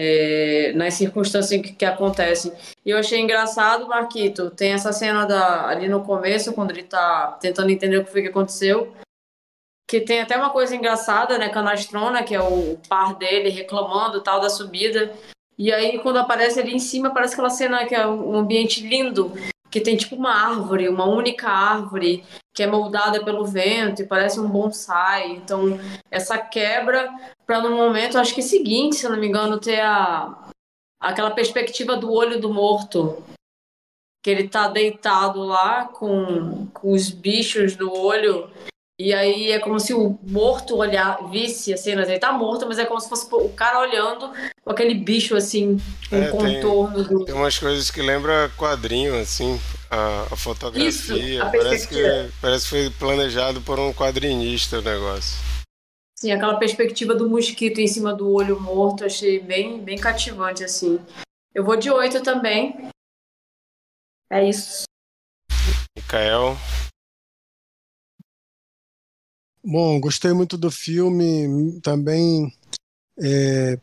É, 0.00 0.72
nas 0.76 0.94
circunstâncias 0.94 1.60
que, 1.60 1.72
que, 1.72 1.84
acontecem. 1.84 2.52
E 2.86 2.90
eu 2.90 2.98
achei 2.98 3.18
engraçado, 3.18 3.88
Marquito, 3.88 4.48
tem 4.48 4.70
essa 4.70 4.92
cena 4.92 5.24
da, 5.26 5.66
ali 5.66 5.88
no 5.88 6.04
começo, 6.04 6.52
quando 6.52 6.70
ele 6.70 6.82
está 6.82 7.36
tentando 7.40 7.70
entender 7.70 7.98
o 7.98 8.04
que 8.04 8.12
foi 8.12 8.22
que 8.22 8.28
aconteceu, 8.28 8.94
que 9.88 10.00
tem 10.00 10.20
até 10.20 10.36
uma 10.36 10.50
coisa 10.50 10.76
engraçada, 10.76 11.36
né? 11.36 11.48
Canastrona, 11.48 12.22
que 12.22 12.32
é 12.32 12.40
o 12.40 12.78
par 12.88 13.16
dele 13.16 13.48
reclamando 13.48 14.20
tal 14.20 14.38
da 14.38 14.48
subida. 14.48 15.12
E 15.58 15.72
aí, 15.72 15.98
quando 15.98 16.18
aparece 16.18 16.60
ali 16.60 16.72
em 16.72 16.78
cima, 16.78 17.10
parece 17.10 17.32
aquela 17.32 17.50
cena 17.50 17.84
que 17.84 17.94
é 17.94 18.06
um 18.06 18.36
ambiente 18.36 18.86
lindo, 18.86 19.32
que 19.70 19.80
tem 19.80 19.96
tipo 19.96 20.16
uma 20.16 20.32
árvore, 20.32 20.88
uma 20.88 21.04
única 21.04 21.48
árvore, 21.48 22.24
que 22.54 22.62
é 22.62 22.66
moldada 22.66 23.24
pelo 23.24 23.44
vento 23.44 24.02
e 24.02 24.06
parece 24.06 24.40
um 24.40 24.48
bonsai. 24.48 25.32
Então, 25.32 25.78
essa 26.10 26.38
quebra, 26.38 27.08
para 27.46 27.60
no 27.60 27.76
momento, 27.76 28.18
acho 28.18 28.34
que 28.34 28.40
é 28.40 28.44
seguinte, 28.44 28.96
se 28.96 29.08
não 29.08 29.16
me 29.16 29.26
engano, 29.26 29.60
ter 29.60 29.80
a, 29.80 30.48
aquela 31.00 31.30
perspectiva 31.30 31.96
do 31.96 32.12
olho 32.12 32.40
do 32.40 32.52
morto. 32.52 33.22
Que 34.22 34.30
ele 34.30 34.48
tá 34.48 34.68
deitado 34.68 35.42
lá 35.42 35.84
com, 35.86 36.66
com 36.74 36.92
os 36.92 37.10
bichos 37.10 37.76
do 37.76 37.92
olho 37.92 38.50
e 38.98 39.14
aí 39.14 39.52
é 39.52 39.60
como 39.60 39.78
se 39.78 39.94
o 39.94 40.18
morto 40.26 40.76
olhar, 40.76 41.30
visse 41.30 41.72
a 41.72 41.76
cena, 41.76 42.02
ele 42.02 42.18
tá 42.18 42.32
morto, 42.32 42.66
mas 42.66 42.80
é 42.80 42.84
como 42.84 43.00
se 43.00 43.08
fosse 43.08 43.28
o 43.32 43.48
cara 43.50 43.78
olhando 43.78 44.32
com 44.64 44.72
aquele 44.72 44.94
bicho 44.94 45.36
assim, 45.36 45.80
um 46.10 46.22
é, 46.22 46.28
contorno. 46.28 47.04
Tem, 47.04 47.16
do... 47.16 47.24
tem 47.24 47.34
umas 47.34 47.56
coisas 47.56 47.92
que 47.92 48.02
lembra 48.02 48.50
quadrinho, 48.56 49.14
assim, 49.20 49.60
a, 49.88 50.22
a 50.32 50.36
fotografia. 50.36 50.88
Isso, 50.88 51.14
a 51.40 51.46
parece, 51.46 51.86
que, 51.86 52.30
parece 52.42 52.64
que 52.64 52.70
foi 52.70 52.90
planejado 52.90 53.60
por 53.60 53.78
um 53.78 53.92
quadrinista 53.92 54.80
o 54.80 54.82
negócio. 54.82 55.38
Sim, 56.18 56.32
aquela 56.32 56.58
perspectiva 56.58 57.14
do 57.14 57.30
mosquito 57.30 57.78
em 57.78 57.86
cima 57.86 58.12
do 58.12 58.32
olho 58.32 58.60
morto, 58.60 59.04
achei 59.04 59.38
bem, 59.38 59.80
bem 59.80 59.96
cativante, 59.96 60.64
assim. 60.64 60.98
Eu 61.54 61.64
vou 61.64 61.76
de 61.76 61.88
oito 61.88 62.20
também. 62.24 62.90
É 64.28 64.44
isso. 64.44 64.82
Mikael. 65.96 66.56
Bom, 69.70 70.00
gostei 70.00 70.32
muito 70.32 70.56
do 70.56 70.70
filme. 70.70 71.78
Também 71.82 72.50
é, 73.20 73.78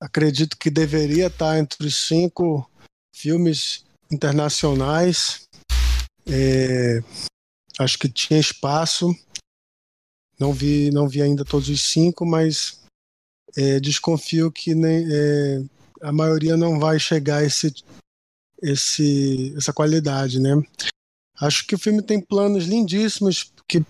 acredito 0.00 0.56
que 0.56 0.70
deveria 0.70 1.26
estar 1.26 1.58
entre 1.58 1.84
os 1.84 1.96
cinco 1.96 2.70
filmes 3.12 3.84
internacionais. 4.08 5.48
É, 6.28 7.02
Acho 7.80 7.98
que 7.98 8.10
tinha 8.10 8.38
espaço. 8.38 9.16
Não 10.38 10.52
vi, 10.52 10.90
não 10.90 11.08
vi 11.08 11.22
ainda 11.22 11.46
todos 11.46 11.70
os 11.70 11.80
cinco, 11.82 12.26
mas 12.26 12.78
é, 13.56 13.80
desconfio 13.80 14.52
que 14.52 14.74
nem, 14.74 15.06
é, 15.10 15.64
a 16.02 16.12
maioria 16.12 16.58
não 16.58 16.78
vai 16.78 17.00
chegar 17.00 17.38
a 17.38 17.44
esse, 17.44 17.74
esse, 18.62 19.54
essa 19.56 19.72
qualidade, 19.72 20.38
né? 20.38 20.50
Acho 21.40 21.66
que 21.66 21.74
o 21.74 21.78
filme 21.78 22.02
tem 22.02 22.20
planos 22.20 22.64
lindíssimos 22.64 23.50
que 23.66 23.82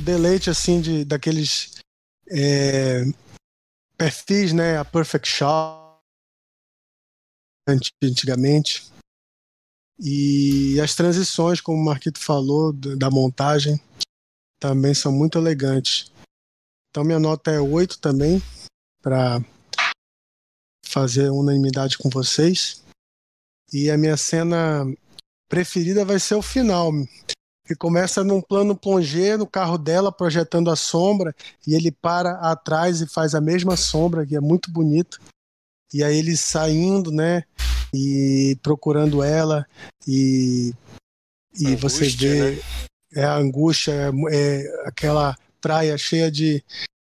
deleite 0.00 0.50
assim 0.50 0.80
de 0.80 1.04
daqueles 1.04 1.78
é, 2.28 3.04
perfis, 3.96 4.52
né? 4.52 4.78
A 4.78 4.84
Perfect 4.84 5.28
Shot 5.28 5.80
antigamente 8.02 8.90
e 9.98 10.80
as 10.80 10.94
transições, 10.94 11.60
como 11.60 11.78
o 11.78 11.84
Marquito 11.84 12.18
falou, 12.18 12.72
da 12.72 13.10
montagem 13.10 13.80
também 14.58 14.94
são 14.94 15.12
muito 15.12 15.38
elegantes. 15.38 16.10
Então 16.90 17.04
minha 17.04 17.18
nota 17.18 17.50
é 17.50 17.60
8 17.60 17.98
também 17.98 18.42
para 19.02 19.40
fazer 20.84 21.30
unanimidade 21.30 21.96
com 21.98 22.08
vocês. 22.08 22.82
E 23.72 23.90
a 23.90 23.96
minha 23.96 24.16
cena 24.16 24.84
preferida 25.48 26.04
vai 26.04 26.18
ser 26.18 26.34
o 26.34 26.42
final, 26.42 26.92
que 27.70 27.76
começa 27.76 28.24
num 28.24 28.40
plano 28.40 28.74
plongé 28.74 29.36
no 29.36 29.46
carro 29.46 29.78
dela, 29.78 30.10
projetando 30.10 30.72
a 30.72 30.74
sombra, 30.74 31.32
e 31.64 31.72
ele 31.72 31.92
para 31.92 32.32
atrás 32.40 33.00
e 33.00 33.06
faz 33.06 33.32
a 33.32 33.40
mesma 33.40 33.76
sombra, 33.76 34.26
que 34.26 34.34
é 34.34 34.40
muito 34.40 34.72
bonito. 34.72 35.20
E 35.94 36.02
aí 36.02 36.18
ele 36.18 36.36
saindo, 36.36 37.12
né, 37.12 37.44
e 37.94 38.58
procurando 38.60 39.22
ela, 39.22 39.64
e, 40.04 40.74
e 41.56 41.68
angústia, 41.68 41.88
você 41.88 42.08
vê 42.08 42.50
né? 42.56 42.62
é 43.14 43.24
a 43.24 43.36
angústia, 43.36 43.92
é, 43.92 44.10
é 44.32 44.88
aquela 44.88 45.36
praia 45.60 45.96
cheia 45.96 46.28
de, 46.28 46.64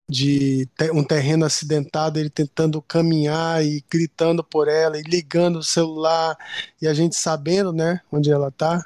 de 0.09 0.67
um 0.95 1.03
terreno 1.03 1.45
acidentado, 1.45 2.17
ele 2.17 2.31
tentando 2.31 2.81
caminhar 2.81 3.63
e 3.63 3.85
gritando 3.87 4.43
por 4.43 4.67
ela 4.67 4.97
e 4.97 5.03
ligando 5.03 5.57
o 5.57 5.63
celular 5.63 6.35
e 6.81 6.87
a 6.87 6.93
gente 6.95 7.15
sabendo, 7.15 7.71
né, 7.71 8.01
onde 8.11 8.31
ela 8.31 8.49
tá. 8.49 8.83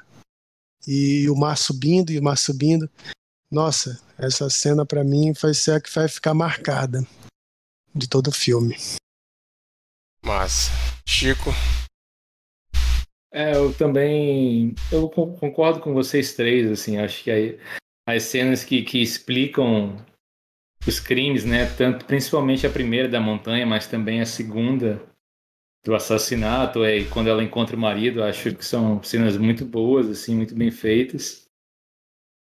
E 0.86 1.28
o 1.28 1.36
mar 1.36 1.56
subindo 1.56 2.10
e 2.10 2.18
o 2.18 2.22
mar 2.22 2.36
subindo. 2.36 2.90
Nossa, 3.50 4.00
essa 4.18 4.48
cena 4.48 4.86
para 4.86 5.04
mim 5.04 5.32
vai 5.32 5.52
ser 5.52 5.72
a 5.72 5.80
que 5.80 5.92
vai 5.92 6.08
ficar 6.08 6.34
marcada 6.34 7.06
de 7.94 8.08
todo 8.08 8.28
o 8.28 8.32
filme. 8.32 8.76
Massa. 10.24 10.70
Chico. 11.06 11.50
É, 13.32 13.54
eu 13.54 13.72
também 13.74 14.74
eu 14.90 15.08
concordo 15.08 15.80
com 15.80 15.94
vocês 15.94 16.34
três, 16.34 16.70
assim, 16.70 16.98
acho 16.98 17.22
que 17.22 17.30
aí, 17.30 17.60
as 18.08 18.24
cenas 18.24 18.64
que, 18.64 18.82
que 18.82 19.00
explicam 19.00 19.96
os 20.86 20.98
crimes, 20.98 21.44
né? 21.44 21.66
Tanto, 21.76 22.04
principalmente 22.04 22.66
a 22.66 22.70
primeira 22.70 23.08
da 23.08 23.20
montanha, 23.20 23.66
mas 23.66 23.86
também 23.86 24.20
a 24.20 24.26
segunda 24.26 25.00
do 25.82 25.94
assassinato, 25.94 26.84
é, 26.84 26.98
e 26.98 27.08
quando 27.08 27.28
ela 27.28 27.42
encontra 27.42 27.76
o 27.76 27.78
marido, 27.80 28.22
acho 28.22 28.54
que 28.54 28.64
são 28.64 29.02
cenas 29.02 29.36
muito 29.36 29.64
boas, 29.64 30.08
assim, 30.08 30.36
muito 30.36 30.54
bem 30.54 30.70
feitas. 30.70 31.48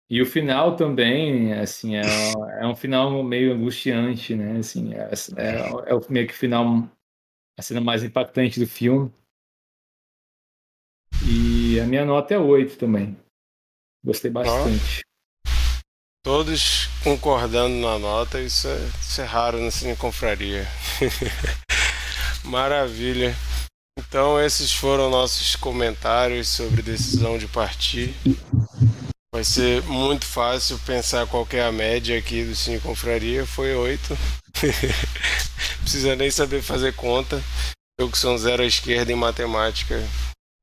E 0.08 0.20
o 0.20 0.26
final 0.26 0.74
também, 0.74 1.52
assim, 1.52 1.96
é, 1.96 2.02
é 2.60 2.66
um 2.66 2.74
final 2.74 3.22
meio 3.22 3.52
angustiante, 3.52 4.34
né? 4.34 4.58
Assim, 4.58 4.92
é, 4.94 5.08
é, 5.36 5.90
é 5.90 5.94
o 5.94 6.00
meio 6.10 6.26
que 6.26 6.34
final, 6.34 6.90
a 7.56 7.62
cena 7.62 7.80
mais 7.80 8.02
impactante 8.02 8.58
do 8.58 8.66
filme. 8.66 9.12
E 11.24 11.78
a 11.78 11.86
minha 11.86 12.04
nota 12.04 12.34
é 12.34 12.38
8 12.38 12.76
também. 12.76 13.16
Gostei 14.04 14.30
bastante. 14.30 15.02
Todos 16.24 16.86
concordando 17.04 17.76
na 17.76 17.98
nota, 17.98 18.40
isso 18.40 18.66
é, 18.66 18.76
isso 19.00 19.20
é 19.20 19.24
raro 19.24 19.60
na 19.60 19.70
Cine 19.70 19.96
Confraria. 19.96 20.66
Maravilha. 22.44 23.36
Então, 23.98 24.40
esses 24.40 24.72
foram 24.72 25.10
nossos 25.10 25.56
comentários 25.56 26.48
sobre 26.48 26.82
decisão 26.82 27.38
de 27.38 27.46
partir. 27.46 28.14
Vai 29.32 29.44
ser 29.44 29.82
muito 29.84 30.24
fácil 30.26 30.78
pensar 30.80 31.26
qual 31.26 31.46
é 31.52 31.62
a 31.62 31.70
média 31.70 32.18
aqui 32.18 32.44
do 32.44 32.54
Cine 32.54 32.80
Confraria. 32.80 33.46
Foi 33.46 33.74
8. 33.74 34.18
Precisa 35.82 36.16
nem 36.16 36.30
saber 36.30 36.62
fazer 36.62 36.94
conta. 36.94 37.42
Eu 37.98 38.10
que 38.10 38.18
sou 38.18 38.34
um 38.34 38.38
zero 38.38 38.62
à 38.62 38.66
esquerda 38.66 39.12
em 39.12 39.16
matemática, 39.16 40.02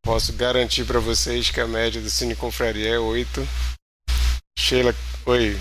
posso 0.03 0.33
garantir 0.33 0.85
para 0.85 0.99
vocês 0.99 1.51
que 1.51 1.61
a 1.61 1.67
média 1.67 2.01
do 2.01 2.09
Cine 2.09 2.35
Confraria 2.35 2.95
é 2.95 2.99
8. 2.99 3.47
Sheila, 4.57 4.95
oi. 5.25 5.57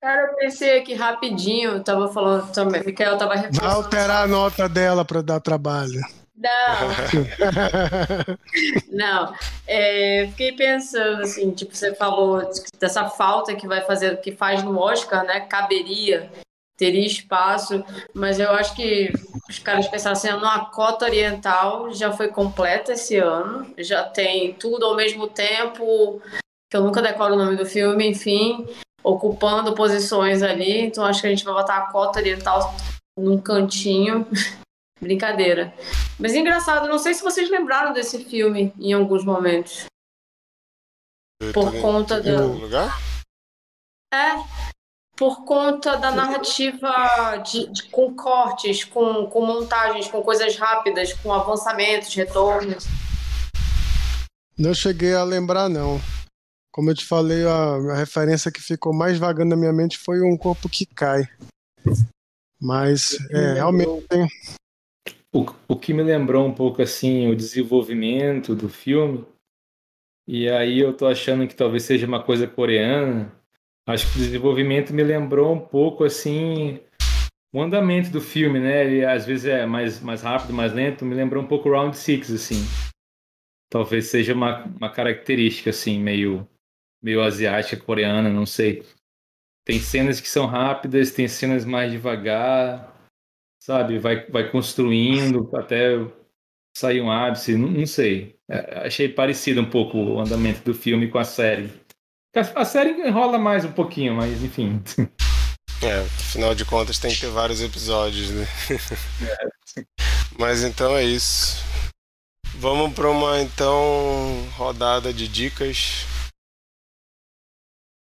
Cara, 0.00 0.22
eu 0.22 0.36
pensei 0.36 0.78
aqui 0.78 0.94
rapidinho, 0.94 1.72
eu 1.72 1.84
tava 1.84 2.08
falando 2.12 2.50
também, 2.52 2.82
Micael 2.84 3.18
tava 3.18 3.34
reforçando. 3.34 3.66
Vai 3.66 3.76
alterar 3.76 4.24
a 4.24 4.26
nota 4.26 4.68
dela 4.68 5.04
para 5.04 5.22
dar 5.22 5.40
trabalho. 5.40 6.00
Não. 6.40 6.88
Não. 8.90 9.34
É, 9.66 10.26
fiquei 10.30 10.52
pensando 10.52 11.22
assim, 11.22 11.50
tipo, 11.50 11.76
você 11.76 11.94
falou 11.94 12.50
dessa 12.78 13.08
falta 13.10 13.54
que 13.54 13.68
vai 13.68 13.82
fazer, 13.82 14.20
que 14.20 14.32
faz 14.32 14.62
no 14.62 14.78
Oscar, 14.78 15.24
né? 15.24 15.40
Caberia, 15.40 16.30
teria 16.78 17.06
espaço, 17.06 17.84
mas 18.14 18.40
eu 18.40 18.50
acho 18.52 18.74
que 18.74 19.12
os 19.50 19.58
caras 19.58 19.86
pensaram 19.86 20.16
assim, 20.16 20.28
a 20.28 20.60
cota 20.72 21.04
oriental 21.04 21.92
já 21.92 22.10
foi 22.10 22.28
completa 22.28 22.94
esse 22.94 23.18
ano, 23.18 23.74
já 23.76 24.04
tem 24.04 24.54
tudo 24.54 24.86
ao 24.86 24.96
mesmo 24.96 25.28
tempo, 25.28 26.22
que 26.70 26.76
eu 26.76 26.82
nunca 26.82 27.02
decoro 27.02 27.34
o 27.34 27.36
nome 27.36 27.54
do 27.54 27.66
filme, 27.66 28.08
enfim, 28.08 28.66
ocupando 29.02 29.74
posições 29.74 30.42
ali. 30.42 30.80
Então 30.80 31.04
acho 31.04 31.20
que 31.20 31.26
a 31.26 31.30
gente 31.30 31.44
vai 31.44 31.54
botar 31.54 31.76
a 31.76 31.92
cota 31.92 32.18
oriental 32.18 32.74
num 33.18 33.40
cantinho. 33.40 34.26
Brincadeira. 35.00 35.72
Mas 36.18 36.34
engraçado, 36.34 36.86
não 36.86 36.98
sei 36.98 37.14
se 37.14 37.22
vocês 37.22 37.48
lembraram 37.48 37.94
desse 37.94 38.22
filme 38.24 38.72
em 38.78 38.92
alguns 38.92 39.24
momentos. 39.24 39.86
Por 41.54 41.72
conta 41.80 42.20
do. 42.20 42.52
lugar? 42.52 43.00
É. 44.12 44.34
Por 45.16 45.44
conta 45.44 45.96
da 45.96 46.10
narrativa 46.10 47.36
de, 47.44 47.66
de, 47.68 47.82
com 47.84 48.14
cortes, 48.14 48.84
com, 48.84 49.26
com 49.26 49.44
montagens, 49.44 50.08
com 50.08 50.22
coisas 50.22 50.56
rápidas, 50.56 51.12
com 51.14 51.32
avançamentos, 51.32 52.14
retornos. 52.14 52.84
Não 54.56 54.74
cheguei 54.74 55.14
a 55.14 55.24
lembrar, 55.24 55.68
não. 55.70 56.00
Como 56.72 56.90
eu 56.90 56.94
te 56.94 57.04
falei, 57.04 57.44
a, 57.44 57.74
a, 57.74 57.96
referência 57.96 58.52
que 58.52 58.60
ficou 58.60 58.94
mais 58.94 59.18
vagando 59.18 59.50
na 59.50 59.56
minha 59.56 59.72
mente 59.72 59.98
foi 59.98 60.20
um 60.22 60.36
corpo 60.36 60.68
que 60.68 60.86
cai. 60.86 61.28
Mas 62.60 63.18
é, 63.30 63.54
realmente 63.54 64.06
tem. 64.08 64.28
O, 65.32 65.46
o 65.68 65.76
que 65.76 65.92
me 65.92 66.02
lembrou 66.02 66.46
um 66.46 66.54
pouco 66.54 66.82
assim 66.82 67.28
o 67.28 67.36
desenvolvimento 67.36 68.54
do 68.54 68.68
filme, 68.68 69.24
e 70.28 70.48
aí 70.48 70.78
eu 70.78 70.96
tô 70.96 71.06
achando 71.06 71.46
que 71.48 71.54
talvez 71.54 71.82
seja 71.82 72.06
uma 72.06 72.22
coisa 72.22 72.46
coreana. 72.46 73.32
Acho 73.88 74.06
que 74.12 74.18
o 74.18 74.22
desenvolvimento 74.22 74.92
me 74.92 75.02
lembrou 75.02 75.52
um 75.52 75.58
pouco 75.58 76.04
assim 76.04 76.80
o 77.52 77.60
andamento 77.60 78.10
do 78.10 78.20
filme, 78.20 78.60
né? 78.60 78.84
Ele 78.84 79.04
às 79.04 79.26
vezes 79.26 79.46
é 79.46 79.66
mais, 79.66 80.00
mais 80.00 80.22
rápido, 80.22 80.52
mais 80.52 80.72
lento. 80.72 81.04
Me 81.04 81.14
lembrou 81.14 81.42
um 81.42 81.46
pouco 81.46 81.70
Round 81.70 81.96
Six, 81.96 82.30
assim. 82.30 82.62
Talvez 83.68 84.06
seja 84.06 84.34
uma, 84.34 84.64
uma 84.64 84.90
característica 84.90 85.70
assim 85.70 85.98
meio 85.98 86.46
meio 87.02 87.22
asiática, 87.22 87.82
coreana, 87.82 88.28
não 88.28 88.46
sei. 88.46 88.84
Tem 89.64 89.78
cenas 89.78 90.20
que 90.20 90.28
são 90.28 90.46
rápidas, 90.46 91.10
tem 91.10 91.28
cenas 91.28 91.64
mais 91.64 91.92
devagar, 91.92 92.94
sabe? 93.62 93.98
Vai, 93.98 94.26
vai 94.26 94.50
construindo 94.50 95.50
até 95.54 95.98
sair 96.76 97.00
um 97.00 97.10
ápice, 97.10 97.56
não, 97.56 97.68
não 97.68 97.86
sei. 97.86 98.36
É, 98.48 98.86
achei 98.86 99.08
parecido 99.08 99.60
um 99.60 99.70
pouco 99.70 99.98
o 99.98 100.20
andamento 100.20 100.62
do 100.64 100.74
filme 100.74 101.08
com 101.08 101.18
a 101.18 101.24
série. 101.24 101.70
A, 102.34 102.60
a 102.62 102.64
série 102.64 102.90
enrola 103.06 103.38
mais 103.38 103.64
um 103.64 103.72
pouquinho, 103.72 104.14
mas 104.14 104.42
enfim. 104.42 104.82
É, 105.82 106.00
afinal 106.00 106.54
de 106.54 106.62
contas 106.66 106.98
tem 106.98 107.10
que 107.10 107.20
ter 107.20 107.30
vários 107.30 107.62
episódios, 107.62 108.30
né? 108.30 108.46
É. 109.26 109.84
Mas 110.38 110.62
então 110.62 110.94
é 110.94 111.02
isso. 111.04 111.64
Vamos 112.56 112.92
para 112.92 113.08
uma 113.08 113.40
então 113.40 114.46
rodada 114.56 115.10
de 115.10 115.26
dicas. 115.26 116.04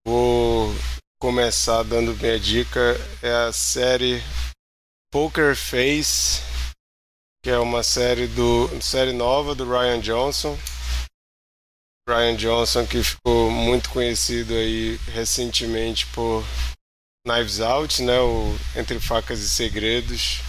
Vou 0.07 0.73
começar 1.19 1.83
dando 1.83 2.15
minha 2.15 2.39
dica. 2.39 2.79
É 3.21 3.29
a 3.29 3.51
série 3.51 4.23
Poker 5.11 5.53
Face, 5.53 6.41
que 7.43 7.49
é 7.49 7.59
uma 7.59 7.83
série 7.83 8.25
do 8.27 8.69
série 8.81 9.11
nova 9.11 9.53
do 9.53 9.69
Ryan 9.69 9.99
Johnson. 9.99 10.57
Ryan 12.07 12.37
Johnson 12.37 12.87
que 12.87 13.03
ficou 13.03 13.51
muito 13.51 13.89
conhecido 13.89 14.53
aí 14.53 14.95
recentemente 15.11 16.05
por 16.13 16.41
Knives 17.27 17.59
Out, 17.59 18.01
né, 18.01 18.17
o 18.21 18.55
Entre 18.77 19.01
Facas 19.01 19.41
e 19.41 19.49
Segredos, 19.49 20.39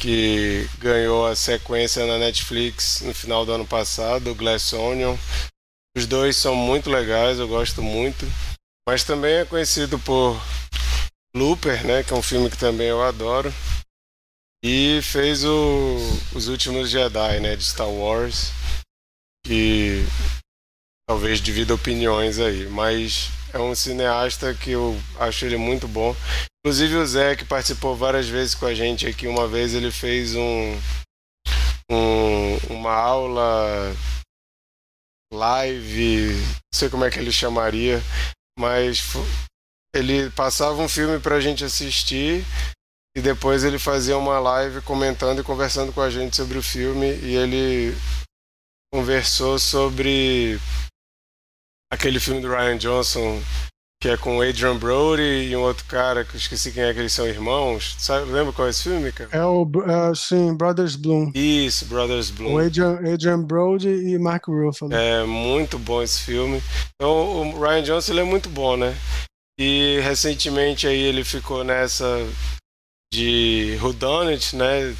que 0.00 0.68
ganhou 0.80 1.28
a 1.28 1.36
sequência 1.36 2.04
na 2.06 2.18
Netflix 2.18 3.02
no 3.02 3.14
final 3.14 3.46
do 3.46 3.52
ano 3.52 3.66
passado, 3.68 4.32
o 4.32 4.34
Glass 4.34 4.72
Onion, 4.72 5.16
Os 5.96 6.08
dois 6.08 6.36
são 6.36 6.56
muito 6.56 6.90
legais, 6.90 7.38
eu 7.38 7.46
gosto 7.46 7.80
muito. 7.80 8.26
Mas 8.88 9.02
também 9.02 9.34
é 9.34 9.44
conhecido 9.44 9.98
por 9.98 10.40
Looper, 11.34 11.84
né? 11.84 12.04
Que 12.04 12.12
é 12.12 12.16
um 12.16 12.22
filme 12.22 12.48
que 12.48 12.56
também 12.56 12.86
eu 12.86 13.02
adoro. 13.02 13.52
E 14.64 15.00
fez 15.02 15.44
o, 15.44 15.96
Os 16.34 16.46
Últimos 16.46 16.88
Jedi, 16.88 17.40
né? 17.40 17.56
De 17.56 17.64
Star 17.64 17.90
Wars. 17.90 18.52
Que 19.44 20.04
talvez 21.08 21.40
divida 21.40 21.74
opiniões 21.74 22.38
aí. 22.38 22.68
Mas 22.68 23.28
é 23.52 23.58
um 23.58 23.74
cineasta 23.74 24.54
que 24.54 24.70
eu 24.70 24.96
acho 25.18 25.44
ele 25.44 25.56
muito 25.56 25.88
bom. 25.88 26.14
Inclusive 26.64 26.96
o 26.96 27.06
Zé, 27.06 27.36
que 27.36 27.44
participou 27.44 27.96
várias 27.96 28.28
vezes 28.28 28.54
com 28.54 28.66
a 28.66 28.74
gente 28.74 29.06
aqui, 29.06 29.28
uma 29.28 29.46
vez 29.46 29.72
ele 29.72 29.90
fez 29.90 30.34
um, 30.34 30.80
um 31.90 32.56
uma 32.68 32.92
aula 32.92 33.94
live, 35.32 36.32
não 36.34 36.74
sei 36.74 36.88
como 36.88 37.04
é 37.04 37.10
que 37.10 37.18
ele 37.18 37.30
chamaria, 37.30 38.02
mas 38.58 39.02
ele 39.94 40.30
passava 40.30 40.80
um 40.80 40.88
filme 40.88 41.18
pra 41.20 41.40
gente 41.40 41.64
assistir 41.64 42.44
e 43.16 43.20
depois 43.20 43.64
ele 43.64 43.78
fazia 43.78 44.16
uma 44.16 44.38
live 44.38 44.82
comentando 44.82 45.40
e 45.40 45.44
conversando 45.44 45.92
com 45.92 46.00
a 46.00 46.10
gente 46.10 46.36
sobre 46.36 46.58
o 46.58 46.62
filme 46.62 47.06
e 47.06 47.34
ele 47.34 47.96
conversou 48.92 49.58
sobre 49.58 50.58
aquele 51.90 52.20
filme 52.20 52.40
do 52.40 52.48
Ryan 52.48 52.78
Johnson 52.78 53.40
que 54.00 54.08
é 54.08 54.16
com 54.16 54.38
o 54.38 54.42
Adrian 54.42 54.76
Brody 54.76 55.22
e 55.22 55.56
um 55.56 55.62
outro 55.62 55.84
cara 55.86 56.24
que 56.24 56.34
eu 56.34 56.38
esqueci 56.38 56.70
quem 56.70 56.82
é 56.82 56.92
que 56.92 57.00
eles 57.00 57.12
são 57.12 57.26
irmãos. 57.26 57.96
Sabe, 57.98 58.30
lembra 58.30 58.52
qual 58.52 58.68
é 58.68 58.70
esse 58.70 58.82
filme, 58.82 59.10
cara? 59.10 59.30
É 59.32 59.44
o, 59.44 59.62
uh, 59.62 60.14
sim, 60.14 60.54
Brothers 60.54 60.96
Bloom. 60.96 61.32
Isso, 61.34 61.86
Brothers 61.86 62.30
Bloom. 62.30 62.54
O 62.54 62.58
Adrian, 62.58 62.98
Adrian 63.12 63.42
Brody 63.42 63.88
e 63.88 64.18
Mark 64.18 64.46
Ruffalo. 64.46 64.92
É 64.92 65.24
muito 65.24 65.78
bom 65.78 66.02
esse 66.02 66.20
filme. 66.20 66.62
Então, 66.94 67.10
o 67.10 67.60
Ryan 67.60 67.82
Johnson 67.82 68.12
ele 68.12 68.20
é 68.20 68.24
muito 68.24 68.48
bom, 68.50 68.76
né? 68.76 68.94
E 69.58 69.98
recentemente 70.00 70.86
aí 70.86 71.00
ele 71.00 71.24
ficou 71.24 71.64
nessa 71.64 72.06
de 73.12 73.78
Whodunit, 73.80 74.54
né? 74.54 74.94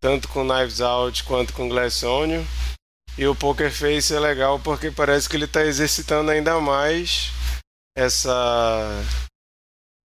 Tanto 0.00 0.28
com 0.28 0.44
Knives 0.44 0.80
Out 0.80 1.24
quanto 1.24 1.52
com 1.52 1.68
Glass 1.68 2.04
Onion. 2.04 2.44
E 3.16 3.26
o 3.26 3.34
Poker 3.34 3.72
Face 3.72 4.14
é 4.14 4.20
legal 4.20 4.60
porque 4.60 4.92
parece 4.92 5.28
que 5.28 5.36
ele 5.36 5.46
está 5.46 5.64
exercitando 5.64 6.30
ainda 6.30 6.60
mais 6.60 7.32
essa 7.98 9.02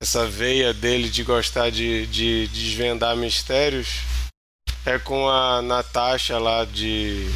essa 0.02 0.26
veia 0.26 0.72
dele 0.72 1.10
de 1.10 1.22
gostar 1.22 1.70
de, 1.70 2.06
de, 2.06 2.48
de 2.48 2.64
desvendar 2.64 3.14
mistérios 3.14 3.98
é 4.84 4.98
com 4.98 5.28
a 5.28 5.62
Natasha 5.62 6.38
lá 6.38 6.64
de, 6.64 7.28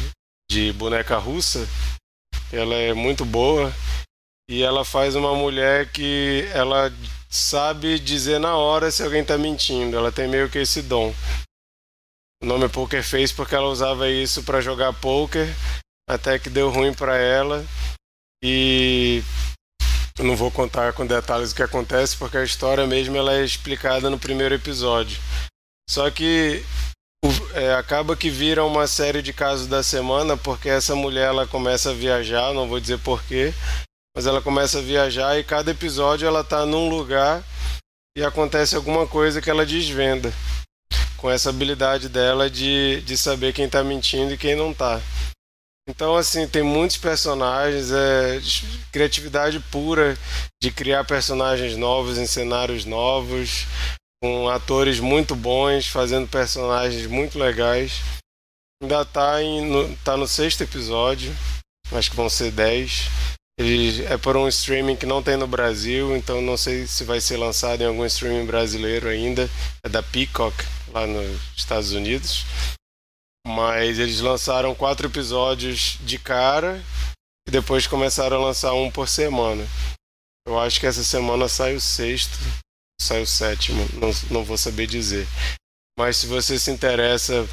de 0.51 0.73
boneca 0.73 1.17
russa. 1.17 1.65
Ela 2.51 2.75
é 2.75 2.93
muito 2.93 3.23
boa 3.23 3.71
e 4.49 4.63
ela 4.63 4.83
faz 4.83 5.15
uma 5.15 5.33
mulher 5.33 5.89
que 5.91 6.49
ela 6.53 6.91
sabe 7.29 7.99
dizer 7.99 8.39
na 8.39 8.57
hora 8.57 8.91
se 8.91 9.01
alguém 9.01 9.21
está 9.21 9.37
mentindo. 9.37 9.95
Ela 9.95 10.11
tem 10.11 10.27
meio 10.27 10.49
que 10.49 10.57
esse 10.57 10.81
dom. 10.81 11.13
O 12.43 12.45
nome 12.45 12.65
é 12.65 12.69
Poker 12.69 13.03
Face 13.03 13.33
porque 13.33 13.55
ela 13.55 13.69
usava 13.69 14.09
isso 14.09 14.43
para 14.43 14.59
jogar 14.59 14.91
poker 14.91 15.47
até 16.09 16.37
que 16.37 16.49
deu 16.49 16.69
ruim 16.69 16.93
para 16.93 17.17
ela 17.17 17.65
e 18.43 19.23
eu 20.17 20.25
não 20.25 20.35
vou 20.35 20.49
contar 20.49 20.93
com 20.93 21.05
detalhes 21.05 21.51
o 21.51 21.55
que 21.55 21.61
acontece 21.61 22.17
porque 22.17 22.37
a 22.37 22.43
história 22.43 22.87
mesmo 22.87 23.15
ela 23.15 23.33
é 23.33 23.43
explicada 23.43 24.09
no 24.09 24.17
primeiro 24.17 24.55
episódio. 24.55 25.19
Só 25.89 26.09
que 26.09 26.63
é, 27.53 27.73
acaba 27.73 28.15
que 28.15 28.29
vira 28.29 28.63
uma 28.65 28.87
série 28.87 29.21
de 29.21 29.31
casos 29.31 29.67
da 29.67 29.83
semana 29.83 30.35
porque 30.35 30.69
essa 30.69 30.95
mulher 30.95 31.27
ela 31.27 31.47
começa 31.47 31.91
a 31.91 31.93
viajar, 31.93 32.53
não 32.53 32.67
vou 32.67 32.79
dizer 32.79 32.99
porquê, 32.99 33.53
mas 34.15 34.25
ela 34.25 34.41
começa 34.41 34.79
a 34.79 34.81
viajar 34.81 35.37
e 35.37 35.43
cada 35.43 35.71
episódio 35.71 36.27
ela 36.27 36.43
tá 36.43 36.65
num 36.65 36.89
lugar 36.89 37.43
e 38.17 38.23
acontece 38.23 38.75
alguma 38.75 39.05
coisa 39.05 39.41
que 39.41 39.49
ela 39.49 39.65
desvenda 39.65 40.33
com 41.17 41.29
essa 41.29 41.49
habilidade 41.49 42.09
dela 42.09 42.49
de, 42.49 43.01
de 43.01 43.17
saber 43.17 43.53
quem 43.53 43.65
está 43.65 43.83
mentindo 43.83 44.33
e 44.33 44.37
quem 44.37 44.55
não 44.55 44.71
está. 44.71 44.99
Então, 45.89 46.17
assim, 46.17 46.45
tem 46.45 46.61
muitos 46.61 46.97
personagens, 46.97 47.91
é 47.91 48.41
criatividade 48.91 49.59
pura 49.71 50.17
de 50.61 50.69
criar 50.69 51.05
personagens 51.05 51.77
novos 51.77 52.17
em 52.17 52.27
cenários 52.27 52.83
novos, 52.83 53.65
com 54.21 54.49
atores 54.49 54.99
muito 54.99 55.33
bons, 55.33 55.87
fazendo 55.87 56.27
personagens 56.27 57.07
muito 57.07 57.39
legais. 57.39 58.01
Ainda 58.83 59.01
está 59.01 59.39
no, 59.39 59.95
tá 60.03 60.17
no 60.17 60.27
sexto 60.27 60.61
episódio, 60.61 61.33
acho 61.93 62.09
que 62.09 62.17
vão 62.17 62.29
ser 62.29 62.51
dez. 62.51 63.05
Ele 63.57 64.05
é 64.05 64.17
por 64.17 64.35
um 64.35 64.47
streaming 64.47 64.97
que 64.97 65.05
não 65.05 65.23
tem 65.23 65.37
no 65.37 65.47
Brasil, 65.47 66.15
então 66.15 66.41
não 66.41 66.57
sei 66.57 66.85
se 66.85 67.03
vai 67.03 67.19
ser 67.19 67.37
lançado 67.37 67.81
em 67.81 67.87
algum 67.87 68.05
streaming 68.05 68.45
brasileiro 68.45 69.07
ainda. 69.07 69.49
É 69.83 69.89
da 69.89 70.03
Peacock, 70.03 70.53
lá 70.91 71.07
nos 71.07 71.39
Estados 71.55 71.91
Unidos. 71.93 72.45
Mas 73.47 73.97
eles 73.97 74.19
lançaram 74.19 74.75
quatro 74.75 75.07
episódios 75.07 75.97
de 76.01 76.19
cara 76.19 76.83
e 77.47 77.51
depois 77.51 77.87
começaram 77.87 78.35
a 78.35 78.47
lançar 78.47 78.73
um 78.73 78.91
por 78.91 79.07
semana. 79.07 79.65
Eu 80.45 80.59
acho 80.59 80.81
que 80.81 80.85
essa 80.85 81.01
semana 81.01 81.47
sai 81.47 81.73
o 81.73 81.79
sexto, 81.79 82.37
sai 82.99 83.21
o 83.21 83.27
sétimo, 83.27 83.87
não, 83.93 84.11
não 84.29 84.43
vou 84.43 84.57
saber 84.57 84.85
dizer. 84.85 85.25
Mas 85.97 86.17
se 86.17 86.27
você 86.27 86.59
se 86.59 86.69
interessa, 86.69 87.47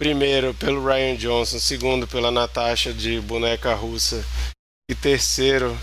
primeiro 0.00 0.54
pelo 0.54 0.82
Ryan 0.82 1.16
Johnson, 1.16 1.58
segundo 1.58 2.08
pela 2.08 2.30
Natasha 2.30 2.90
de 2.90 3.20
Boneca 3.20 3.74
Russa 3.74 4.24
e 4.90 4.94
terceiro 4.94 5.78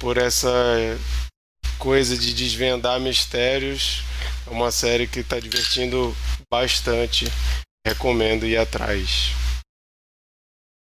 por 0.00 0.16
essa 0.16 0.48
coisa 1.78 2.16
de 2.16 2.32
desvendar 2.32 2.98
mistérios, 2.98 4.02
é 4.46 4.50
uma 4.50 4.72
série 4.72 5.06
que 5.06 5.20
está 5.20 5.38
divertindo 5.38 6.16
bastante. 6.50 7.26
Recomendo 7.88 8.44
ir 8.44 8.58
atrás. 8.58 9.30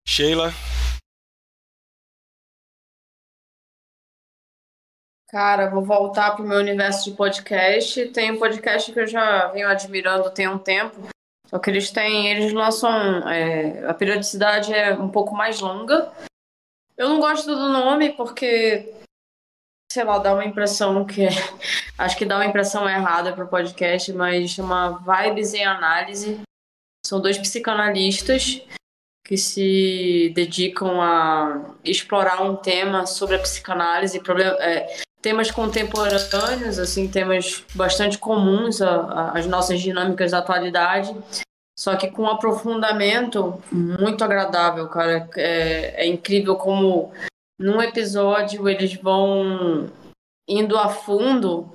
Sheila? 0.06 0.50
Cara, 5.30 5.70
vou 5.70 5.82
voltar 5.82 6.32
para 6.32 6.44
o 6.44 6.46
meu 6.46 6.58
universo 6.58 7.10
de 7.10 7.16
podcast. 7.16 8.06
Tem 8.10 8.32
um 8.32 8.38
podcast 8.38 8.92
que 8.92 9.00
eu 9.00 9.06
já 9.06 9.46
venho 9.46 9.66
admirando 9.66 10.30
tem 10.30 10.46
um 10.46 10.58
tempo. 10.58 11.08
Só 11.46 11.58
que 11.58 11.70
eles 11.70 11.90
têm, 11.90 12.28
eles 12.28 12.52
lançam. 12.52 13.26
É, 13.26 13.88
a 13.88 13.94
periodicidade 13.94 14.74
é 14.74 14.92
um 14.92 15.08
pouco 15.08 15.34
mais 15.34 15.58
longa. 15.58 16.12
Eu 16.98 17.08
não 17.08 17.18
gosto 17.18 17.46
do 17.46 17.68
nome 17.70 18.12
porque, 18.12 18.92
sei 19.90 20.04
lá, 20.04 20.18
dá 20.18 20.34
uma 20.34 20.44
impressão 20.44 21.02
que. 21.06 21.28
acho 21.96 22.18
que 22.18 22.26
dá 22.26 22.36
uma 22.36 22.46
impressão 22.46 22.86
errada 22.86 23.32
para 23.32 23.44
o 23.46 23.48
podcast, 23.48 24.12
mas 24.12 24.50
chama 24.50 24.98
Vibes 24.98 25.54
em 25.54 25.64
Análise. 25.64 26.42
São 27.10 27.20
dois 27.20 27.36
psicanalistas 27.36 28.62
que 29.26 29.36
se 29.36 30.30
dedicam 30.32 31.02
a 31.02 31.74
explorar 31.82 32.40
um 32.40 32.54
tema 32.54 33.04
sobre 33.04 33.34
a 33.34 33.40
psicanálise, 33.40 34.20
problem, 34.20 34.46
é, 34.60 34.96
temas 35.20 35.50
contemporâneos, 35.50 36.78
assim, 36.78 37.08
temas 37.08 37.64
bastante 37.74 38.16
comuns 38.16 38.80
às 38.80 39.44
nossas 39.46 39.80
dinâmicas 39.80 40.30
da 40.30 40.38
atualidade, 40.38 41.12
só 41.76 41.96
que 41.96 42.08
com 42.08 42.22
um 42.22 42.30
aprofundamento 42.30 43.60
muito 43.72 44.22
agradável, 44.22 44.86
cara. 44.86 45.28
É, 45.34 46.04
é 46.04 46.06
incrível 46.06 46.54
como 46.54 47.12
num 47.58 47.82
episódio 47.82 48.68
eles 48.68 48.94
vão 48.94 49.90
indo 50.48 50.78
a 50.78 50.88
fundo 50.88 51.74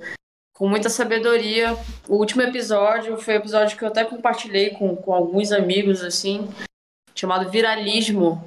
com 0.56 0.68
muita 0.68 0.88
sabedoria. 0.88 1.76
O 2.08 2.16
último 2.16 2.42
episódio 2.42 3.16
foi 3.18 3.34
o 3.34 3.38
episódio 3.38 3.76
que 3.76 3.84
eu 3.84 3.88
até 3.88 4.04
compartilhei 4.04 4.70
com, 4.70 4.96
com 4.96 5.12
alguns 5.12 5.52
amigos, 5.52 6.02
assim, 6.02 6.48
chamado 7.14 7.50
Viralismo. 7.50 8.42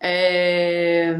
É... 0.00 1.14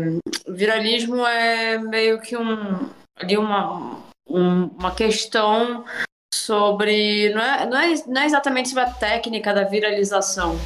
Viralismo 0.49 1.27
é 1.27 1.79
meio 1.79 2.21
que 2.21 2.37
um, 2.37 2.89
ali 3.17 3.37
uma, 3.37 4.01
um, 4.29 4.67
uma 4.67 4.95
questão 4.95 5.85
sobre. 6.33 7.31
Não 7.31 7.43
é, 7.43 7.67
não, 7.67 7.79
é, 7.79 7.95
não 8.07 8.23
é 8.23 8.27
exatamente 8.27 8.69
sobre 8.69 8.85
a 8.85 8.91
técnica 8.91 9.53
da 9.53 9.65
viralização, 9.65 10.57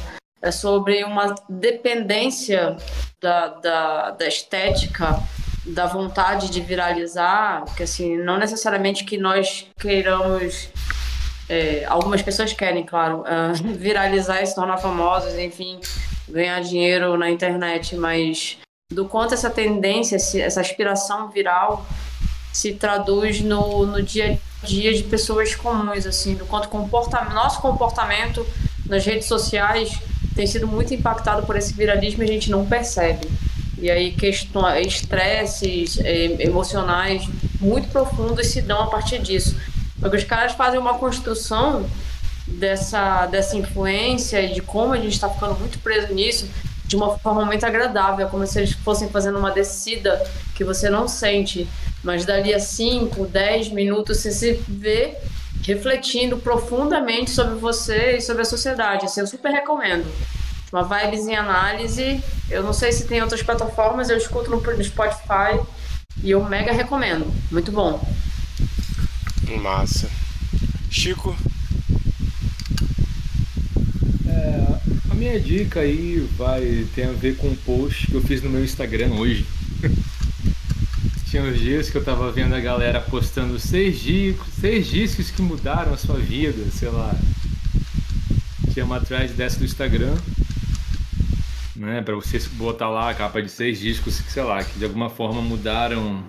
é 0.41 0.51
sobre 0.51 1.03
uma 1.03 1.33
dependência 1.49 2.77
da, 3.19 3.47
da, 3.47 4.11
da 4.11 4.27
estética 4.27 5.19
da 5.67 5.85
vontade 5.85 6.49
de 6.49 6.61
viralizar, 6.61 7.65
que 7.75 7.83
assim, 7.83 8.17
não 8.17 8.37
necessariamente 8.37 9.03
que 9.03 9.17
nós 9.17 9.67
queiramos. 9.79 10.69
É, 11.49 11.85
algumas 11.87 12.21
pessoas 12.21 12.51
querem, 12.51 12.85
claro, 12.85 13.21
uh, 13.21 13.53
viralizar 13.77 14.41
e 14.41 14.45
se 14.45 14.53
tornar 14.53 14.77
famosos, 14.77 15.37
enfim, 15.37 15.79
ganhar 16.27 16.59
dinheiro 16.61 17.17
na 17.17 17.29
internet, 17.29 17.95
mas 17.95 18.57
do 18.91 19.05
quanto 19.05 19.33
essa 19.33 19.49
tendência, 19.49 20.15
essa 20.15 20.61
aspiração 20.61 21.29
viral 21.29 21.85
se 22.51 22.73
traduz 22.73 23.41
no, 23.41 23.85
no 23.85 24.01
dia 24.01 24.39
a 24.63 24.65
dia 24.65 24.93
de 24.93 25.03
pessoas 25.03 25.55
comuns, 25.55 26.05
assim, 26.05 26.35
do 26.35 26.45
quanto 26.45 26.67
comporta, 26.69 27.23
nosso 27.25 27.61
comportamento 27.61 28.45
nas 28.85 29.05
redes 29.05 29.27
sociais 29.27 29.99
tem 30.35 30.47
sido 30.47 30.67
muito 30.67 30.93
impactado 30.93 31.45
por 31.45 31.55
esse 31.55 31.73
viralismo 31.73 32.23
e 32.23 32.25
a 32.25 32.31
gente 32.31 32.49
não 32.49 32.65
percebe. 32.65 33.27
E 33.79 33.91
aí 33.91 34.11
questões, 34.11 34.87
estresses 34.87 35.99
é, 35.99 36.43
emocionais 36.43 37.27
muito 37.59 37.89
profundos 37.89 38.47
se 38.47 38.61
dão 38.61 38.81
a 38.81 38.87
partir 38.87 39.19
disso. 39.19 39.55
Porque 39.99 40.17
os 40.17 40.23
caras 40.23 40.53
fazem 40.53 40.79
uma 40.79 40.95
construção 40.95 41.87
dessa, 42.47 43.25
dessa 43.27 43.55
influência 43.57 44.41
e 44.41 44.53
de 44.53 44.61
como 44.61 44.93
a 44.93 44.97
gente 44.97 45.13
está 45.13 45.29
ficando 45.29 45.59
muito 45.59 45.79
preso 45.79 46.13
nisso 46.13 46.47
de 46.85 46.95
uma 46.95 47.17
forma 47.19 47.45
muito 47.45 47.65
agradável, 47.65 48.25
é 48.25 48.29
como 48.29 48.47
se 48.47 48.59
eles 48.59 48.71
fossem 48.71 49.09
fazendo 49.09 49.37
uma 49.37 49.51
descida 49.51 50.23
que 50.55 50.63
você 50.63 50.89
não 50.89 51.05
sente, 51.05 51.67
mas 52.01 52.25
dali 52.25 52.53
a 52.53 52.59
5, 52.59 53.25
10 53.25 53.69
minutos 53.69 54.17
você 54.17 54.31
se 54.31 54.53
vê 54.67 55.17
refletindo 55.63 56.37
profundamente 56.37 57.31
sobre 57.31 57.55
você 57.55 58.17
e 58.17 58.21
sobre 58.21 58.43
a 58.43 58.45
sociedade. 58.45 59.05
Assim, 59.05 59.19
eu 59.19 59.27
super 59.27 59.51
recomendo. 59.51 60.05
Uma 60.71 60.83
vibes 60.83 61.27
em 61.27 61.35
análise. 61.35 62.21
Eu 62.49 62.63
não 62.63 62.73
sei 62.73 62.91
se 62.91 63.05
tem 63.05 63.21
outras 63.21 63.41
plataformas, 63.41 64.09
eu 64.09 64.17
escuto 64.17 64.49
no 64.49 64.83
Spotify 64.83 65.59
e 66.23 66.31
eu 66.31 66.43
mega 66.43 66.71
recomendo. 66.71 67.31
Muito 67.51 67.71
bom. 67.71 68.05
Massa. 69.61 70.09
Chico? 70.89 71.35
É, 74.27 74.79
a 75.09 75.15
minha 75.15 75.39
dica 75.39 75.79
aí 75.79 76.19
vai 76.37 76.85
ter 76.93 77.03
a 77.03 77.11
ver 77.11 77.37
com 77.37 77.47
um 77.47 77.55
post 77.55 78.07
que 78.07 78.13
eu 78.13 78.21
fiz 78.21 78.41
no 78.41 78.49
meu 78.49 78.63
Instagram 78.63 79.13
hoje. 79.13 79.45
Tinha 81.29 81.43
uns 81.43 81.59
dias 81.59 81.89
que 81.89 81.97
eu 81.97 82.03
tava 82.03 82.31
vendo 82.31 82.55
a 82.55 82.59
galera 82.59 83.01
postando 83.01 83.59
seis 83.59 83.99
discos, 83.99 84.47
seis 84.59 84.87
discos 84.87 85.29
que 85.29 85.41
mudaram 85.41 85.93
a 85.93 85.97
sua 85.97 86.17
vida, 86.17 86.69
sei 86.71 86.89
lá. 86.89 87.13
Tinha 88.73 88.85
uma 88.85 89.01
thread 89.01 89.33
dessa 89.33 89.59
do 89.59 89.65
Instagram, 89.65 90.15
né, 91.77 92.01
para 92.01 92.15
você 92.15 92.39
botar 92.53 92.89
lá 92.89 93.09
a 93.09 93.13
capa 93.13 93.41
de 93.41 93.49
seis 93.49 93.79
discos, 93.79 94.15
sei 94.15 94.43
lá, 94.43 94.63
que 94.63 94.77
de 94.77 94.85
alguma 94.85 95.09
forma 95.09 95.41
mudaram 95.41 96.23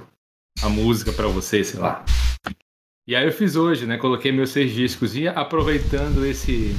a 0.62 0.68
música 0.68 1.12
para 1.12 1.26
você, 1.26 1.64
sei 1.64 1.80
lá. 1.80 2.04
E 3.06 3.16
aí 3.16 3.24
eu 3.24 3.32
fiz 3.32 3.56
hoje, 3.56 3.86
né? 3.86 3.96
Coloquei 3.96 4.30
meus 4.30 4.50
seis 4.50 4.72
discos 4.72 5.16
e 5.16 5.26
aproveitando 5.26 6.26
esse. 6.26 6.76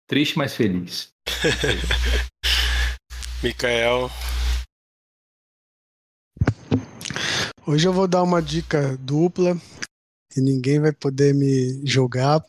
triste, 0.09 0.39
mas 0.39 0.55
feliz. 0.55 1.09
Mikael. 3.43 4.11
Hoje 7.67 7.89
eu 7.89 7.93
vou 7.93 8.07
dar 8.07 8.23
uma 8.23 8.43
dica 8.43 8.99
dupla 8.99 9.57
e 10.37 10.43
ninguém 10.43 10.79
vai 10.79 10.93
poder 10.93 11.35
me 11.35 11.81
julgar. 11.87 12.45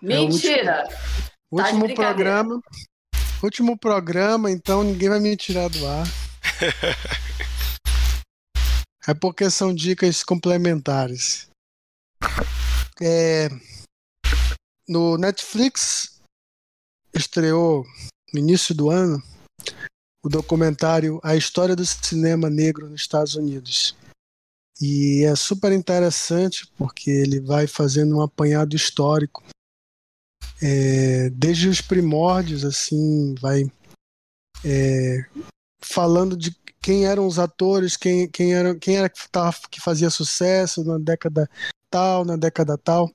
Mentira! 0.00 0.88
É 0.88 1.30
Último 1.50 1.94
programa. 1.94 2.58
Último 3.42 3.78
programa, 3.78 4.50
então 4.50 4.82
ninguém 4.82 5.10
vai 5.10 5.20
me 5.20 5.36
tirar 5.36 5.68
do 5.68 5.86
ar. 5.86 6.06
é 9.06 9.12
porque 9.12 9.50
são 9.50 9.74
dicas 9.74 10.24
complementares. 10.24 11.50
É, 12.98 13.50
no 14.88 15.18
Netflix 15.18 16.18
estreou 17.14 17.84
no 18.32 18.40
início 18.40 18.74
do 18.74 18.88
ano 18.88 19.22
o 20.24 20.28
documentário 20.28 21.20
A 21.22 21.36
História 21.36 21.76
do 21.76 21.84
Cinema 21.86 22.50
Negro 22.50 22.88
nos 22.88 23.00
Estados 23.00 23.34
Unidos. 23.34 23.96
E 24.80 25.24
é 25.24 25.34
super 25.34 25.72
interessante 25.72 26.70
porque 26.76 27.10
ele 27.10 27.40
vai 27.40 27.66
fazendo 27.66 28.16
um 28.16 28.22
apanhado 28.22 28.74
histórico 28.74 29.42
é, 30.62 31.30
desde 31.30 31.68
os 31.68 31.80
primórdios, 31.80 32.64
assim, 32.64 33.34
vai 33.40 33.70
é, 34.64 35.24
falando 35.80 36.36
de 36.36 36.54
quem 36.80 37.06
eram 37.06 37.26
os 37.26 37.38
atores, 37.38 37.96
quem, 37.96 38.28
quem, 38.28 38.54
era, 38.54 38.74
quem 38.76 38.96
era 38.96 39.08
que, 39.08 39.28
tava, 39.30 39.56
que 39.70 39.80
fazia 39.80 40.10
sucesso 40.10 40.84
na 40.84 40.98
década 40.98 41.48
tal, 41.90 42.24
na 42.24 42.36
década 42.36 42.76
tal, 42.76 43.10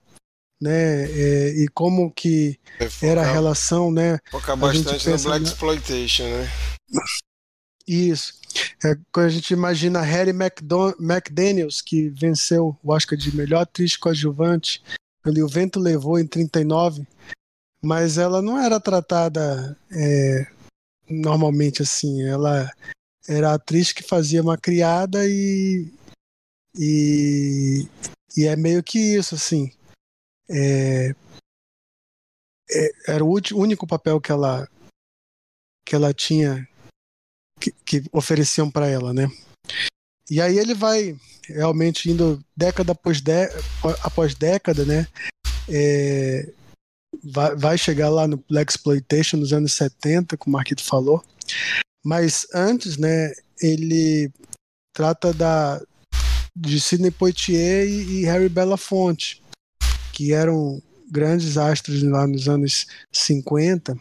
né? 0.62 1.05
É, 1.05 1.49
e 1.55 1.68
como 1.70 2.12
que 2.12 2.59
focar, 2.78 3.09
era 3.09 3.22
a 3.22 3.32
relação, 3.32 3.91
né? 3.91 4.20
Focar 4.30 4.55
bastante 4.55 5.09
no 5.09 5.18
Black. 5.18 5.43
Exploitation, 5.43 6.24
né? 6.26 6.51
Isso. 7.88 8.39
É, 8.86 8.95
quando 9.12 9.26
a 9.26 9.30
gente 9.30 9.51
imagina 9.51 10.01
Harry 10.01 10.32
McDon 10.32 10.93
McDaniels, 10.99 11.82
que 11.82 12.09
venceu 12.09 12.78
o 12.84 12.93
Oscar 12.93 13.18
de 13.18 13.36
melhor 13.36 13.62
atriz 13.62 13.97
coadjuvante, 13.97 14.84
ali 15.24 15.41
o 15.41 15.47
vento 15.47 15.80
levou 15.80 16.20
em 16.20 16.28
39, 16.28 17.05
mas 17.82 18.18
ela 18.18 18.41
não 18.41 18.59
era 18.59 18.80
tratada 18.80 19.76
é, 19.91 20.47
normalmente 21.09 21.82
assim. 21.82 22.24
Ela 22.24 22.70
era 23.28 23.51
a 23.51 23.55
atriz 23.55 23.91
que 23.91 24.03
fazia 24.03 24.41
uma 24.41 24.57
criada 24.57 25.26
e, 25.26 25.91
e, 26.78 27.88
e 28.38 28.45
é 28.45 28.55
meio 28.55 28.84
que 28.84 28.99
isso, 28.99 29.36
assim. 29.36 29.72
É, 30.52 31.16
é, 32.70 32.91
era 33.08 33.24
o 33.24 33.34
único 33.54 33.88
papel 33.88 34.20
que 34.20 34.32
ela 34.32 34.68
que 35.86 35.95
ela 35.95 36.14
tinha 36.14 36.68
que, 37.60 37.72
que 37.86 38.04
ofereciam 38.12 38.70
para 38.70 38.88
ela, 38.88 39.14
né? 39.14 39.28
E 40.30 40.41
aí 40.41 40.58
ele 40.58 40.74
vai 40.74 41.16
realmente 41.47 42.10
indo 42.10 42.43
década 42.56 42.93
após, 42.93 43.22
de, 43.22 43.49
após 44.02 44.34
década, 44.34 44.86
né? 44.86 45.08
É, 45.70 46.52
vai, 47.24 47.56
vai 47.56 47.78
chegar 47.78 48.10
lá 48.10 48.28
no 48.28 48.38
Black 48.49 48.72
Exploitation 48.72 49.38
nos 49.38 49.52
anos 49.54 49.74
70, 49.74 50.38
como 50.38 50.56
o 50.56 50.58
Marquito 50.58 50.84
falou. 50.84 51.24
Mas 52.04 52.47
antes, 52.54 52.97
né, 52.97 53.34
ele 53.62 54.32
trata 54.93 55.34
da 55.34 55.82
de 56.56 56.82
Sidney 56.82 57.12
Poitier 57.12 57.88
e, 57.88 58.22
e 58.22 58.26
Harry 58.26 58.49
Belafonte, 58.49 59.41
que 60.12 60.34
eram 60.34 60.82
grandes 61.09 61.57
astros 61.57 62.01
lá 62.03 62.26
nos 62.26 62.47
anos 62.47 62.88
50 63.12 63.95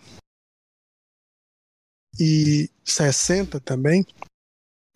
e 2.19 2.71
60 2.85 3.59
também. 3.61 4.07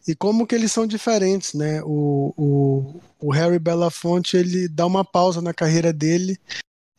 E 0.06 0.14
como 0.14 0.46
que 0.46 0.54
eles 0.54 0.70
são 0.70 0.86
diferentes, 0.86 1.54
né? 1.54 1.82
O, 1.82 2.34
o, 2.36 3.00
o 3.18 3.32
Harry 3.32 3.58
Belafonte 3.58 4.36
ele 4.36 4.68
dá 4.68 4.86
uma 4.86 5.04
pausa 5.04 5.40
na 5.40 5.54
carreira 5.54 5.92
dele 5.92 6.38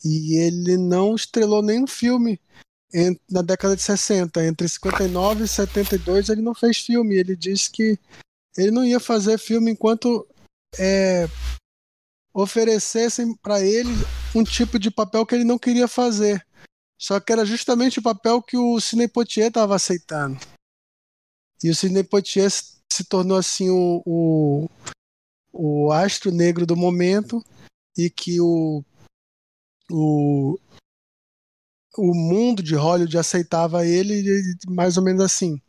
e 0.03 0.37
ele 0.39 0.75
não 0.75 1.15
estrelou 1.15 1.61
nenhum 1.61 1.85
filme 1.85 2.39
na 3.29 3.41
década 3.41 3.75
de 3.75 3.83
60. 3.83 4.43
Entre 4.43 4.67
59 4.67 5.43
e 5.43 5.47
72 5.47 6.29
ele 6.29 6.41
não 6.41 6.55
fez 6.55 6.77
filme. 6.79 7.15
Ele 7.15 7.35
disse 7.35 7.69
que 7.71 7.99
ele 8.57 8.71
não 8.71 8.83
ia 8.83 8.99
fazer 8.99 9.37
filme 9.37 9.71
enquanto 9.71 10.27
é, 10.79 11.27
oferecessem 12.35 13.33
para 13.33 13.61
ele 13.61 13.89
um 14.35 14.43
tipo 14.43 14.77
de 14.77 14.91
papel 14.91 15.25
que 15.25 15.33
ele 15.33 15.45
não 15.45 15.57
queria 15.57 15.87
fazer. 15.87 16.45
Só 16.99 17.17
que 17.19 17.31
era 17.31 17.45
justamente 17.45 17.99
o 17.99 18.03
papel 18.03 18.41
que 18.41 18.57
o 18.57 18.79
Sidney 18.81 19.07
Poitier 19.07 19.47
estava 19.47 19.75
aceitando. 19.75 20.37
E 21.63 21.69
o 21.69 21.75
Sidney 21.75 22.03
Poitier 22.03 22.51
se 22.51 23.03
tornou 23.07 23.37
assim 23.37 23.69
o, 23.69 24.01
o, 24.05 24.69
o 25.53 25.91
astro 25.93 26.29
negro 26.29 26.65
do 26.65 26.75
momento 26.75 27.41
e 27.97 28.09
que 28.09 28.41
o, 28.41 28.83
o, 29.89 30.59
o 31.97 32.13
mundo 32.13 32.61
de 32.61 32.75
Hollywood 32.75 33.17
aceitava 33.17 33.85
ele 33.85 34.43
mais 34.67 34.97
ou 34.97 35.03
menos 35.03 35.23
assim. 35.23 35.61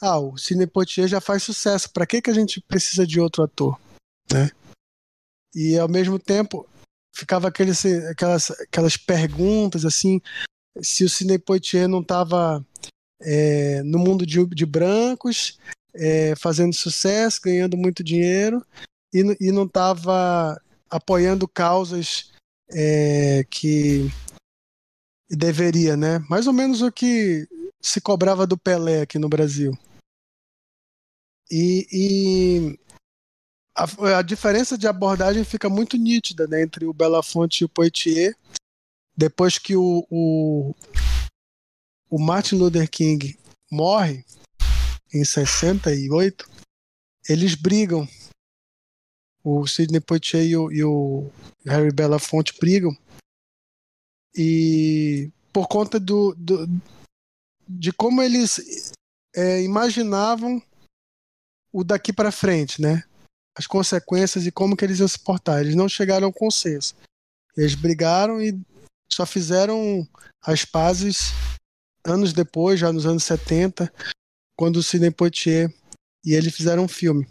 Ah, 0.00 0.18
o 0.18 0.38
Sidney 0.38 0.66
Poitier 0.66 1.06
já 1.06 1.20
faz 1.20 1.42
sucesso, 1.42 1.90
para 1.90 2.06
que, 2.06 2.22
que 2.22 2.30
a 2.30 2.34
gente 2.34 2.62
precisa 2.62 3.06
de 3.06 3.20
outro 3.20 3.42
ator? 3.42 3.78
Né? 4.32 4.50
E 5.54 5.78
ao 5.78 5.88
mesmo 5.88 6.18
tempo 6.18 6.66
ficava 7.14 7.48
aqueles, 7.48 7.84
aquelas, 7.84 8.50
aquelas 8.50 8.96
perguntas 8.96 9.84
assim, 9.84 10.20
se 10.80 11.04
o 11.04 11.08
Sidney 11.08 11.38
Poitier 11.38 11.88
não 11.88 12.00
estava 12.00 12.64
é, 13.20 13.82
no 13.82 13.98
mundo 13.98 14.24
de, 14.24 14.44
de 14.46 14.66
brancos, 14.66 15.58
é, 15.94 16.34
fazendo 16.36 16.74
sucesso, 16.74 17.40
ganhando 17.42 17.76
muito 17.76 18.04
dinheiro, 18.04 18.64
e, 19.12 19.20
e 19.40 19.50
não 19.50 19.64
estava 19.64 20.60
apoiando 20.88 21.48
causas 21.48 22.32
é, 22.70 23.44
que 23.50 24.10
deveria, 25.28 25.96
né? 25.96 26.18
Mais 26.30 26.46
ou 26.46 26.52
menos 26.52 26.82
o 26.82 26.92
que 26.92 27.46
se 27.80 28.00
cobrava 28.00 28.46
do 28.46 28.56
Pelé 28.56 29.02
aqui 29.02 29.18
no 29.18 29.28
Brasil. 29.28 29.76
E, 31.50 31.86
e 31.90 32.78
a, 33.78 34.18
a, 34.18 34.22
diferença 34.22 34.76
de 34.76 34.88
abordagem 34.88 35.44
fica 35.44 35.68
muito 35.68 35.96
nítida 35.96 36.46
né, 36.48 36.62
entre 36.62 36.84
o 36.84 36.92
Belafonte 36.92 37.62
e 37.62 37.64
o 37.64 37.68
Poitier. 37.68 38.36
Depois 39.16 39.58
que 39.58 39.76
o, 39.76 40.04
o, 40.10 40.74
o 42.10 42.18
Martin 42.18 42.56
Luther 42.56 42.90
King 42.90 43.38
morre, 43.70 44.24
em 45.14 45.24
68, 45.24 46.48
eles 47.28 47.54
brigam. 47.54 48.06
O 49.44 49.66
Sidney 49.66 50.00
Poitier 50.00 50.44
e 50.44 50.56
o, 50.56 50.72
e 50.72 50.84
o 50.84 51.30
Harry 51.64 51.92
Belafonte 51.92 52.58
brigam. 52.58 52.96
E 54.34 55.30
por 55.52 55.68
conta 55.68 55.98
do, 55.98 56.34
do 56.34 56.68
de 57.68 57.92
como 57.92 58.22
eles 58.22 58.92
é, 59.34 59.62
imaginavam 59.62 60.62
o 61.72 61.84
daqui 61.84 62.12
para 62.12 62.32
frente, 62.32 62.80
né? 62.80 63.07
As 63.58 63.66
consequências 63.66 64.46
e 64.46 64.52
como 64.52 64.76
que 64.76 64.84
eles 64.84 65.00
iam 65.00 65.08
se 65.08 65.18
portar. 65.18 65.60
Eles 65.60 65.74
não 65.74 65.88
chegaram 65.88 66.28
ao 66.28 66.32
consenso. 66.32 66.94
Eles 67.56 67.74
brigaram 67.74 68.40
e 68.40 68.56
só 69.10 69.26
fizeram 69.26 70.06
as 70.40 70.64
pazes 70.64 71.32
anos 72.04 72.32
depois, 72.32 72.78
já 72.78 72.92
nos 72.92 73.04
anos 73.04 73.24
70, 73.24 73.92
quando 74.56 74.76
o 74.76 74.82
Sidney 74.82 75.10
Poitier 75.10 75.74
e 76.24 76.34
ele 76.34 76.52
fizeram 76.52 76.84
um 76.84 76.88
filme. 76.88 77.26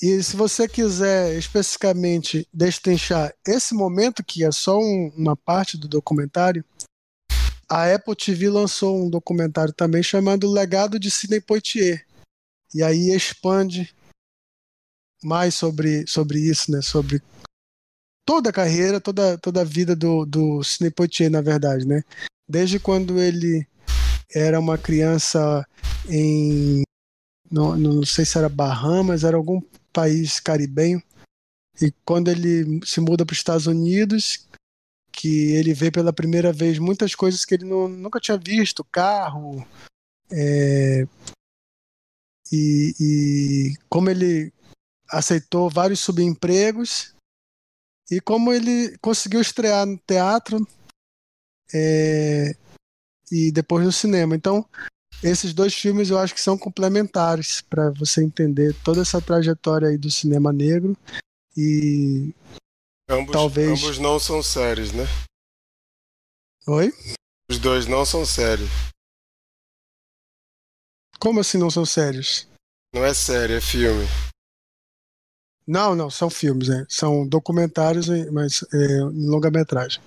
E 0.00 0.22
se 0.22 0.36
você 0.36 0.68
quiser 0.68 1.36
especificamente 1.36 2.46
destrinchar 2.52 3.34
esse 3.46 3.74
momento, 3.74 4.22
que 4.22 4.44
é 4.44 4.52
só 4.52 4.78
um, 4.78 5.12
uma 5.16 5.36
parte 5.36 5.76
do 5.76 5.88
documentário, 5.88 6.64
a 7.68 7.92
Apple 7.92 8.14
TV 8.14 8.50
lançou 8.50 9.04
um 9.04 9.10
documentário 9.10 9.72
também 9.72 10.02
chamado 10.02 10.50
Legado 10.50 10.98
de 10.98 11.10
Sidney 11.10 11.40
Poitier. 11.40 12.06
E 12.72 12.82
aí 12.82 13.12
expande 13.12 13.94
mais 15.24 15.54
sobre, 15.54 16.06
sobre 16.06 16.38
isso, 16.38 16.70
né? 16.70 16.82
Sobre 16.82 17.22
toda 18.26 18.50
a 18.50 18.52
carreira, 18.52 19.00
toda, 19.00 19.38
toda 19.38 19.62
a 19.62 19.64
vida 19.64 19.96
do, 19.96 20.24
do 20.24 20.62
Sidney 20.62 20.90
Poitier, 20.90 21.30
na 21.30 21.40
verdade, 21.40 21.86
né? 21.86 22.02
Desde 22.48 22.78
quando 22.78 23.20
ele 23.20 23.66
era 24.34 24.58
uma 24.60 24.76
criança 24.76 25.66
em. 26.08 26.82
Não, 27.50 27.76
não 27.76 28.04
sei 28.04 28.24
se 28.24 28.36
era 28.36 28.48
Bahamas, 28.48 29.24
era 29.24 29.36
algum 29.36 29.60
país 29.92 30.40
caribenho. 30.40 31.02
E 31.80 31.92
quando 32.04 32.28
ele 32.28 32.80
se 32.84 33.00
muda 33.00 33.24
para 33.24 33.32
os 33.32 33.38
Estados 33.38 33.66
Unidos, 33.66 34.46
que 35.12 35.52
ele 35.52 35.72
vê 35.72 35.90
pela 35.90 36.12
primeira 36.12 36.52
vez 36.52 36.78
muitas 36.78 37.14
coisas 37.14 37.44
que 37.44 37.54
ele 37.54 37.64
não, 37.64 37.88
nunca 37.88 38.20
tinha 38.20 38.36
visto, 38.36 38.84
carro, 38.84 39.66
é, 40.30 41.06
e, 42.52 42.94
e, 43.00 43.74
como 43.88 44.10
ele 44.10 44.52
aceitou 45.10 45.70
vários 45.70 46.00
subempregos 46.00 47.14
e 48.10 48.20
como 48.20 48.52
ele 48.52 48.96
conseguiu 48.98 49.40
estrear 49.40 49.86
no 49.86 49.98
teatro 49.98 50.66
é, 51.72 52.54
e 53.30 53.50
depois 53.50 53.84
no 53.84 53.92
cinema. 53.92 54.36
Então, 54.36 54.68
esses 55.22 55.54
dois 55.54 55.74
filmes 55.74 56.10
eu 56.10 56.18
acho 56.18 56.34
que 56.34 56.40
são 56.40 56.58
complementares 56.58 57.60
para 57.62 57.90
você 57.90 58.22
entender 58.22 58.74
toda 58.84 59.02
essa 59.02 59.20
trajetória 59.20 59.88
aí 59.88 59.98
do 59.98 60.10
cinema 60.10 60.52
negro 60.52 60.96
e 61.56 62.34
ambos, 63.08 63.32
talvez 63.32 63.82
ambos 63.82 63.98
não 63.98 64.18
são 64.18 64.42
sérios, 64.42 64.92
né? 64.92 65.04
Oi? 66.66 66.92
Os 67.50 67.58
dois 67.58 67.86
não 67.86 68.04
são 68.04 68.24
sérios. 68.24 68.70
Como 71.18 71.40
assim 71.40 71.58
não 71.58 71.70
são 71.70 71.86
sérios? 71.86 72.46
Não 72.94 73.04
é 73.04 73.14
sério, 73.14 73.56
é 73.56 73.60
filme. 73.60 74.06
Não, 75.66 75.94
não, 75.94 76.10
são 76.10 76.28
filmes, 76.28 76.68
né? 76.68 76.84
São 76.88 77.26
documentários, 77.26 78.08
mas 78.30 78.64
é, 78.72 78.98
em 78.98 79.26
longa-metragem. 79.26 80.00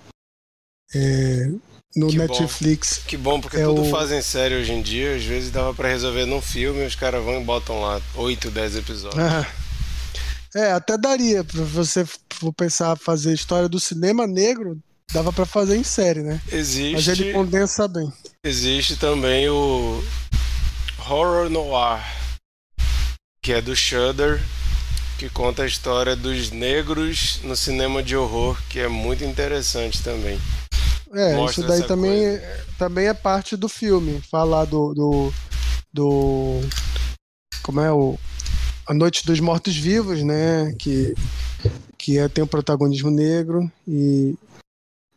É, 0.94 1.50
no 1.96 2.08
que 2.08 2.18
Netflix. 2.18 2.98
Bom. 2.98 3.08
Que 3.08 3.16
bom, 3.16 3.40
porque 3.40 3.56
é 3.56 3.64
tudo 3.64 3.82
o... 3.82 3.90
fazem 3.90 4.22
sério 4.22 4.58
hoje 4.58 4.72
em 4.72 4.82
dia. 4.82 5.16
Às 5.16 5.24
vezes 5.24 5.50
dava 5.50 5.74
para 5.74 5.88
resolver 5.88 6.26
num 6.26 6.40
filme 6.40 6.84
os 6.84 6.94
caras 6.94 7.24
vão 7.24 7.40
e 7.40 7.44
botam 7.44 7.80
lá 7.80 8.00
8, 8.14 8.50
10 8.50 8.76
episódios. 8.76 9.22
Ah. 9.22 9.46
É, 10.54 10.72
até 10.72 10.96
daria 10.96 11.44
pra 11.44 11.62
você 11.62 12.06
for 12.30 12.52
pensar 12.52 12.96
fazer 12.96 13.34
história 13.34 13.68
do 13.68 13.78
cinema 13.78 14.26
negro, 14.26 14.78
dava 15.12 15.32
para 15.32 15.44
fazer 15.44 15.76
em 15.76 15.84
série, 15.84 16.22
né? 16.22 16.40
Existe. 16.50 16.92
Mas 16.94 17.08
ele 17.08 17.32
condensa 17.32 17.86
bem. 17.86 18.10
Existe 18.42 18.96
também 18.96 19.48
o 19.50 20.02
Horror 21.00 21.50
Noir, 21.50 22.02
que 23.42 23.52
é 23.52 23.60
do 23.60 23.76
Shudder, 23.76 24.40
que 25.18 25.28
conta 25.28 25.64
a 25.64 25.66
história 25.66 26.14
dos 26.14 26.52
negros 26.52 27.40
no 27.42 27.56
cinema 27.56 28.02
de 28.02 28.16
horror, 28.16 28.56
que 28.68 28.78
é 28.78 28.86
muito 28.86 29.24
interessante 29.24 30.02
também. 30.02 30.38
É, 31.12 31.34
Mostra 31.34 31.64
isso 31.64 31.68
daí 31.68 31.86
também, 31.88 32.24
é, 32.24 32.64
também 32.78 33.08
é 33.08 33.14
parte 33.14 33.56
do 33.56 33.68
filme. 33.68 34.20
Falar 34.30 34.64
do, 34.66 34.94
do, 34.94 35.32
do. 35.92 36.60
Como 37.64 37.80
é 37.80 37.92
o. 37.92 38.16
A 38.86 38.94
Noite 38.94 39.26
dos 39.26 39.40
Mortos 39.40 39.76
Vivos, 39.76 40.22
né? 40.22 40.72
Que, 40.78 41.14
que 41.98 42.18
é, 42.18 42.28
tem 42.28 42.44
o 42.44 42.48
protagonismo 42.48 43.10
negro 43.10 43.70
e, 43.86 44.36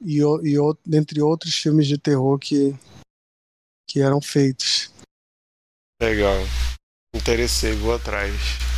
e, 0.01 0.19
e, 0.19 0.57
dentre 0.83 1.21
outros 1.21 1.53
filmes 1.55 1.87
de 1.87 1.97
terror 1.97 2.39
que, 2.39 2.75
que 3.87 4.01
eram 4.01 4.19
feitos. 4.19 4.89
Legal. 6.01 6.37
Interessei, 7.13 7.73
vou 7.75 7.93
atrás. 7.93 8.70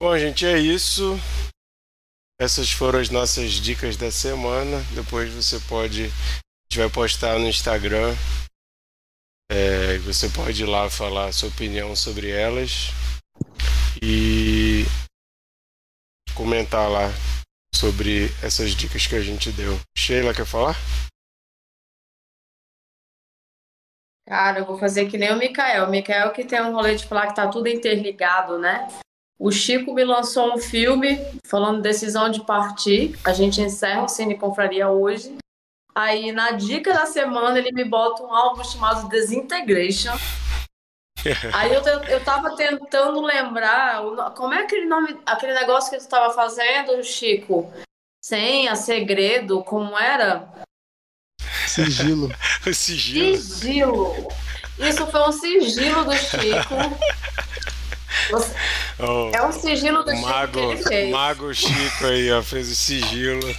Bom, 0.00 0.16
gente, 0.16 0.46
é 0.46 0.56
isso. 0.56 1.16
Essas 2.40 2.70
foram 2.70 3.00
as 3.00 3.10
nossas 3.10 3.54
dicas 3.54 3.96
da 3.96 4.12
semana. 4.12 4.78
Depois 4.94 5.34
você 5.34 5.58
pode. 5.68 6.04
A 6.04 6.70
gente 6.70 6.78
vai 6.78 6.88
postar 6.88 7.36
no 7.36 7.48
Instagram. 7.48 8.14
É, 9.50 9.98
você 9.98 10.28
pode 10.28 10.62
ir 10.62 10.66
lá 10.66 10.88
falar 10.88 11.32
sua 11.32 11.48
opinião 11.48 11.96
sobre 11.96 12.30
elas. 12.30 12.90
E 14.00 14.84
comentar 16.36 16.88
lá 16.88 17.08
sobre 17.74 18.26
essas 18.40 18.76
dicas 18.76 19.04
que 19.04 19.16
a 19.16 19.20
gente 19.20 19.50
deu. 19.50 19.80
Sheila, 19.96 20.32
quer 20.32 20.46
falar? 20.46 20.76
Cara, 24.28 24.60
eu 24.60 24.64
vou 24.64 24.78
fazer 24.78 25.10
que 25.10 25.18
nem 25.18 25.32
o 25.32 25.38
Mikael. 25.38 25.86
O 25.86 25.90
Mikael 25.90 26.32
que 26.32 26.44
tem 26.44 26.62
um 26.62 26.72
rolê 26.72 26.94
de 26.94 27.04
falar 27.04 27.26
que 27.26 27.34
tá 27.34 27.48
tudo 27.48 27.66
interligado, 27.66 28.60
né? 28.60 28.86
O 29.38 29.52
Chico 29.52 29.94
me 29.94 30.04
lançou 30.04 30.52
um 30.52 30.58
filme 30.58 31.16
falando 31.44 31.80
decisão 31.80 32.28
de 32.28 32.44
partir. 32.44 33.16
A 33.24 33.32
gente 33.32 33.60
encerra 33.60 34.02
o 34.02 34.08
Cine 34.08 34.36
Confraria 34.36 34.88
hoje. 34.88 35.36
Aí, 35.94 36.32
na 36.32 36.52
dica 36.52 36.92
da 36.92 37.06
semana, 37.06 37.58
ele 37.58 37.70
me 37.70 37.84
bota 37.84 38.22
um 38.24 38.34
álbum 38.34 38.64
chamado 38.64 39.08
Desintegration. 39.08 40.12
Aí 41.54 41.72
eu, 41.72 41.82
eu 41.82 42.24
tava 42.24 42.56
tentando 42.56 43.20
lembrar 43.20 44.02
como 44.36 44.54
é 44.54 44.62
aquele 44.62 44.86
nome, 44.86 45.18
aquele 45.24 45.54
negócio 45.54 45.90
que 45.90 45.98
tu 45.98 46.08
tava 46.08 46.34
fazendo, 46.34 47.02
Chico? 47.04 47.72
Senha, 48.24 48.74
segredo, 48.74 49.62
como 49.62 49.96
era? 49.96 50.48
Sigilo. 51.66 52.28
sigilo. 52.74 53.36
Sigilo. 53.36 54.28
Isso 54.78 55.06
foi 55.06 55.28
um 55.28 55.32
sigilo 55.32 56.04
do 56.04 56.14
Chico. 56.14 56.74
Você- 58.30 58.54
Oh, 59.00 59.30
É 59.32 59.42
um 59.46 59.52
sigilo 59.52 60.02
do 60.02 60.10
Chico 60.10 60.22
mago, 60.28 60.52
que 60.52 60.58
ele 60.58 60.82
fez. 60.82 61.10
mago 61.10 61.54
Chico 61.54 62.06
aí, 62.06 62.30
ó, 62.32 62.42
fez 62.42 62.70
o 62.70 62.74
sigilo. 62.74 63.54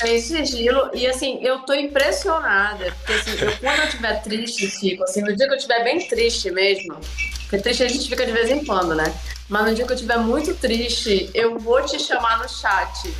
Fez 0.00 0.24
sigilo. 0.24 0.90
E 0.92 1.06
assim, 1.06 1.38
eu 1.42 1.60
tô 1.60 1.72
impressionada. 1.74 2.92
Porque 2.98 3.12
assim, 3.12 3.30
eu, 3.40 3.56
quando 3.58 3.78
eu 3.78 3.84
estiver 3.86 4.22
triste, 4.22 4.68
Chico, 4.70 5.04
assim, 5.04 5.20
no 5.22 5.34
dia 5.36 5.46
que 5.46 5.52
eu 5.52 5.56
estiver 5.56 5.84
bem 5.84 6.06
triste 6.08 6.50
mesmo, 6.50 6.96
porque 7.42 7.58
triste 7.58 7.82
a 7.84 7.88
gente 7.88 8.08
fica 8.08 8.26
de 8.26 8.32
vez 8.32 8.50
em 8.50 8.64
quando, 8.64 8.94
né? 8.94 9.04
Mas 9.48 9.64
no 9.66 9.74
dia 9.74 9.84
que 9.86 9.92
eu 9.92 9.96
estiver 9.96 10.18
muito 10.18 10.54
triste, 10.54 11.30
eu 11.34 11.58
vou 11.58 11.82
te 11.84 11.98
chamar 12.00 12.38
no 12.38 12.48
chat. 12.48 13.12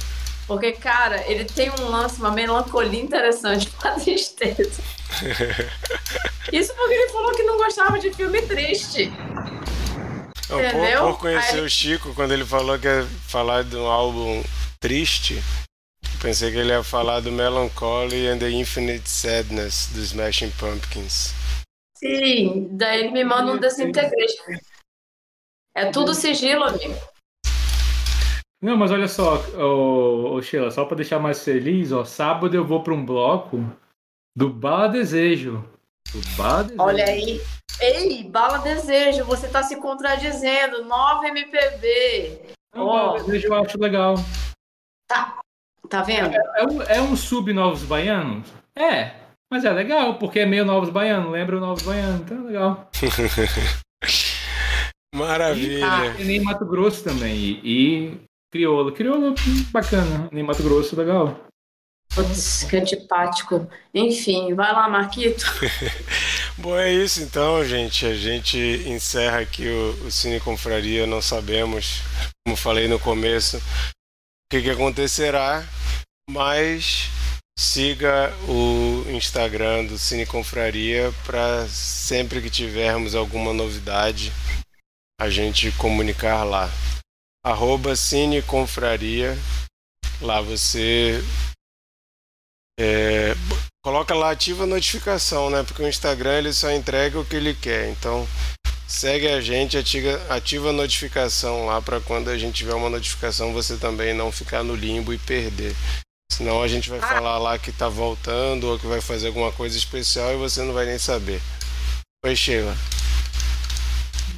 Porque, 0.46 0.72
cara, 0.72 1.24
ele 1.26 1.44
tem 1.44 1.70
um 1.80 1.88
lance, 1.88 2.18
uma 2.18 2.30
melancolia 2.30 3.00
interessante 3.00 3.68
com 3.70 3.88
a 3.88 3.92
tristeza. 3.92 4.82
Isso 6.52 6.74
porque 6.74 6.94
ele 6.94 7.08
falou 7.10 7.32
que 7.32 7.42
não 7.44 7.56
gostava 7.56 7.98
de 7.98 8.12
filme 8.12 8.42
triste. 8.42 9.10
Não, 10.48 10.58
por, 10.58 11.12
por 11.12 11.18
conhecer 11.20 11.56
Aí- 11.56 11.64
o 11.64 11.70
Chico, 11.70 12.14
quando 12.14 12.32
ele 12.32 12.44
falou 12.44 12.78
que 12.78 12.86
ia 12.86 13.04
falar 13.28 13.64
de 13.64 13.76
um 13.76 13.86
álbum 13.86 14.42
triste, 14.78 15.42
pensei 16.20 16.50
que 16.50 16.58
ele 16.58 16.70
ia 16.70 16.84
falar 16.84 17.20
do 17.20 17.32
Melancholy 17.32 18.28
and 18.28 18.38
the 18.38 18.50
Infinite 18.50 19.08
Sadness 19.08 19.90
dos 19.94 20.10
Smashing 20.12 20.50
Pumpkins. 20.52 21.32
Sim, 21.96 22.68
daí 22.72 23.00
ele 23.00 23.10
me 23.12 23.24
manda 23.24 23.52
um 23.52 23.58
desintegration. 23.58 24.58
É 25.74 25.90
tudo 25.90 26.14
sigilo, 26.14 26.64
amigo. 26.64 26.94
Não, 28.62 28.76
mas 28.76 28.90
olha 28.90 29.08
só, 29.08 29.36
ô, 29.58 30.34
ô 30.34 30.42
Sheila, 30.42 30.70
só 30.70 30.84
pra 30.84 30.96
deixar 30.96 31.18
mais 31.18 31.42
feliz, 31.42 31.92
ó, 31.92 32.04
sábado 32.04 32.54
eu 32.54 32.66
vou 32.66 32.82
pra 32.82 32.94
um 32.94 33.04
bloco 33.04 33.58
do 34.36 34.48
Bala 34.50 34.88
Desejo. 34.88 35.64
Do 36.14 36.20
Bala 36.36 36.62
Desejo. 36.62 36.82
Olha 36.82 37.04
aí. 37.04 37.40
Ei, 37.80 38.22
Bala 38.22 38.58
Desejo, 38.58 39.24
você 39.24 39.48
tá 39.48 39.64
se 39.64 39.74
contradizendo. 39.76 40.84
9 40.84 41.26
MPB. 41.26 42.54
Não, 42.74 42.86
Ó. 42.86 43.06
Bala 43.08 43.24
Desejo 43.24 43.48
eu 43.48 43.54
acho 43.54 43.80
legal. 43.80 44.14
Tá 45.88 46.02
vendo? 46.02 46.34
É 46.34 46.64
um, 46.64 46.82
é 46.82 47.00
um 47.00 47.16
sub 47.16 47.52
Novos 47.52 47.82
Baianos? 47.82 48.48
É, 48.76 49.12
mas 49.52 49.64
é 49.64 49.72
legal, 49.72 50.18
porque 50.18 50.40
é 50.40 50.46
meio 50.46 50.64
Novos 50.64 50.90
Baianos, 50.90 51.30
lembra 51.30 51.56
o 51.56 51.60
Novos 51.60 51.82
Baianos, 51.82 52.22
então 52.22 52.38
é 52.38 52.42
legal. 52.42 52.90
Maravilha. 55.14 56.16
E 56.18 56.24
nem 56.24 56.40
Mato 56.40 56.64
Grosso 56.64 57.04
também, 57.04 57.36
e, 57.36 57.60
e 57.64 58.20
Crioulo. 58.50 58.90
Crioulo 58.92 59.30
hum, 59.30 59.64
bacana, 59.70 60.28
nem 60.32 60.42
Mato 60.42 60.62
Grosso 60.62 60.96
legal. 60.96 61.38
Putz, 62.14 62.64
que 62.64 62.76
antipático. 62.76 63.68
Enfim, 63.92 64.54
vai 64.54 64.72
lá, 64.72 64.88
Marquito. 64.88 65.44
Bom, 66.56 66.78
é 66.78 66.92
isso 66.92 67.20
então, 67.22 67.64
gente. 67.64 68.06
A 68.06 68.14
gente 68.14 68.56
encerra 68.86 69.40
aqui 69.40 69.66
o, 69.66 70.06
o 70.06 70.10
Cine 70.12 70.38
Confraria. 70.38 71.06
Não 71.06 71.20
sabemos, 71.20 72.00
como 72.46 72.56
falei 72.56 72.86
no 72.86 73.00
começo, 73.00 73.56
o 73.56 73.62
que, 74.48 74.62
que 74.62 74.70
acontecerá, 74.70 75.66
mas 76.30 77.10
siga 77.58 78.32
o 78.48 79.04
Instagram 79.10 79.86
do 79.86 79.98
Cine 79.98 80.24
Confraria 80.24 81.12
para 81.24 81.66
sempre 81.68 82.40
que 82.40 82.50
tivermos 82.50 83.14
alguma 83.14 83.52
novidade 83.52 84.32
a 85.20 85.28
gente 85.28 85.72
comunicar 85.72 86.44
lá. 86.44 86.70
Arroba 87.44 87.96
Cine 87.96 88.40
Confraria. 88.40 89.36
Lá 90.20 90.40
você 90.40 91.20
é, 92.78 93.34
coloca 93.84 94.14
lá 94.14 94.30
ativa 94.30 94.64
a 94.64 94.66
notificação, 94.66 95.50
né? 95.50 95.62
Porque 95.62 95.82
o 95.82 95.88
Instagram 95.88 96.38
ele 96.38 96.52
só 96.52 96.70
entrega 96.72 97.18
o 97.18 97.24
que 97.24 97.36
ele 97.36 97.54
quer. 97.54 97.88
Então 97.90 98.26
segue 98.86 99.28
a 99.28 99.40
gente, 99.40 99.76
ativa, 99.76 100.20
ativa 100.28 100.70
a 100.70 100.72
notificação 100.72 101.66
lá 101.66 101.80
para 101.82 102.00
quando 102.00 102.28
a 102.30 102.38
gente 102.38 102.56
tiver 102.56 102.74
uma 102.74 102.90
notificação 102.90 103.52
você 103.52 103.76
também 103.76 104.14
não 104.14 104.30
ficar 104.30 104.62
no 104.62 104.74
limbo 104.74 105.12
e 105.12 105.18
perder. 105.18 105.74
Senão 106.32 106.62
a 106.62 106.68
gente 106.68 106.90
vai 106.90 106.98
Ah. 106.98 107.06
falar 107.06 107.38
lá 107.38 107.58
que 107.58 107.70
tá 107.70 107.88
voltando 107.88 108.64
ou 108.68 108.78
que 108.78 108.86
vai 108.86 109.00
fazer 109.00 109.28
alguma 109.28 109.52
coisa 109.52 109.76
especial 109.76 110.32
e 110.32 110.36
você 110.36 110.62
não 110.62 110.74
vai 110.74 110.86
nem 110.86 110.98
saber. 110.98 111.40
Oi, 112.24 112.34
Sheila. 112.34 112.76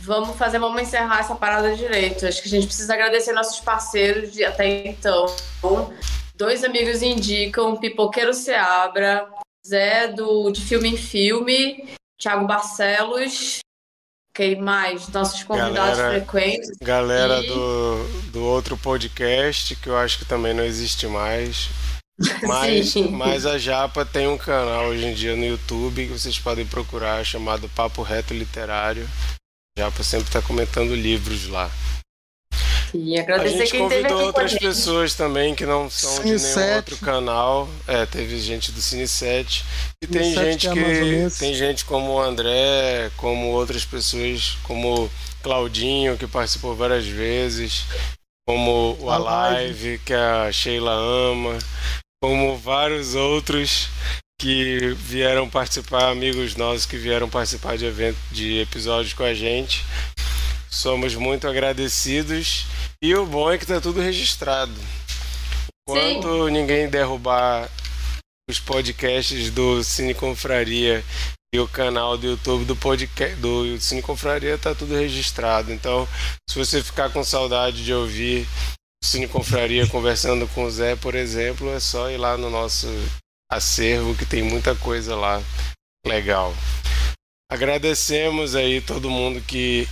Vamos 0.03 0.37
fazer, 0.37 0.59
vamos 0.59 0.81
encerrar 0.81 1.21
essa 1.21 1.35
parada 1.35 1.75
direito. 1.75 2.27
Acho 2.27 2.41
que 2.41 2.49
a 2.49 2.51
gente 2.51 2.67
precisa 2.67 2.93
agradecer 2.95 3.33
nossos 3.33 3.59
parceiros 3.61 4.33
de 4.33 4.45
até 4.45 4.87
então. 4.87 5.27
Dois 6.37 6.63
amigos 6.65 7.03
indicam, 7.03 7.77
Pipoqueiro 7.77 8.35
Seabra, 8.35 9.27
Zé 9.67 10.09
do 10.09 10.51
de 10.51 10.61
Filme 10.61 10.91
em 10.91 10.97
Filme, 10.97 11.89
Thiago 12.21 12.47
Barcelos, 12.47 13.61
quem 14.35 14.61
mais? 14.61 15.09
Nossos 15.09 15.43
convidados 15.45 15.99
Galera- 15.99 16.11
frequentes. 16.21 16.71
Galera 16.83 17.41
E- 17.43 17.47
do, 17.47 18.05
do 18.33 18.45
outro 18.45 18.77
podcast, 18.77 19.75
que 19.77 19.89
eu 19.89 19.97
acho 19.97 20.19
que 20.19 20.25
também 20.27 20.53
não 20.53 20.63
existe 20.65 21.07
mais. 21.07 21.69
Mas, 22.45 22.95
mas 23.11 23.45
a 23.45 23.59
Japa 23.59 24.03
tem 24.03 24.27
um 24.27 24.39
canal 24.39 24.87
hoje 24.87 25.05
em 25.05 25.13
dia 25.13 25.37
no 25.37 25.45
YouTube 25.45 26.07
que 26.07 26.13
vocês 26.19 26.39
podem 26.39 26.67
procurar, 26.67 27.23
chamado 27.27 27.69
Papo 27.69 28.01
Reto 28.01 28.33
Literário. 28.33 29.07
A 29.77 29.83
Japa 29.83 30.03
sempre 30.03 30.27
está 30.29 30.41
comentando 30.41 30.95
livros 30.95 31.47
lá. 31.47 31.71
E 32.95 33.19
A 33.19 33.23
agradecer 33.23 33.59
gente 33.59 33.71
quem 33.73 33.89
teve 33.89 34.03
convidou 34.03 34.21
a 34.21 34.27
outras 34.27 34.51
gente. 34.53 34.61
pessoas 34.61 35.15
também 35.15 35.55
que 35.55 35.67
não 35.67 35.91
são 35.91 36.11
de 36.11 36.17
Cine 36.17 36.25
nenhum 36.37 36.39
7. 36.39 36.77
outro 36.77 36.97
canal. 36.99 37.69
É, 37.87 38.07
teve 38.07 38.39
gente 38.41 38.73
do 38.73 38.81
Cine 38.81 39.07
7. 39.09 39.65
E 40.03 40.07
Cine 40.07 40.19
tem 40.19 40.35
7 40.35 40.45
gente 40.45 40.71
que 40.71 40.79
é. 40.79 41.31
Tem 41.39 41.55
gente 41.55 41.85
como 41.85 42.13
o 42.15 42.21
André, 42.21 43.11
como 43.17 43.49
outras 43.49 43.85
pessoas, 43.85 44.57
como 44.63 45.11
Claudinho, 45.43 46.17
que 46.17 46.27
participou 46.27 46.75
várias 46.75 47.07
vezes, 47.07 47.85
como 48.47 48.97
o 49.01 49.11
A 49.11 49.17
Alive, 49.57 49.99
que 50.05 50.13
a 50.15 50.51
Sheila 50.51 50.93
ama, 50.93 51.59
como 52.23 52.57
vários 52.57 53.15
outros 53.15 53.89
que 54.39 54.95
vieram 54.97 55.49
participar, 55.49 56.11
amigos 56.11 56.57
nossos 56.57 56.85
que 56.85 56.97
vieram 56.97 57.29
participar 57.29 57.79
de 57.79 57.87
evento, 57.87 58.19
de 58.31 58.61
episódios 58.61 59.15
com 59.15 59.23
a 59.25 59.33
gente. 59.33 59.85
Somos 60.71 61.15
muito 61.15 61.47
agradecidos 61.49 62.67
e 63.03 63.15
o 63.15 63.27
bom 63.27 63.51
é 63.51 63.59
que 63.59 63.67
tá 63.67 63.81
tudo 63.81 64.01
registrado. 64.01 64.75
Enquanto 65.89 66.49
ninguém 66.49 66.89
derrubar 66.89 67.71
os 68.49 68.59
podcasts 68.59 69.51
do 69.51 69.83
Cine 69.83 70.15
Confraria 70.15 71.05
e 71.55 71.59
o 71.59 71.69
canal 71.69 72.19
do 72.19 72.27
YouTube 72.27 72.65
do 72.65 72.77
podcast 72.77 73.37
do 73.37 73.81
Cine 73.81 74.03
Confraria 74.03 74.59
tá 74.59 74.75
tudo 74.75 74.95
registrado. 74.95 75.73
Então, 75.73 76.09
se 76.49 76.59
você 76.59 76.83
ficar 76.83 77.11
com 77.11 77.25
saudade 77.25 77.85
de 77.85 77.93
ouvir 77.93 78.47
o 79.03 79.07
Cine 79.07 79.29
Confraria 79.29 79.87
conversando 79.91 80.47
com 80.49 80.65
o 80.65 80.71
Zé, 80.71 80.97
por 80.97 81.15
exemplo, 81.15 81.71
é 81.71 81.81
só 81.81 82.11
ir 82.11 82.19
lá 82.19 82.37
no 82.37 82.51
nosso 82.51 82.89
acervo 83.51 84.15
que 84.15 84.27
tem 84.27 84.43
muita 84.43 84.75
coisa 84.75 85.15
lá 85.15 85.43
legal. 86.07 86.55
Agradecemos 87.51 88.57
aí 88.57 88.81
todo 88.81 89.09
mundo 89.09 89.41
que 89.41 89.89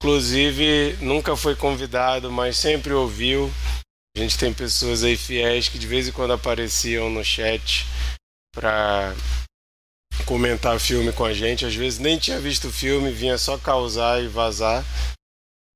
inclusive 0.00 0.96
nunca 1.00 1.36
foi 1.36 1.54
convidado, 1.56 2.30
mas 2.30 2.56
sempre 2.56 2.92
ouviu. 2.92 3.50
A 4.16 4.20
gente 4.20 4.38
tem 4.38 4.52
pessoas 4.52 5.02
aí 5.04 5.16
fiéis 5.16 5.68
que 5.68 5.78
de 5.78 5.86
vez 5.86 6.08
em 6.08 6.12
quando 6.12 6.32
apareciam 6.32 7.10
no 7.10 7.24
chat 7.24 7.86
para 8.54 9.14
comentar 10.26 10.78
filme 10.80 11.12
com 11.12 11.24
a 11.24 11.32
gente. 11.32 11.64
Às 11.64 11.74
vezes 11.74 11.98
nem 11.98 12.18
tinha 12.18 12.40
visto 12.40 12.68
o 12.68 12.72
filme, 12.72 13.10
vinha 13.12 13.38
só 13.38 13.56
causar 13.58 14.22
e 14.22 14.28
vazar. 14.28 14.84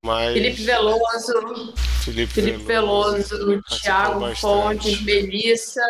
Mas 0.04 0.32
Felipe 0.34 0.64
Veloso, 0.64 1.74
Felipe 2.04 2.32
Felipe 2.32 2.64
Veloso, 2.64 3.62
Thiago 3.80 4.20
bastante. 4.20 4.40
Fontes, 4.40 5.00
Melissa. 5.02 5.80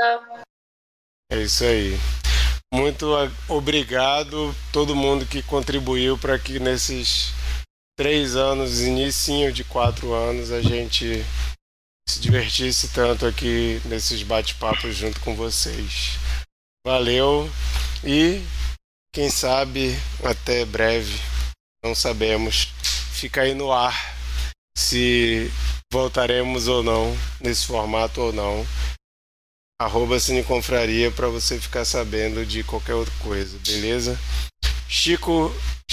É 1.30 1.40
isso 1.40 1.64
aí. 1.64 1.98
Muito 2.74 3.14
a- 3.14 3.30
obrigado 3.48 4.54
todo 4.70 4.94
mundo 4.94 5.24
que 5.24 5.42
contribuiu 5.42 6.18
para 6.18 6.38
que 6.38 6.58
nesses 6.58 7.32
três 7.96 8.36
anos, 8.36 8.80
inicinho 8.80 9.52
de 9.52 9.64
quatro 9.64 10.12
anos, 10.12 10.50
a 10.50 10.60
gente 10.60 11.24
se 12.08 12.20
divertisse 12.20 12.88
tanto 12.88 13.26
aqui 13.26 13.80
nesses 13.84 14.22
bate-papos 14.22 14.96
junto 14.96 15.20
com 15.20 15.34
vocês. 15.34 16.18
Valeu 16.86 17.48
e 18.04 18.42
quem 19.14 19.30
sabe 19.30 19.96
até 20.24 20.64
breve, 20.64 21.18
não 21.84 21.94
sabemos. 21.94 22.68
Fica 23.12 23.42
aí 23.42 23.54
no 23.54 23.70
ar 23.72 23.94
se 24.76 25.50
voltaremos 25.92 26.66
ou 26.68 26.82
não 26.82 27.16
nesse 27.40 27.66
formato 27.66 28.20
ou 28.20 28.32
não 28.32 28.66
arroba 29.84 30.18
Cineconfraria 30.20 31.10
para 31.10 31.28
você 31.28 31.60
ficar 31.60 31.84
sabendo 31.84 32.46
de 32.46 32.62
qualquer 32.62 32.94
outra 32.94 33.12
coisa, 33.20 33.58
beleza? 33.66 34.18
Chico, 34.88 35.52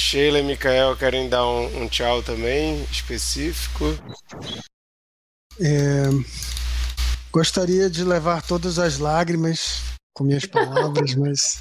Sheila 0.10 0.40
e 0.40 0.44
Mikael 0.44 0.98
querem 0.98 1.30
dar 1.30 1.48
um, 1.48 1.84
um 1.84 1.88
tchau 1.88 2.23
também 2.23 2.81
específico. 2.86 3.86
É, 5.60 6.06
gostaria 7.31 7.88
de 7.91 8.03
levar 8.03 8.41
todas 8.41 8.80
as 8.80 8.98
lágrimas 8.98 9.84
com 10.15 10.23
minhas 10.23 10.45
palavras, 10.49 11.14
mas. 11.14 11.60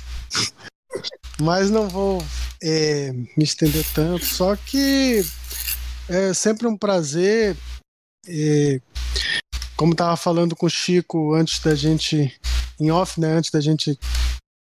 Mas 1.38 1.70
não 1.70 1.90
vou 1.90 2.24
é, 2.62 3.12
me 3.12 3.44
estender 3.44 3.84
tanto. 3.92 4.24
Só 4.24 4.56
que 4.56 5.22
é 6.08 6.32
sempre 6.32 6.66
um 6.66 6.74
prazer. 6.74 7.54
É, 8.26 8.80
como 9.76 9.92
estava 9.92 10.16
falando 10.16 10.56
com 10.56 10.64
o 10.64 10.70
Chico 10.70 11.34
antes 11.34 11.60
da 11.60 11.74
gente. 11.74 12.34
Em 12.80 12.90
off, 12.90 13.20
né? 13.20 13.28
Antes 13.28 13.50
da 13.50 13.60
gente 13.60 13.98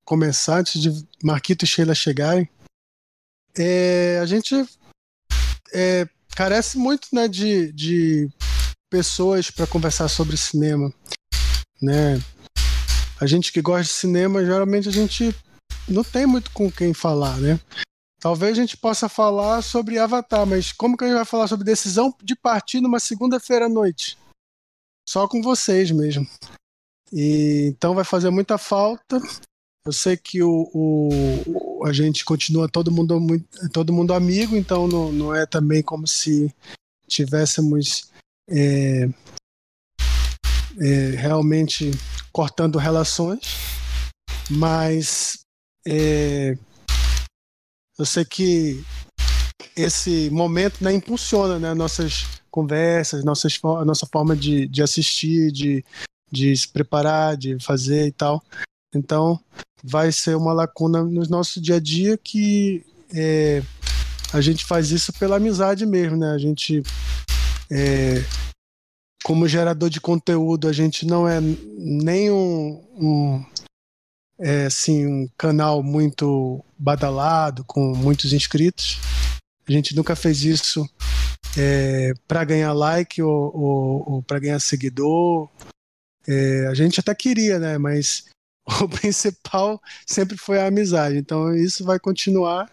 começar, 0.06 0.60
antes 0.60 0.80
de 0.80 1.08
Marquito 1.24 1.66
e 1.66 1.68
Sheila 1.68 1.96
chegarem. 1.96 2.48
É, 3.58 4.20
a 4.22 4.26
gente 4.26 4.56
é, 5.74 6.08
carece 6.36 6.78
muito 6.78 7.08
né, 7.12 7.28
de, 7.28 7.72
de 7.72 8.30
pessoas 8.90 9.52
para 9.52 9.68
conversar 9.68 10.08
sobre 10.08 10.38
cinema. 10.38 10.94
Né? 11.82 12.20
A 13.20 13.26
gente 13.26 13.52
que 13.52 13.62
gosta 13.62 13.84
de 13.84 13.90
cinema, 13.90 14.46
geralmente 14.46 14.90
a 14.90 14.92
gente 14.92 15.36
não 15.88 16.04
tem 16.04 16.26
muito 16.26 16.52
com 16.52 16.72
quem 16.72 16.94
falar, 16.94 17.38
né? 17.38 17.60
Talvez 18.20 18.58
a 18.58 18.62
gente 18.62 18.78
possa 18.78 19.10
falar 19.10 19.62
sobre 19.62 20.00
Avatar, 20.00 20.46
mas 20.46 20.72
como 20.72 20.96
que 20.96 21.04
a 21.04 21.08
gente 21.08 21.18
vai 21.18 21.26
falar 21.26 21.48
sobre 21.48 21.66
decisão 21.66 22.16
de 22.24 22.36
partir 22.36 22.80
numa 22.80 23.00
segunda-feira 23.00 23.66
à 23.66 23.70
noite? 23.70 24.18
Só 25.08 25.28
com 25.28 25.42
vocês 25.42 25.92
mesmo. 25.92 26.26
E 27.12 27.66
então 27.68 27.94
vai 27.94 28.06
fazer 28.06 28.30
muita 28.30 28.58
falta. 28.58 29.20
Eu 29.86 29.92
sei 29.92 30.16
que 30.16 30.42
o, 30.42 30.70
o, 30.74 31.73
a 31.84 31.94
gente 31.94 32.24
continua 32.24 32.70
todo 32.70 32.92
mundo 32.92 33.20
todo 33.72 33.94
mundo 33.94 34.14
amigo, 34.14 34.56
então 34.56 34.88
não, 34.88 35.12
não 35.12 35.36
é 35.36 35.46
também 35.46 35.82
como 35.82 36.08
se 36.08 36.54
tivéssemos 37.08 38.10
é, 38.50 39.10
é, 40.80 41.10
realmente 41.16 41.92
cortando 42.32 42.78
relações, 42.78 43.42
mas 44.50 45.46
é, 45.86 46.58
eu 47.98 48.06
sei 48.06 48.26
que 48.26 48.84
esse 49.76 50.30
momento 50.32 50.84
né, 50.84 50.94
impulsiona 50.94 51.60
né, 51.60 51.74
nossas 51.74 52.26
conversas, 52.50 53.24
nossas, 53.24 53.60
a 53.64 53.86
nossa 53.86 54.06
forma 54.12 54.36
de, 54.36 54.68
de 54.68 54.82
assistir, 54.84 55.52
de, 55.52 55.84
de 56.32 56.56
se 56.56 56.68
preparar, 56.68 57.36
de 57.38 57.58
fazer 57.60 58.08
e 58.08 58.12
tal. 58.12 58.44
Então, 58.94 59.40
vai 59.84 60.12
ser 60.12 60.36
uma 60.36 60.54
lacuna 60.54 61.04
no 61.04 61.24
nosso 61.28 61.62
dia 61.62 61.76
a 61.76 61.80
dia 61.80 62.18
que 62.18 62.86
é, 63.14 63.62
a 64.32 64.42
gente 64.42 64.66
faz 64.66 64.92
isso 64.92 65.12
pela 65.14 65.36
amizade 65.36 65.86
mesmo, 65.86 66.18
né? 66.18 66.32
A 66.32 66.38
gente, 66.38 66.82
é, 67.72 68.24
como 69.24 69.48
gerador 69.48 69.90
de 69.90 70.00
conteúdo, 70.00 70.68
a 70.68 70.74
gente 70.74 71.06
não 71.06 71.28
é 71.28 71.40
nem 71.42 72.32
um, 72.32 72.84
um 72.96 73.46
é, 74.40 74.66
assim, 74.66 75.06
um 75.06 75.30
canal 75.38 75.84
muito 75.84 76.64
badalado, 76.78 77.64
com 77.66 77.96
muitos 77.96 78.34
inscritos. 78.34 79.00
A 79.68 79.72
gente 79.72 79.96
nunca 79.96 80.16
fez 80.16 80.44
isso 80.44 80.88
é, 81.58 82.14
para 82.28 82.44
ganhar 82.44 82.74
like 82.74 83.22
ou, 83.22 83.56
ou, 83.56 84.14
ou 84.14 84.24
para 84.24 84.40
ganhar 84.40 84.60
seguidor. 84.60 85.50
É, 86.28 86.68
a 86.68 86.74
gente 86.74 87.00
até 87.00 87.14
queria, 87.14 87.60
né? 87.60 87.78
Mas 87.78 88.26
o 88.82 88.90
principal 88.90 89.82
sempre 90.06 90.38
foi 90.38 90.60
a 90.60 90.68
amizade. 90.68 91.18
Então 91.18 91.54
isso 91.54 91.84
vai 91.84 92.00
continuar 92.00 92.72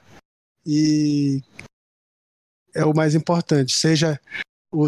e 0.65 1.43
é 2.75 2.85
o 2.85 2.95
mais 2.95 3.15
importante. 3.15 3.73
Seja 3.73 4.21
o, 4.73 4.87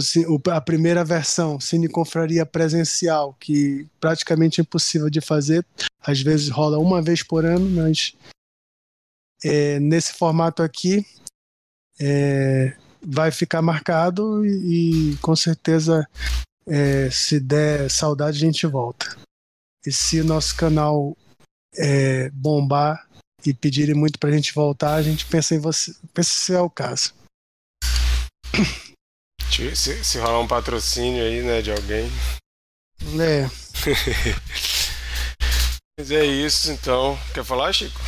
a 0.51 0.61
primeira 0.61 1.05
versão, 1.05 1.59
Cine 1.59 1.89
Confraria 1.89 2.47
presencial, 2.47 3.35
que 3.41 3.87
praticamente 4.01 4.61
é 4.61 4.63
impossível 4.63 5.11
de 5.11 5.21
fazer, 5.21 5.67
às 6.01 6.21
vezes 6.21 6.49
rola 6.49 6.79
uma 6.79 7.03
vez 7.03 7.23
por 7.23 7.45
ano, 7.45 7.69
mas 7.69 8.15
é, 9.45 9.81
nesse 9.81 10.15
formato 10.15 10.63
aqui 10.63 11.05
é, 12.01 12.77
vai 13.05 13.33
ficar 13.33 13.61
marcado 13.61 14.47
e, 14.47 15.13
e 15.13 15.17
com 15.17 15.35
certeza, 15.35 16.07
é, 16.67 17.11
se 17.11 17.41
der 17.41 17.91
saudade, 17.91 18.37
a 18.37 18.41
gente 18.41 18.67
volta. 18.67 19.17
E 19.85 19.93
se 19.93 20.21
o 20.21 20.25
nosso 20.25 20.57
canal 20.57 21.17
é, 21.75 22.31
bombar 22.31 23.09
e 23.45 23.53
pedirem 23.53 23.95
muito 23.95 24.19
pra 24.19 24.31
gente 24.31 24.55
voltar, 24.55 24.95
a 24.95 25.03
gente 25.03 25.27
pensa 25.27 25.55
em 25.55 25.59
você. 25.59 25.95
Pensa 26.15 26.31
se 26.31 26.55
é 26.55 26.61
o 26.61 26.71
caso. 26.71 27.13
Se, 29.75 30.05
se 30.05 30.19
rolar 30.19 30.41
um 30.41 30.49
patrocínio 30.49 31.25
aí, 31.25 31.43
né, 31.43 31.61
de 31.61 31.73
alguém. 31.73 32.09
É. 33.21 33.51
Mas 35.99 36.11
é 36.11 36.25
isso, 36.25 36.71
então. 36.71 37.19
Quer 37.35 37.45
falar, 37.45 37.73
Chico? 37.73 38.01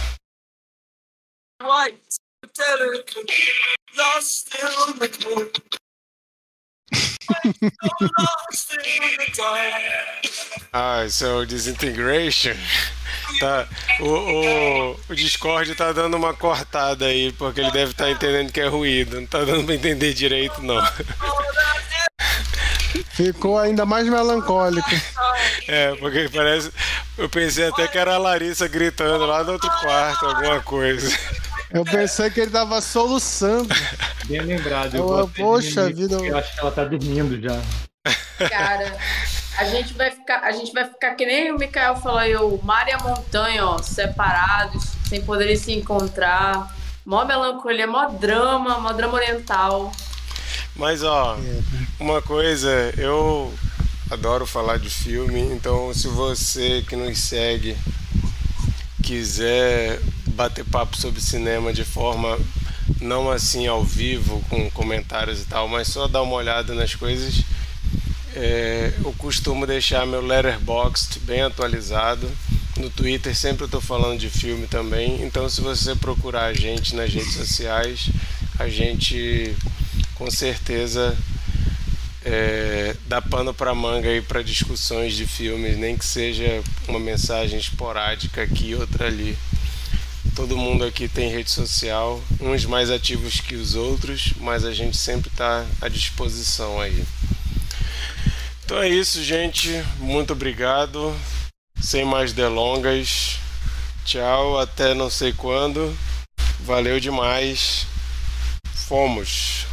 Ah, 10.72 11.05
isso 11.05 11.24
é 11.24 11.32
o 11.32 11.44
Disintegration. 11.44 12.55
Tá, 13.40 13.66
o, 14.01 14.06
o, 14.06 14.96
o, 15.09 15.14
Discord 15.14 15.74
tá 15.74 15.92
dando 15.92 16.16
uma 16.16 16.32
cortada 16.34 17.06
aí, 17.06 17.32
porque 17.32 17.60
ele 17.60 17.70
deve 17.72 17.90
estar 17.90 18.05
tá 18.05 18.10
entendendo 18.10 18.52
que 18.52 18.60
é 18.60 18.68
ruído. 18.68 19.20
Não 19.20 19.26
tá 19.26 19.42
dando 19.44 19.64
pra 19.64 19.74
entender 19.74 20.14
direito, 20.14 20.62
não. 20.62 20.80
Ficou 23.10 23.59
ainda 23.59 23.84
mais 23.84 24.09
melancólico. 24.09 24.88
É, 25.66 25.94
porque 25.96 26.28
parece. 26.32 26.70
Eu 27.16 27.28
pensei 27.28 27.66
até 27.66 27.88
que 27.88 27.98
era 27.98 28.14
a 28.14 28.18
Larissa 28.18 28.68
gritando 28.68 29.26
lá 29.26 29.42
no 29.42 29.52
outro 29.52 29.70
quarto, 29.80 30.26
alguma 30.26 30.60
coisa. 30.60 31.16
Eu 31.72 31.84
pensei 31.84 32.30
que 32.30 32.40
ele 32.40 32.51
tava 32.51 32.80
soluçando. 32.80 33.74
Bem 34.26 34.40
lembrado. 34.40 34.94
Eu, 34.94 35.18
eu 35.18 35.28
poxa 35.28 35.90
vida. 35.92 36.16
Eu 36.16 36.36
acho 36.36 36.55
que 36.55 36.60
ela 36.60 36.70
tá 36.70 36.84
dormindo 36.84 37.40
já. 37.40 37.60
Cara, 38.48 38.96
a 39.59 39.64
gente 39.64 39.94
vai 39.94 40.10
ficar, 40.10 40.40
a 40.40 40.52
gente 40.52 40.72
vai 40.72 40.84
ficar 40.84 41.14
que 41.14 41.24
nem 41.24 41.52
o 41.52 41.59
Mikael 41.59 41.96
falou 41.96 42.18
aí, 42.18 42.34
o 42.36 42.59
mar 42.62 42.88
e 42.88 42.92
a 42.92 42.98
montanha, 42.98 43.64
ó, 43.64 43.78
separados, 43.78 44.84
sem 45.09 45.22
poderem 45.22 45.56
se 45.56 45.72
encontrar. 45.72 46.74
Mó 47.05 47.24
melancolia, 47.24 47.86
mó 47.86 48.06
drama, 48.09 48.78
mó 48.78 48.92
drama 48.92 49.14
oriental. 49.14 49.92
Mas 50.74 51.02
ó, 51.02 51.38
uma 52.01 52.20
coisa, 52.22 52.92
eu 52.96 53.52
adoro 54.10 54.46
falar 54.46 54.78
de 54.78 54.90
filme, 54.90 55.40
então 55.40 55.92
se 55.94 56.09
você 56.09 56.82
que 56.88 56.96
nos 56.96 57.18
segue 57.18 57.76
quiser 59.02 60.01
bater 60.28 60.64
papo 60.64 60.96
sobre 60.96 61.20
cinema 61.20 61.72
de 61.72 61.84
forma 61.84 62.38
não 63.01 63.31
assim 63.31 63.66
ao 63.66 63.85
vivo 63.85 64.43
com 64.48 64.70
comentários 64.70 65.43
e 65.43 65.44
tal, 65.44 65.69
mas 65.69 65.89
só 65.89 66.06
dar 66.06 66.23
uma 66.23 66.35
olhada 66.35 66.74
nas 66.74 66.94
coisas. 66.94 67.43
É, 68.35 68.93
eu 69.05 69.12
costumo 69.12 69.66
deixar 69.66 70.06
meu 70.06 70.20
letterboxd 70.24 71.20
bem 71.20 71.43
atualizado. 71.43 72.31
No 72.77 72.90
Twitter 72.90 73.35
sempre 73.36 73.66
estou 73.66 73.81
falando 73.81 74.19
de 74.19 74.28
filme 74.28 74.66
também. 74.66 75.23
Então 75.23 75.48
se 75.48 75.61
você 75.61 75.94
procurar 75.94 76.47
a 76.47 76.55
gente 76.55 76.97
nas 76.97 77.12
redes 77.12 77.35
sociais, 77.35 78.11
a 78.59 78.69
gente 78.69 79.55
com 80.15 80.31
certeza 80.31 81.16
é, 82.24 82.97
dá 83.06 83.20
pano 83.20 83.52
para 83.52 83.74
manga 83.74 84.09
aí 84.09 84.23
para 84.23 84.43
discussões 84.43 85.15
de 85.15 85.27
filmes, 85.27 85.77
nem 85.77 85.97
que 85.97 86.06
seja 86.06 86.62
uma 86.89 86.98
mensagem 86.98 87.59
esporádica 87.59 88.43
aqui 88.43 88.74
outra 88.74 89.06
ali. 89.06 89.36
Todo 90.35 90.56
mundo 90.56 90.85
aqui 90.85 91.09
tem 91.09 91.31
rede 91.31 91.51
social, 91.51 92.20
uns 92.40 92.65
mais 92.65 92.90
ativos 92.90 93.40
que 93.40 93.55
os 93.55 93.77
outros, 93.77 94.32
mas 94.40 94.65
a 94.65 94.73
gente 94.73 94.97
sempre 94.97 95.28
está 95.28 95.65
à 95.81 95.89
disposição 95.89 96.81
aí. 96.81 97.05
Então 98.65 98.82
é 98.82 98.89
isso, 98.89 99.23
gente. 99.23 99.70
Muito 99.98 100.32
obrigado. 100.32 101.15
Sem 101.81 102.05
mais 102.05 102.32
delongas. 102.32 103.36
Tchau, 104.05 104.59
até 104.59 104.93
não 104.93 105.09
sei 105.09 105.32
quando. 105.32 105.97
Valeu 106.61 106.98
demais. 106.98 107.86
Fomos. 108.89 109.63